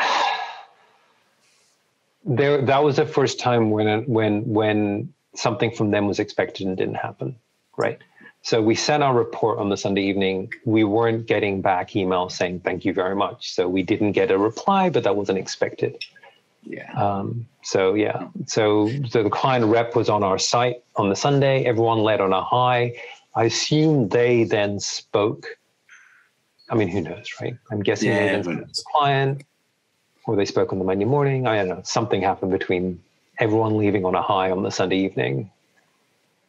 there 2.26 2.62
that 2.62 2.84
was 2.84 2.96
the 2.96 3.06
first 3.06 3.40
time 3.40 3.70
when 3.70 4.04
when 4.06 4.46
when 4.46 5.14
something 5.36 5.72
from 5.72 5.92
them 5.92 6.08
was 6.08 6.20
expected 6.20 6.66
and 6.66 6.76
didn't 6.76 6.96
happen 6.96 7.36
right 7.78 8.00
so 8.42 8.62
we 8.62 8.74
sent 8.74 9.04
our 9.04 9.16
report 9.16 9.60
on 9.60 9.70
the 9.70 9.78
sunday 9.78 10.02
evening 10.02 10.52
we 10.66 10.84
weren't 10.84 11.28
getting 11.28 11.62
back 11.62 11.92
emails 11.92 12.32
saying 12.32 12.60
thank 12.62 12.84
you 12.84 12.94
very 12.94 13.16
much 13.16 13.54
so 13.54 13.70
we 13.70 13.84
didn't 13.84 14.14
get 14.14 14.32
a 14.32 14.38
reply 14.38 14.90
but 14.90 15.04
that 15.04 15.16
wasn't 15.16 15.38
expected 15.38 16.04
yeah 16.66 16.92
um, 16.94 17.46
so 17.64 17.94
yeah 17.94 18.28
so 18.46 18.90
so 19.08 19.24
the 19.24 19.30
client 19.30 19.66
rep 19.66 19.96
was 19.96 20.10
on 20.10 20.24
our 20.24 20.38
site 20.38 20.84
on 20.96 21.10
the 21.10 21.16
sunday 21.16 21.64
everyone 21.66 22.00
led 22.00 22.22
on 22.22 22.34
a 22.34 22.44
high 22.44 22.94
i 23.36 23.46
assume 23.46 24.10
they 24.10 24.44
then 24.44 24.80
spoke 24.80 25.46
i 26.70 26.76
mean 26.76 26.88
who 26.88 27.02
knows 27.02 27.28
right 27.42 27.56
i'm 27.72 27.82
guessing 27.82 28.10
yeah, 28.10 28.36
they 28.36 28.42
then 28.42 28.58
the 28.58 28.84
client 28.92 29.44
or 30.26 30.36
they 30.36 30.46
spoke 30.46 30.74
on 30.74 30.80
the 30.80 30.86
Monday 30.86 31.06
morning. 31.06 31.48
I 31.48 31.58
don't 31.58 31.70
know. 31.70 31.82
Something 31.84 32.22
happened 32.22 32.52
between 32.52 33.02
everyone 33.38 33.78
leaving 33.78 34.06
on 34.06 34.16
a 34.16 34.22
high 34.22 34.52
on 34.52 34.64
the 34.64 34.72
Sunday 34.72 34.98
evening 34.98 35.52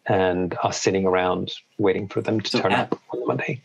and 0.06 0.56
us 0.62 0.80
sitting 0.80 1.04
around 1.04 1.52
waiting 1.78 2.08
for 2.08 2.20
them 2.20 2.40
to 2.40 2.50
so 2.50 2.60
turn 2.60 2.72
at, 2.72 2.92
up 2.92 3.00
on 3.12 3.20
the 3.20 3.26
Monday. 3.26 3.60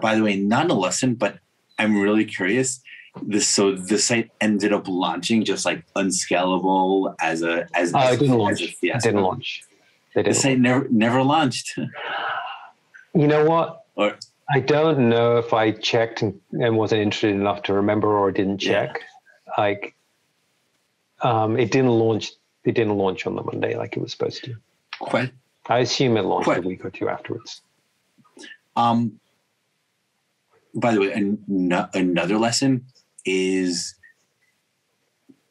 By 0.00 0.16
the 0.16 0.22
way, 0.22 0.36
not 0.36 0.70
a 0.70 0.74
lesson, 0.74 1.14
but 1.14 1.38
I'm 1.78 2.00
really 2.00 2.24
curious. 2.24 2.82
This 3.20 3.46
so 3.46 3.74
the 3.74 3.98
site 3.98 4.30
ended 4.40 4.72
up 4.72 4.88
launching 4.88 5.44
just 5.44 5.66
like 5.66 5.84
unscalable 5.96 7.14
as 7.20 7.42
a 7.42 7.66
as, 7.74 7.92
uh, 7.94 8.10
it 8.12 8.20
didn't 8.20 8.38
launch. 8.38 8.62
It 8.62 9.02
didn't 9.02 9.22
launch. 9.22 9.64
They 10.14 10.22
didn't 10.22 10.34
the 10.34 10.40
site 10.40 10.58
never 10.58 10.88
never 10.88 11.22
launched. 11.22 11.78
You 13.14 13.26
know 13.26 13.44
what? 13.44 13.84
Or 13.94 14.16
I 14.50 14.60
don't 14.60 15.10
know 15.10 15.36
if 15.36 15.52
I 15.52 15.72
checked 15.72 16.22
and, 16.22 16.40
and 16.52 16.76
wasn't 16.76 17.02
interested 17.02 17.34
enough 17.34 17.62
to 17.64 17.74
remember 17.74 18.16
or 18.16 18.32
didn't 18.32 18.56
check. 18.58 19.00
Yeah. 19.00 19.54
Like, 19.62 19.94
um, 21.20 21.58
it 21.58 21.70
didn't 21.70 21.90
launch. 21.90 22.32
It 22.64 22.74
didn't 22.74 22.96
launch 22.96 23.26
on 23.26 23.36
the 23.36 23.42
Monday 23.42 23.76
like 23.76 23.96
it 23.96 24.00
was 24.00 24.12
supposed 24.12 24.44
to. 24.44 24.56
Quite. 24.98 25.32
I 25.66 25.80
assume 25.80 26.16
it 26.16 26.22
launched 26.22 26.44
Quite. 26.44 26.64
a 26.64 26.66
week 26.66 26.84
or 26.84 26.90
two 26.90 27.08
afterwards. 27.08 27.60
Um. 28.76 29.20
By 30.74 30.94
the 30.94 31.00
way, 31.00 31.12
an- 31.12 31.86
another 31.92 32.38
lesson 32.38 32.86
is 33.24 33.94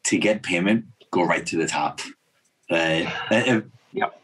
to 0.04 0.18
get 0.18 0.42
payment, 0.42 0.84
go 1.10 1.22
right 1.22 1.46
to 1.46 1.56
the 1.56 1.66
top. 1.66 2.00
Uh, 2.70 3.04
uh, 3.30 3.60
yep. 3.92 4.20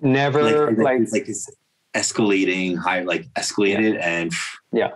Never 0.00 0.42
like, 0.42 0.78
like, 0.78 1.12
like 1.12 1.28
escalating 1.94 2.76
high 2.76 3.00
like 3.00 3.26
escalated 3.34 3.94
yeah. 3.94 4.08
and 4.08 4.32
yeah 4.72 4.90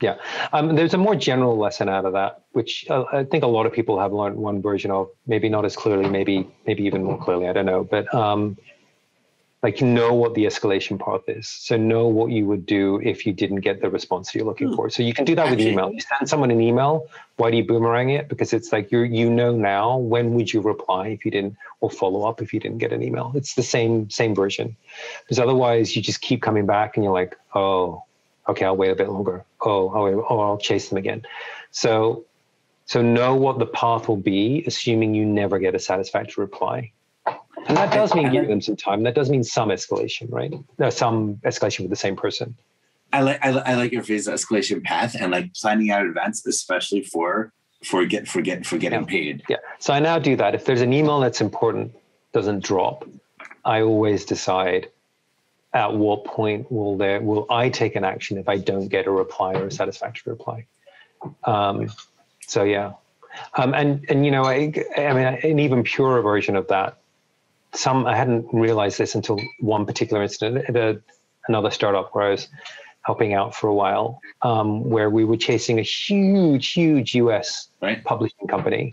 yeah 0.00 0.16
um, 0.52 0.74
there's 0.74 0.94
a 0.94 0.98
more 0.98 1.16
general 1.16 1.56
lesson 1.58 1.88
out 1.88 2.04
of 2.04 2.12
that 2.12 2.42
which 2.52 2.86
uh, 2.88 3.04
i 3.12 3.24
think 3.24 3.42
a 3.42 3.46
lot 3.46 3.66
of 3.66 3.72
people 3.72 3.98
have 3.98 4.12
learned 4.12 4.36
one 4.36 4.62
version 4.62 4.90
of 4.90 5.08
maybe 5.26 5.48
not 5.48 5.64
as 5.64 5.74
clearly 5.74 6.08
maybe 6.08 6.48
maybe 6.66 6.84
even 6.84 7.02
more 7.02 7.18
clearly 7.18 7.48
i 7.48 7.52
don't 7.52 7.66
know 7.66 7.82
but 7.84 8.12
um, 8.14 8.56
like 9.62 9.80
know 9.80 10.12
what 10.14 10.34
the 10.34 10.44
escalation 10.44 10.98
path 10.98 11.22
is 11.28 11.48
so 11.48 11.76
know 11.76 12.06
what 12.06 12.30
you 12.30 12.46
would 12.46 12.66
do 12.66 13.00
if 13.02 13.26
you 13.26 13.32
didn't 13.32 13.60
get 13.60 13.80
the 13.80 13.90
response 13.90 14.34
you're 14.34 14.44
looking 14.44 14.68
hmm. 14.68 14.74
for 14.74 14.90
so 14.90 15.02
you 15.02 15.14
can 15.14 15.24
do 15.24 15.34
that 15.34 15.50
with 15.50 15.60
email 15.60 15.90
you 15.92 16.00
send 16.00 16.28
someone 16.28 16.50
an 16.50 16.60
email 16.60 17.08
why 17.36 17.50
do 17.50 17.56
you 17.56 17.64
boomerang 17.64 18.10
it 18.10 18.28
because 18.28 18.52
it's 18.52 18.72
like 18.72 18.92
you 18.92 19.00
you 19.00 19.30
know 19.30 19.54
now 19.56 19.96
when 19.96 20.34
would 20.34 20.52
you 20.52 20.60
reply 20.60 21.08
if 21.08 21.24
you 21.24 21.30
didn't 21.30 21.56
or 21.80 21.90
follow 21.90 22.28
up 22.28 22.40
if 22.42 22.52
you 22.52 22.60
didn't 22.60 22.78
get 22.78 22.92
an 22.92 23.02
email 23.02 23.32
it's 23.34 23.54
the 23.54 23.62
same 23.62 24.08
same 24.10 24.34
version 24.34 24.76
because 25.22 25.38
otherwise 25.38 25.96
you 25.96 26.02
just 26.02 26.20
keep 26.20 26.42
coming 26.42 26.66
back 26.66 26.96
and 26.96 27.04
you're 27.04 27.12
like 27.12 27.36
oh 27.54 28.02
Okay, 28.48 28.64
I'll 28.64 28.76
wait 28.76 28.90
a 28.90 28.94
bit 28.94 29.08
longer. 29.08 29.44
Oh, 29.60 29.88
I'll 29.90 30.04
wait, 30.04 30.14
oh, 30.14 30.40
I'll 30.40 30.58
chase 30.58 30.88
them 30.88 30.98
again. 30.98 31.22
So, 31.70 32.24
so 32.84 33.02
know 33.02 33.34
what 33.34 33.58
the 33.58 33.66
path 33.66 34.08
will 34.08 34.16
be, 34.16 34.62
assuming 34.66 35.14
you 35.14 35.24
never 35.24 35.58
get 35.58 35.74
a 35.74 35.78
satisfactory 35.78 36.44
reply. 36.44 36.92
And 37.68 37.76
that 37.76 37.92
does 37.92 38.14
mean 38.14 38.30
giving 38.30 38.50
them 38.50 38.60
some 38.60 38.76
time. 38.76 39.02
That 39.02 39.14
does 39.14 39.30
mean 39.30 39.44
some 39.44 39.70
escalation, 39.70 40.30
right? 40.30 40.52
No, 40.78 40.90
some 40.90 41.36
escalation 41.36 41.80
with 41.80 41.90
the 41.90 41.96
same 41.96 42.16
person. 42.16 42.56
I 43.12 43.20
like 43.22 43.44
I, 43.44 43.50
I 43.50 43.74
like 43.74 43.92
your 43.92 44.02
phrase 44.02 44.26
escalation 44.26 44.82
path 44.82 45.16
and 45.18 45.32
like 45.32 45.54
planning 45.54 45.90
out 45.90 46.04
advance, 46.04 46.44
especially 46.46 47.02
for 47.02 47.52
for 47.84 48.04
get 48.04 48.28
for 48.28 48.40
get 48.40 48.66
for 48.66 48.78
getting 48.78 49.00
yeah. 49.00 49.06
paid. 49.06 49.42
Yeah. 49.48 49.56
So 49.78 49.92
I 49.92 50.00
now 50.00 50.18
do 50.18 50.36
that. 50.36 50.54
If 50.54 50.64
there's 50.64 50.80
an 50.80 50.92
email 50.92 51.20
that's 51.20 51.40
important, 51.40 51.94
doesn't 52.32 52.62
drop, 52.64 53.08
I 53.64 53.82
always 53.82 54.24
decide 54.24 54.88
at 55.72 55.92
what 55.92 56.24
point 56.24 56.70
will 56.70 56.96
there 56.96 57.20
will 57.20 57.46
I 57.50 57.68
take 57.68 57.96
an 57.96 58.04
action 58.04 58.38
if 58.38 58.48
I 58.48 58.56
don't 58.58 58.88
get 58.88 59.06
a 59.06 59.10
reply 59.10 59.54
or 59.54 59.66
a 59.66 59.70
satisfactory 59.70 60.32
reply. 60.32 60.66
Um, 61.44 61.90
so 62.46 62.64
yeah, 62.64 62.92
um, 63.54 63.74
and 63.74 64.04
and 64.08 64.24
you 64.24 64.30
know 64.30 64.44
I, 64.44 64.72
I 64.96 65.12
mean 65.12 65.26
an 65.26 65.58
even 65.58 65.82
purer 65.82 66.22
version 66.22 66.56
of 66.56 66.68
that. 66.68 66.98
Some 67.76 68.06
I 68.06 68.16
hadn't 68.16 68.46
realized 68.52 68.98
this 68.98 69.14
until 69.14 69.40
one 69.60 69.86
particular 69.86 70.22
incident 70.22 70.64
at 70.68 70.76
a, 70.76 71.00
another 71.48 71.70
startup 71.70 72.14
where 72.14 72.28
I 72.28 72.30
was 72.30 72.48
helping 73.02 73.34
out 73.34 73.54
for 73.54 73.68
a 73.68 73.74
while, 73.74 74.20
um, 74.42 74.88
where 74.90 75.10
we 75.10 75.24
were 75.24 75.36
chasing 75.36 75.78
a 75.78 75.82
huge, 75.82 76.72
huge 76.72 77.14
US 77.14 77.68
right. 77.80 78.02
publishing 78.02 78.48
company 78.48 78.92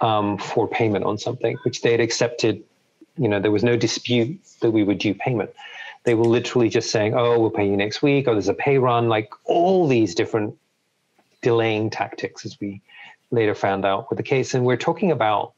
um, 0.00 0.38
for 0.38 0.66
payment 0.66 1.04
on 1.04 1.18
something, 1.18 1.56
which 1.64 1.82
they 1.82 1.92
had 1.92 2.00
accepted. 2.00 2.62
You 3.18 3.28
know, 3.28 3.40
there 3.40 3.50
was 3.50 3.62
no 3.62 3.76
dispute 3.76 4.40
that 4.60 4.70
we 4.70 4.84
would 4.84 4.98
due 4.98 5.14
payment. 5.14 5.50
They 6.04 6.14
were 6.14 6.24
literally 6.24 6.68
just 6.68 6.90
saying, 6.90 7.14
"Oh, 7.14 7.38
we'll 7.38 7.50
pay 7.50 7.68
you 7.68 7.76
next 7.76 8.02
week," 8.02 8.26
or 8.26 8.32
"There's 8.32 8.48
a 8.48 8.54
pay 8.54 8.78
run." 8.78 9.08
Like 9.08 9.30
all 9.44 9.86
these 9.86 10.14
different 10.14 10.56
delaying 11.42 11.90
tactics, 11.90 12.46
as 12.46 12.58
we 12.60 12.80
later 13.30 13.54
found 13.54 13.84
out 13.84 14.08
with 14.10 14.16
the 14.16 14.22
case. 14.22 14.54
And 14.54 14.64
we're 14.64 14.76
talking 14.76 15.10
about, 15.10 15.52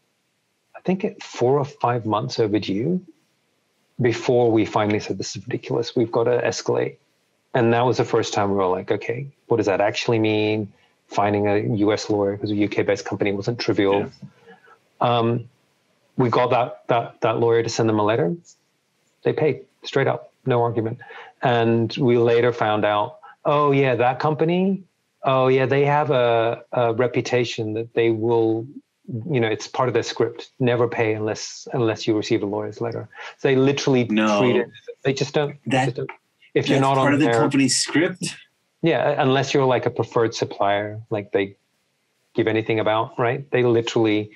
I 0.84 0.94
think, 0.94 1.22
four 1.22 1.58
or 1.58 1.64
five 1.64 2.04
months 2.06 2.38
overdue 2.38 3.00
before 4.00 4.50
we 4.50 4.66
finally 4.66 5.00
said, 5.00 5.18
"This 5.18 5.36
is 5.36 5.46
ridiculous. 5.46 5.96
We've 5.96 6.12
got 6.12 6.24
to 6.24 6.42
escalate." 6.42 6.96
and 7.54 7.72
that 7.72 7.86
was 7.86 7.96
the 7.96 8.04
first 8.04 8.34
time 8.34 8.50
we 8.50 8.56
were 8.56 8.66
like, 8.66 8.90
okay, 8.90 9.28
what 9.46 9.58
does 9.58 9.66
that 9.66 9.80
actually 9.80 10.18
mean? 10.18 10.72
Finding 11.06 11.46
a 11.46 11.58
US 11.86 12.10
lawyer 12.10 12.32
because 12.32 12.50
a 12.50 12.64
UK 12.64 12.84
based 12.84 13.04
company 13.04 13.32
wasn't 13.32 13.58
trivial. 13.60 14.00
Yeah. 14.00 14.08
Um, 15.00 15.48
we 16.16 16.28
got 16.28 16.50
that 16.50 16.82
that 16.88 17.20
that 17.20 17.38
lawyer 17.38 17.62
to 17.62 17.68
send 17.68 17.88
them 17.88 17.98
a 17.98 18.04
letter. 18.04 18.34
They 19.22 19.32
paid 19.32 19.64
straight 19.84 20.08
up, 20.08 20.32
no 20.44 20.62
argument. 20.62 20.98
And 21.42 21.94
we 21.96 22.18
later 22.18 22.52
found 22.52 22.84
out, 22.84 23.18
oh 23.44 23.70
yeah, 23.70 23.94
that 23.96 24.18
company, 24.18 24.82
oh 25.22 25.48
yeah, 25.48 25.66
they 25.66 25.84
have 25.84 26.10
a, 26.10 26.64
a 26.72 26.94
reputation 26.94 27.74
that 27.74 27.94
they 27.94 28.10
will 28.10 28.66
you 29.06 29.38
know 29.38 29.48
it's 29.48 29.66
part 29.66 29.88
of 29.88 29.94
their 29.94 30.02
script 30.02 30.50
never 30.58 30.88
pay 30.88 31.12
unless 31.12 31.68
unless 31.74 32.06
you 32.06 32.16
receive 32.16 32.42
a 32.42 32.46
lawyer's 32.46 32.80
letter 32.80 33.08
so 33.38 33.48
they 33.48 33.56
literally 33.56 34.04
no, 34.04 34.40
treat 34.40 34.56
it 34.56 34.68
they 35.02 35.12
just 35.12 35.34
don't, 35.34 35.56
that, 35.66 35.84
just 35.86 35.96
don't 35.96 36.10
if 36.54 36.68
you're 36.68 36.80
not 36.80 36.96
part 36.96 37.08
on 37.08 37.14
of 37.14 37.20
the 37.20 37.26
their, 37.26 37.34
company's 37.34 37.76
script. 37.76 38.36
Yeah, 38.82 39.20
unless 39.20 39.52
you're 39.52 39.64
like 39.64 39.86
a 39.86 39.90
preferred 39.90 40.34
supplier, 40.34 41.00
like 41.10 41.32
they 41.32 41.56
give 42.34 42.46
anything 42.46 42.80
about, 42.80 43.18
right? 43.18 43.50
They 43.50 43.64
literally 43.64 44.30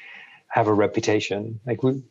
have 0.49 0.67
a 0.67 0.75
reputation. 0.75 1.61
Like 1.65 1.83
we 1.83 2.03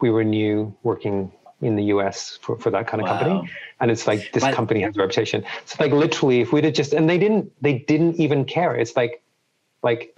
we 0.00 0.10
were 0.10 0.24
new 0.24 0.76
working 0.82 1.32
in 1.62 1.76
the 1.76 1.84
US 1.84 2.38
for, 2.42 2.58
for 2.58 2.70
that 2.70 2.86
kind 2.86 3.02
of 3.02 3.08
wow. 3.08 3.18
company. 3.18 3.50
And 3.80 3.90
it's 3.90 4.06
like 4.06 4.32
this 4.32 4.42
but, 4.42 4.54
company 4.54 4.80
has 4.80 4.96
a 4.96 5.00
reputation. 5.00 5.44
So 5.64 5.76
like 5.80 5.92
literally 5.92 6.40
if 6.40 6.52
we'd 6.52 6.64
have 6.64 6.74
just 6.74 6.92
and 6.92 7.08
they 7.08 7.18
didn't 7.18 7.50
they 7.62 7.78
didn't 7.78 8.16
even 8.16 8.44
care. 8.44 8.74
It's 8.74 8.96
like 8.96 9.22
like 9.82 10.14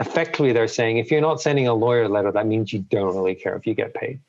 effectively 0.00 0.52
they're 0.52 0.68
saying 0.68 0.98
if 0.98 1.10
you're 1.10 1.20
not 1.20 1.40
sending 1.40 1.66
a 1.68 1.74
lawyer 1.74 2.08
letter, 2.08 2.32
that 2.32 2.46
means 2.46 2.72
you 2.72 2.80
don't 2.90 3.14
really 3.14 3.34
care 3.34 3.56
if 3.56 3.66
you 3.66 3.74
get 3.74 3.94
paid. 3.94 4.20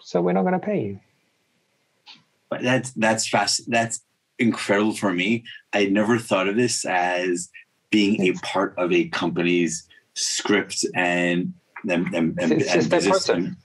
So 0.00 0.20
we're 0.20 0.32
not 0.32 0.42
going 0.42 0.54
to 0.54 0.58
pay 0.60 0.82
you. 0.82 1.00
But 2.48 2.62
that's 2.62 2.92
that's 2.92 3.28
fast. 3.28 3.68
That's 3.68 4.02
incredible 4.38 4.94
for 4.94 5.12
me. 5.12 5.44
I 5.72 5.86
never 5.86 6.18
thought 6.18 6.48
of 6.48 6.56
this 6.56 6.84
as 6.84 7.50
being 7.90 8.22
a 8.22 8.32
part 8.34 8.74
of 8.78 8.92
a 8.92 9.08
company's 9.08 9.88
script 10.14 10.84
and 10.94 11.54
and, 11.88 12.06
and, 12.14 12.38
and, 12.38 12.52
and. 12.62 12.92
And, 12.92 13.56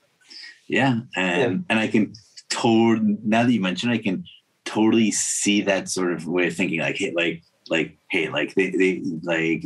yeah, 0.68 1.02
and 1.16 1.54
yeah. 1.54 1.58
and 1.70 1.80
I 1.80 1.88
can 1.88 2.14
totally 2.50 3.18
now 3.24 3.44
that 3.44 3.52
you 3.52 3.62
mentioned, 3.62 3.92
I 3.92 3.98
can 3.98 4.26
totally 4.66 5.12
see 5.12 5.62
that 5.62 5.90
sort 5.90 6.14
of 6.14 6.28
way 6.28 6.48
of 6.48 6.56
thinking. 6.56 6.80
Like, 6.80 6.98
hey, 6.98 7.12
like, 7.16 7.44
like, 7.70 7.98
hey, 8.10 8.30
like 8.30 8.56
they, 8.56 8.70
they 8.70 9.04
like 9.24 9.64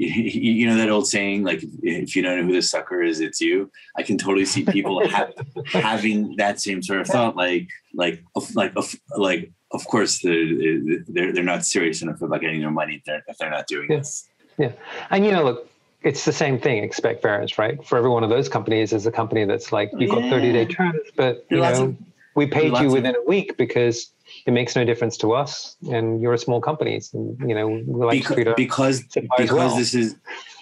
you 0.06 0.66
know 0.66 0.76
that 0.76 0.88
old 0.88 1.06
saying 1.06 1.44
like 1.44 1.62
if 1.82 2.16
you 2.16 2.22
don't 2.22 2.38
know 2.38 2.46
who 2.46 2.54
the 2.54 2.62
sucker 2.62 3.02
is 3.02 3.20
it's 3.20 3.38
you. 3.38 3.70
I 3.98 4.02
can 4.02 4.16
totally 4.16 4.46
see 4.46 4.64
people 4.64 5.06
have, 5.08 5.34
having 5.66 6.36
that 6.36 6.58
same 6.58 6.82
sort 6.82 7.02
of 7.02 7.06
thought 7.06 7.36
like 7.36 7.68
like 7.92 8.22
like 8.54 8.74
like 9.18 9.50
of 9.72 9.86
course 9.86 10.20
they're, 10.20 10.80
they're 11.08 11.32
they're 11.34 11.42
not 11.44 11.66
serious 11.66 12.00
enough 12.00 12.22
about 12.22 12.40
getting 12.40 12.62
their 12.62 12.70
money 12.70 12.94
if 12.96 13.04
they're, 13.04 13.22
if 13.28 13.36
they're 13.36 13.50
not 13.50 13.66
doing 13.66 13.90
yeah. 13.90 13.98
this. 13.98 14.26
Yeah. 14.56 14.72
And 15.10 15.26
you 15.26 15.32
know 15.32 15.44
look 15.44 15.70
it's 16.02 16.24
the 16.24 16.32
same 16.32 16.58
thing 16.58 16.82
expect 16.82 17.20
variance 17.20 17.58
right? 17.58 17.84
For 17.84 17.98
every 17.98 18.08
one 18.08 18.24
of 18.24 18.30
those 18.30 18.48
companies 18.48 18.94
is 18.94 19.04
a 19.04 19.12
company 19.12 19.44
that's 19.44 19.70
like 19.70 19.90
you've 19.98 20.10
got 20.10 20.30
30 20.30 20.52
day 20.52 20.64
terms 20.64 21.00
but 21.14 21.44
you 21.50 21.58
know 21.58 21.84
of, 21.84 21.96
we 22.34 22.46
paid 22.46 22.74
you 22.78 22.88
within 22.88 23.16
of, 23.16 23.22
a 23.22 23.28
week 23.28 23.58
because 23.58 24.12
it 24.46 24.52
makes 24.52 24.76
no 24.76 24.84
difference 24.84 25.16
to 25.18 25.32
us 25.32 25.76
and 25.90 26.22
you're 26.22 26.34
a 26.34 26.38
small 26.38 26.60
company 26.60 27.00
and 27.12 27.38
you 27.40 27.54
know 27.54 27.68
we 27.68 28.06
like 28.06 28.56
because 28.56 29.02
because, 29.02 29.24
because 29.36 29.52
well. 29.52 29.76
this 29.76 29.94
is 29.94 30.16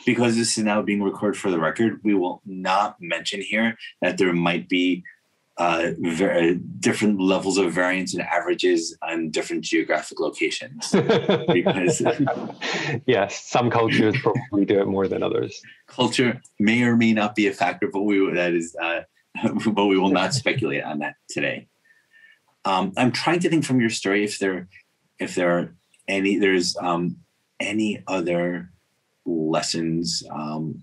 because 0.07 0.37
this 0.37 0.57
is 0.57 0.65
now 0.65 0.81
being 0.83 1.03
recorded 1.03 1.39
for 1.39 1.51
the 1.51 1.59
record 1.59 2.01
we 2.03 2.15
will 2.15 2.41
not 2.47 2.97
mention 3.01 3.41
here 3.41 3.77
that 4.03 4.19
there 4.19 4.33
might 4.33 4.69
be 4.69 5.05
uh, 5.59 5.91
very 5.99 6.55
different 6.55 7.21
levels 7.21 7.59
of 7.59 7.73
variance 7.73 8.15
and 8.15 8.23
averages 8.23 8.97
on 9.03 9.29
different 9.31 9.65
geographic 9.65 10.21
locations. 10.21 10.95
Because 11.53 12.01
yes 13.07 13.45
some 13.45 13.71
cultures 13.71 14.15
probably 14.23 14.65
do 14.65 14.81
it 14.81 14.87
more 14.87 15.09
than 15.09 15.23
others. 15.23 15.61
culture 15.87 16.41
may 16.61 16.83
or 16.83 16.97
may 16.97 17.13
not 17.13 17.35
be 17.35 17.47
a 17.49 17.53
factor 17.53 17.89
but 17.93 18.03
we 18.03 18.19
that 18.35 18.53
is 18.53 18.77
uh, 18.81 19.01
but 19.73 19.87
we 19.87 19.99
will 19.99 20.11
not 20.11 20.35
speculate 20.35 20.85
on 20.85 20.99
that 21.01 21.15
today 21.29 21.67
um, 22.69 22.93
I'm 22.99 23.13
trying 23.13 23.41
to 23.41 23.49
think 23.49 23.65
from 23.65 23.81
your 23.81 23.89
story 23.89 24.25
if 24.25 24.39
there 24.39 24.69
if 25.19 25.35
there 25.35 25.51
are 25.59 25.75
any 26.07 26.39
there's 26.39 26.77
um, 26.77 27.17
any 27.59 28.03
other 28.07 28.71
lessons 29.25 30.23
um, 30.31 30.83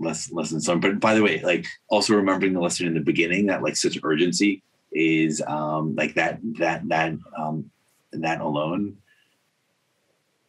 less 0.00 0.32
lessons 0.32 0.66
learned. 0.66 0.82
But 0.82 0.98
by 0.98 1.14
the 1.14 1.22
way, 1.22 1.40
like 1.40 1.66
also 1.88 2.14
remembering 2.14 2.52
the 2.52 2.60
lesson 2.60 2.88
in 2.88 2.94
the 2.94 3.00
beginning 3.00 3.46
that 3.46 3.62
like 3.62 3.76
such 3.76 3.96
urgency 4.02 4.62
is 4.90 5.40
um, 5.46 5.94
like 5.94 6.14
that 6.14 6.40
that 6.58 6.88
that 6.88 7.16
um, 7.38 7.70
that 8.12 8.40
alone. 8.40 8.96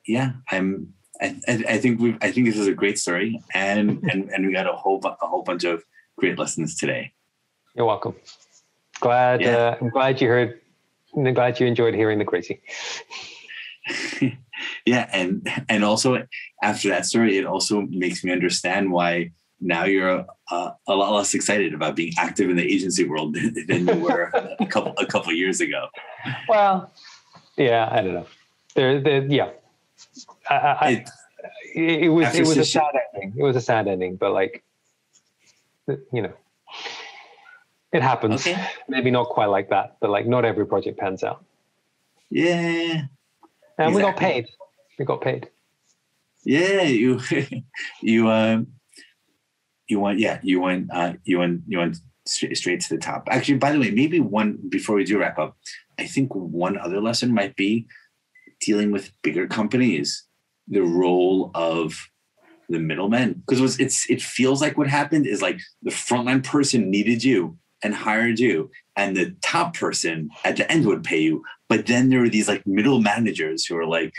Yeah, 0.08 0.32
I'm. 0.50 0.94
I, 1.22 1.40
I 1.48 1.78
think 1.78 2.00
we. 2.00 2.18
I 2.22 2.32
think 2.32 2.48
this 2.48 2.58
is 2.58 2.68
a 2.68 2.74
great 2.74 2.98
story, 2.98 3.40
and 3.54 4.02
and 4.12 4.32
and 4.32 4.48
we 4.48 4.52
got 4.52 4.66
a 4.66 4.74
whole 4.74 5.00
a 5.04 5.28
whole 5.28 5.44
bunch 5.44 5.64
of 5.64 5.84
great 6.18 6.40
lessons 6.40 6.76
today. 6.76 7.14
You're 7.76 7.86
welcome. 7.86 8.16
Glad. 9.02 9.42
Yeah. 9.42 9.50
Uh, 9.50 9.78
I'm 9.82 9.90
glad 9.90 10.22
you 10.22 10.28
heard. 10.30 10.62
I'm 11.16 11.34
glad 11.34 11.60
you 11.60 11.68
enjoyed 11.68 11.94
hearing 11.94 12.20
the 12.20 12.26
crazy. 12.26 12.62
yeah, 14.86 15.10
and 15.12 15.50
and 15.68 15.84
also 15.84 16.26
after 16.64 16.88
that 16.90 17.06
story, 17.06 17.38
it 17.38 17.46
also 17.46 17.82
makes 17.82 18.24
me 18.24 18.32
understand 18.32 18.92
why 18.92 19.32
now 19.60 19.86
you're 19.86 20.26
a, 20.52 20.74
a 20.88 20.96
lot 20.96 21.14
less 21.14 21.34
excited 21.34 21.74
about 21.74 21.96
being 21.96 22.14
active 22.18 22.50
in 22.50 22.56
the 22.56 22.64
agency 22.64 23.04
world 23.04 23.36
than 23.68 23.88
you 23.88 23.96
were 23.96 24.32
a 24.60 24.66
couple 24.70 24.94
a 24.98 25.06
couple 25.06 25.34
years 25.34 25.62
ago. 25.62 25.88
Well, 26.48 26.92
yeah, 27.58 27.90
I 27.92 28.02
don't 28.02 28.14
know. 28.14 28.28
There, 28.76 29.02
there 29.02 29.24
yeah. 29.26 29.50
I, 30.50 30.56
I, 30.56 31.06
it, 31.76 32.04
it, 32.04 32.10
was 32.10 32.36
it 32.36 32.48
was 32.48 32.58
a 32.58 32.66
sad 32.66 32.92
ending. 33.14 33.34
It 33.38 33.44
was 33.44 33.56
a 33.56 33.62
sad 33.62 33.88
ending, 33.88 34.16
but 34.16 34.32
like, 34.32 34.64
you 35.88 36.22
know, 36.22 36.34
it 37.92 38.02
happens. 38.02 38.42
Okay. 38.48 38.64
Maybe 38.88 39.12
not 39.12 39.30
quite 39.30 39.48
like 39.48 39.70
that, 39.70 39.98
but 40.00 40.10
like 40.10 40.26
not 40.26 40.46
every 40.46 40.66
project 40.66 41.00
pans 41.00 41.24
out. 41.24 41.44
Yeah. 42.30 43.04
And 43.78 43.90
exactly. 43.90 43.96
we 43.96 44.02
got 44.02 44.18
paid. 44.18 44.50
We 44.98 45.06
got 45.06 45.22
paid. 45.22 45.50
Yeah, 46.44 46.84
you 46.84 47.20
you 48.02 48.30
um 48.30 48.68
you 49.88 50.00
went 50.00 50.20
yeah, 50.20 50.40
you 50.42 50.62
went 50.62 50.90
uh 50.92 51.14
you 51.24 51.40
went 51.40 51.62
you 51.68 51.78
went 51.80 51.98
straight, 52.26 52.58
straight 52.58 52.82
to 52.82 52.90
the 52.90 53.02
top. 53.02 53.28
Actually, 53.30 53.58
by 53.58 53.72
the 53.72 53.80
way, 53.80 53.92
maybe 53.92 54.20
one 54.20 54.58
before 54.70 54.96
we 54.96 55.04
do 55.04 55.20
wrap 55.20 55.38
up, 55.38 55.58
I 56.00 56.08
think 56.08 56.34
one 56.34 56.78
other 56.78 57.02
lesson 57.02 57.34
might 57.34 57.56
be 57.56 57.88
dealing 58.62 58.92
with 58.92 59.12
bigger 59.22 59.48
companies, 59.48 60.24
the 60.68 60.84
role 60.84 61.52
of 61.54 62.08
the 62.70 62.80
middlemen. 62.80 63.44
Because 63.48 63.80
it's 63.80 64.10
it 64.10 64.22
feels 64.22 64.62
like 64.62 64.78
what 64.78 64.88
happened 64.88 65.28
is 65.28 65.42
like 65.42 65.60
the 65.84 65.92
frontline 65.92 66.44
person 66.44 66.90
needed 66.90 67.24
you 67.24 67.58
and 67.84 67.96
hired 67.96 68.40
you 68.40 68.70
and 68.96 69.16
the 69.16 69.36
top 69.42 69.76
person 69.76 70.30
at 70.44 70.58
the 70.58 70.70
end 70.72 70.86
would 70.86 71.04
pay 71.04 71.20
you. 71.20 71.44
But 71.70 71.88
then 71.88 72.10
there 72.10 72.20
were 72.20 72.30
these 72.30 72.48
like 72.48 72.66
middle 72.68 73.02
managers 73.02 73.66
who 73.66 73.78
are 73.78 73.86
like 73.86 74.14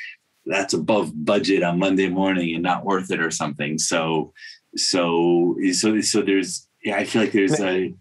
that's 0.47 0.75
above 0.75 1.13
budget 1.25 1.63
on 1.63 1.79
monday 1.79 2.09
morning 2.09 2.53
and 2.55 2.65
not 2.65 2.85
worth 2.85 3.11
it 3.11 3.21
or 3.21 3.31
something. 3.31 3.79
So 3.79 4.33
so 4.77 5.57
so 5.73 6.01
so 6.01 6.23
there's 6.23 6.67
yeah 6.83 6.97
i 6.97 7.05
feel 7.05 7.23
like 7.23 7.33
there's 7.33 7.61
a 7.61 7.93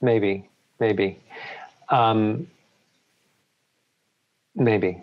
maybe 0.00 0.48
maybe. 0.80 1.18
Um 1.90 2.46
maybe. 4.54 5.02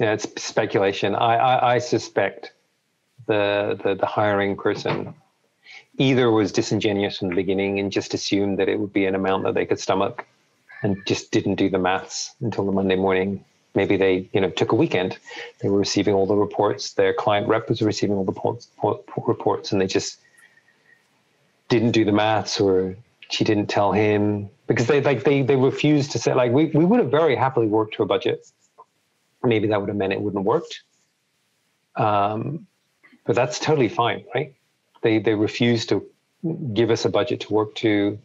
Yeah 0.00 0.12
it's 0.12 0.42
speculation. 0.42 1.14
I 1.14 1.36
i, 1.36 1.74
I 1.74 1.78
suspect 1.78 2.52
the, 3.26 3.78
the 3.82 3.94
the 3.94 4.06
hiring 4.06 4.56
person 4.56 5.14
either 5.98 6.30
was 6.30 6.52
disingenuous 6.52 7.18
from 7.18 7.28
the 7.28 7.34
beginning 7.34 7.78
and 7.80 7.92
just 7.92 8.14
assumed 8.14 8.58
that 8.58 8.68
it 8.68 8.78
would 8.78 8.92
be 8.92 9.04
an 9.04 9.14
amount 9.14 9.44
that 9.44 9.54
they 9.54 9.66
could 9.66 9.80
stomach 9.80 10.26
and 10.82 10.96
just 11.06 11.32
didn't 11.32 11.56
do 11.56 11.68
the 11.68 11.78
maths 11.78 12.34
until 12.40 12.64
the 12.64 12.72
Monday 12.72 12.96
morning. 12.96 13.44
Maybe 13.74 13.96
they, 13.96 14.28
you 14.32 14.40
know, 14.40 14.50
took 14.50 14.72
a 14.72 14.76
weekend. 14.76 15.18
They 15.60 15.68
were 15.68 15.78
receiving 15.78 16.14
all 16.14 16.26
the 16.26 16.36
reports. 16.36 16.94
Their 16.94 17.12
client 17.12 17.48
rep 17.48 17.68
was 17.68 17.82
receiving 17.82 18.16
all 18.16 18.24
the 18.24 19.22
reports, 19.26 19.72
and 19.72 19.80
they 19.80 19.86
just 19.86 20.18
didn't 21.68 21.92
do 21.92 22.04
the 22.04 22.12
maths, 22.12 22.60
or 22.60 22.96
she 23.30 23.44
didn't 23.44 23.66
tell 23.66 23.92
him 23.92 24.48
because 24.66 24.86
they 24.86 25.00
like 25.00 25.24
they 25.24 25.42
they 25.42 25.56
refused 25.56 26.12
to 26.12 26.18
say 26.18 26.32
like 26.34 26.50
we 26.50 26.66
we 26.66 26.84
would 26.84 26.98
have 26.98 27.10
very 27.10 27.36
happily 27.36 27.66
worked 27.66 27.94
to 27.94 28.02
a 28.02 28.06
budget. 28.06 28.46
Maybe 29.42 29.68
that 29.68 29.80
would 29.80 29.88
have 29.88 29.96
meant 29.96 30.12
it 30.12 30.20
wouldn't 30.20 30.40
have 30.40 30.46
worked. 30.46 30.82
Um, 31.94 32.66
but 33.26 33.36
that's 33.36 33.58
totally 33.58 33.88
fine, 33.88 34.24
right? 34.34 34.54
They 35.02 35.18
they 35.18 35.34
refuse 35.34 35.86
to 35.86 36.04
give 36.72 36.90
us 36.90 37.04
a 37.04 37.08
budget 37.08 37.40
to 37.40 37.52
work 37.52 37.74
to, 37.76 38.18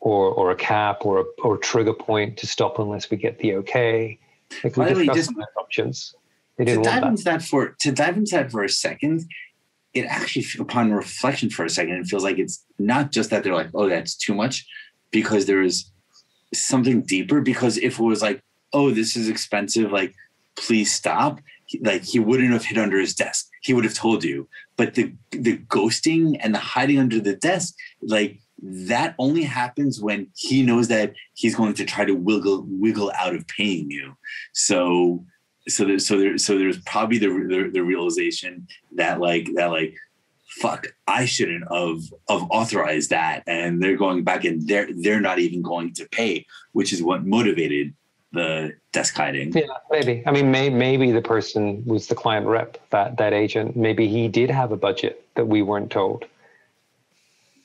or 0.00 0.30
or 0.30 0.50
a 0.50 0.56
cap 0.56 1.04
or 1.04 1.20
a 1.20 1.24
or 1.42 1.56
a 1.56 1.58
trigger 1.58 1.92
point 1.92 2.36
to 2.38 2.46
stop 2.46 2.78
unless 2.78 3.10
we 3.10 3.16
get 3.16 3.38
the 3.38 3.54
okay. 3.56 4.18
Like 4.62 4.76
we 4.76 4.94
way, 4.94 5.06
just 5.06 5.32
options. 5.56 6.14
They 6.56 6.64
didn't 6.64 6.84
to 6.84 6.88
dive 6.90 7.02
that. 7.02 7.08
into 7.08 7.24
that 7.24 7.42
for 7.42 7.76
to 7.80 7.92
dive 7.92 8.16
into 8.16 8.36
that 8.36 8.50
for 8.50 8.64
a 8.64 8.68
second, 8.68 9.28
it 9.92 10.04
actually 10.06 10.46
upon 10.58 10.92
reflection 10.92 11.50
for 11.50 11.64
a 11.64 11.70
second, 11.70 11.94
it 11.94 12.06
feels 12.06 12.24
like 12.24 12.38
it's 12.38 12.64
not 12.78 13.12
just 13.12 13.30
that 13.30 13.42
they're 13.42 13.54
like, 13.54 13.70
oh, 13.74 13.88
that's 13.88 14.14
too 14.14 14.34
much, 14.34 14.66
because 15.10 15.46
there 15.46 15.62
is 15.62 15.90
something 16.54 17.02
deeper. 17.02 17.40
Because 17.40 17.76
if 17.78 17.98
it 17.98 18.02
was 18.02 18.22
like, 18.22 18.42
oh, 18.72 18.90
this 18.90 19.16
is 19.16 19.28
expensive, 19.28 19.90
like 19.90 20.14
please 20.56 20.92
stop, 20.92 21.40
like 21.82 22.02
he 22.02 22.18
wouldn't 22.18 22.52
have 22.52 22.64
hid 22.64 22.78
under 22.78 22.98
his 22.98 23.14
desk. 23.14 23.48
He 23.62 23.72
would 23.72 23.84
have 23.84 23.94
told 23.94 24.24
you. 24.24 24.48
But 24.76 24.94
the 24.94 25.12
the 25.30 25.58
ghosting 25.58 26.36
and 26.40 26.54
the 26.54 26.58
hiding 26.58 26.98
under 26.98 27.20
the 27.20 27.36
desk, 27.36 27.74
like 28.02 28.38
that 28.62 29.14
only 29.18 29.42
happens 29.42 30.00
when 30.00 30.28
he 30.34 30.62
knows 30.62 30.88
that 30.88 31.14
he's 31.34 31.54
going 31.54 31.74
to 31.74 31.84
try 31.84 32.04
to 32.04 32.14
wiggle 32.14 32.64
wiggle 32.68 33.12
out 33.18 33.34
of 33.34 33.46
paying 33.48 33.90
you. 33.90 34.16
So 34.52 35.24
so 35.68 35.84
there, 35.84 35.98
so 35.98 36.18
there 36.18 36.38
so 36.38 36.58
there's 36.58 36.78
probably 36.82 37.18
the, 37.18 37.28
the 37.28 37.70
the 37.72 37.80
realization 37.80 38.66
that 38.92 39.20
like 39.20 39.48
that 39.54 39.70
like 39.70 39.96
fuck 40.60 40.86
i 41.06 41.24
shouldn't 41.24 41.64
have 41.70 41.98
of 42.28 42.48
authorized 42.50 43.10
that 43.10 43.42
and 43.46 43.82
they're 43.82 43.96
going 43.96 44.24
back 44.24 44.44
and 44.44 44.66
they're 44.66 44.88
they're 45.02 45.20
not 45.20 45.38
even 45.38 45.60
going 45.60 45.92
to 45.92 46.08
pay 46.10 46.46
which 46.72 46.92
is 46.92 47.02
what 47.02 47.26
motivated 47.26 47.92
the 48.32 48.74
desk 48.92 49.16
hiding. 49.16 49.52
Yeah, 49.52 49.64
maybe. 49.90 50.22
I 50.26 50.30
mean, 50.30 50.50
may, 50.50 50.68
maybe 50.68 51.10
the 51.12 51.22
person 51.22 51.84
was 51.84 52.08
the 52.08 52.14
client 52.14 52.46
rep, 52.46 52.78
that 52.90 53.16
that 53.18 53.32
agent. 53.32 53.76
Maybe 53.76 54.08
he 54.08 54.28
did 54.28 54.50
have 54.50 54.72
a 54.72 54.76
budget 54.76 55.26
that 55.34 55.46
we 55.46 55.62
weren't 55.62 55.90
told. 55.90 56.24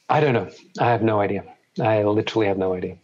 I 0.09 0.19
don't 0.19 0.33
know. 0.33 0.49
I 0.79 0.91
have 0.91 1.01
no 1.01 1.19
idea. 1.19 1.43
I 1.81 2.03
literally 2.03 2.47
have 2.47 2.57
no 2.57 2.73
idea. 2.73 2.97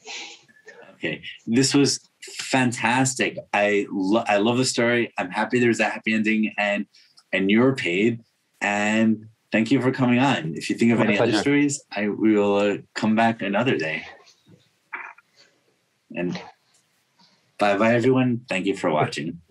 Okay, 0.96 1.22
this 1.46 1.74
was 1.74 2.00
fantastic. 2.22 3.38
I 3.54 3.86
lo- 3.92 4.26
I 4.28 4.38
love 4.38 4.58
the 4.58 4.66
story. 4.66 5.14
I'm 5.18 5.30
happy 5.30 5.60
there's 5.60 5.80
a 5.80 5.86
happy 5.86 6.14
ending, 6.14 6.54
and 6.58 6.86
and 7.32 7.50
you're 7.50 7.76
paid. 7.76 8.24
And 8.62 9.28
thank 9.52 9.72
you 9.72 9.82
for 9.82 9.92
coming 9.92 10.20
on. 10.20 10.54
If 10.56 10.70
you 10.70 10.76
think 10.76 10.92
of 10.92 11.00
My 11.00 11.06
any 11.06 11.18
pleasure. 11.18 11.34
other 11.34 11.42
stories, 11.42 11.84
I 11.96 12.10
we 12.10 12.36
will 12.36 12.56
uh, 12.58 12.78
come 12.94 13.16
back 13.16 13.42
another 13.42 13.78
day. 13.78 14.04
And 16.16 16.40
Bye 17.60 17.78
bye, 17.78 17.94
everyone. 17.96 18.42
Thank 18.50 18.66
you 18.66 18.76
for 18.76 18.92
watching. 18.92 19.42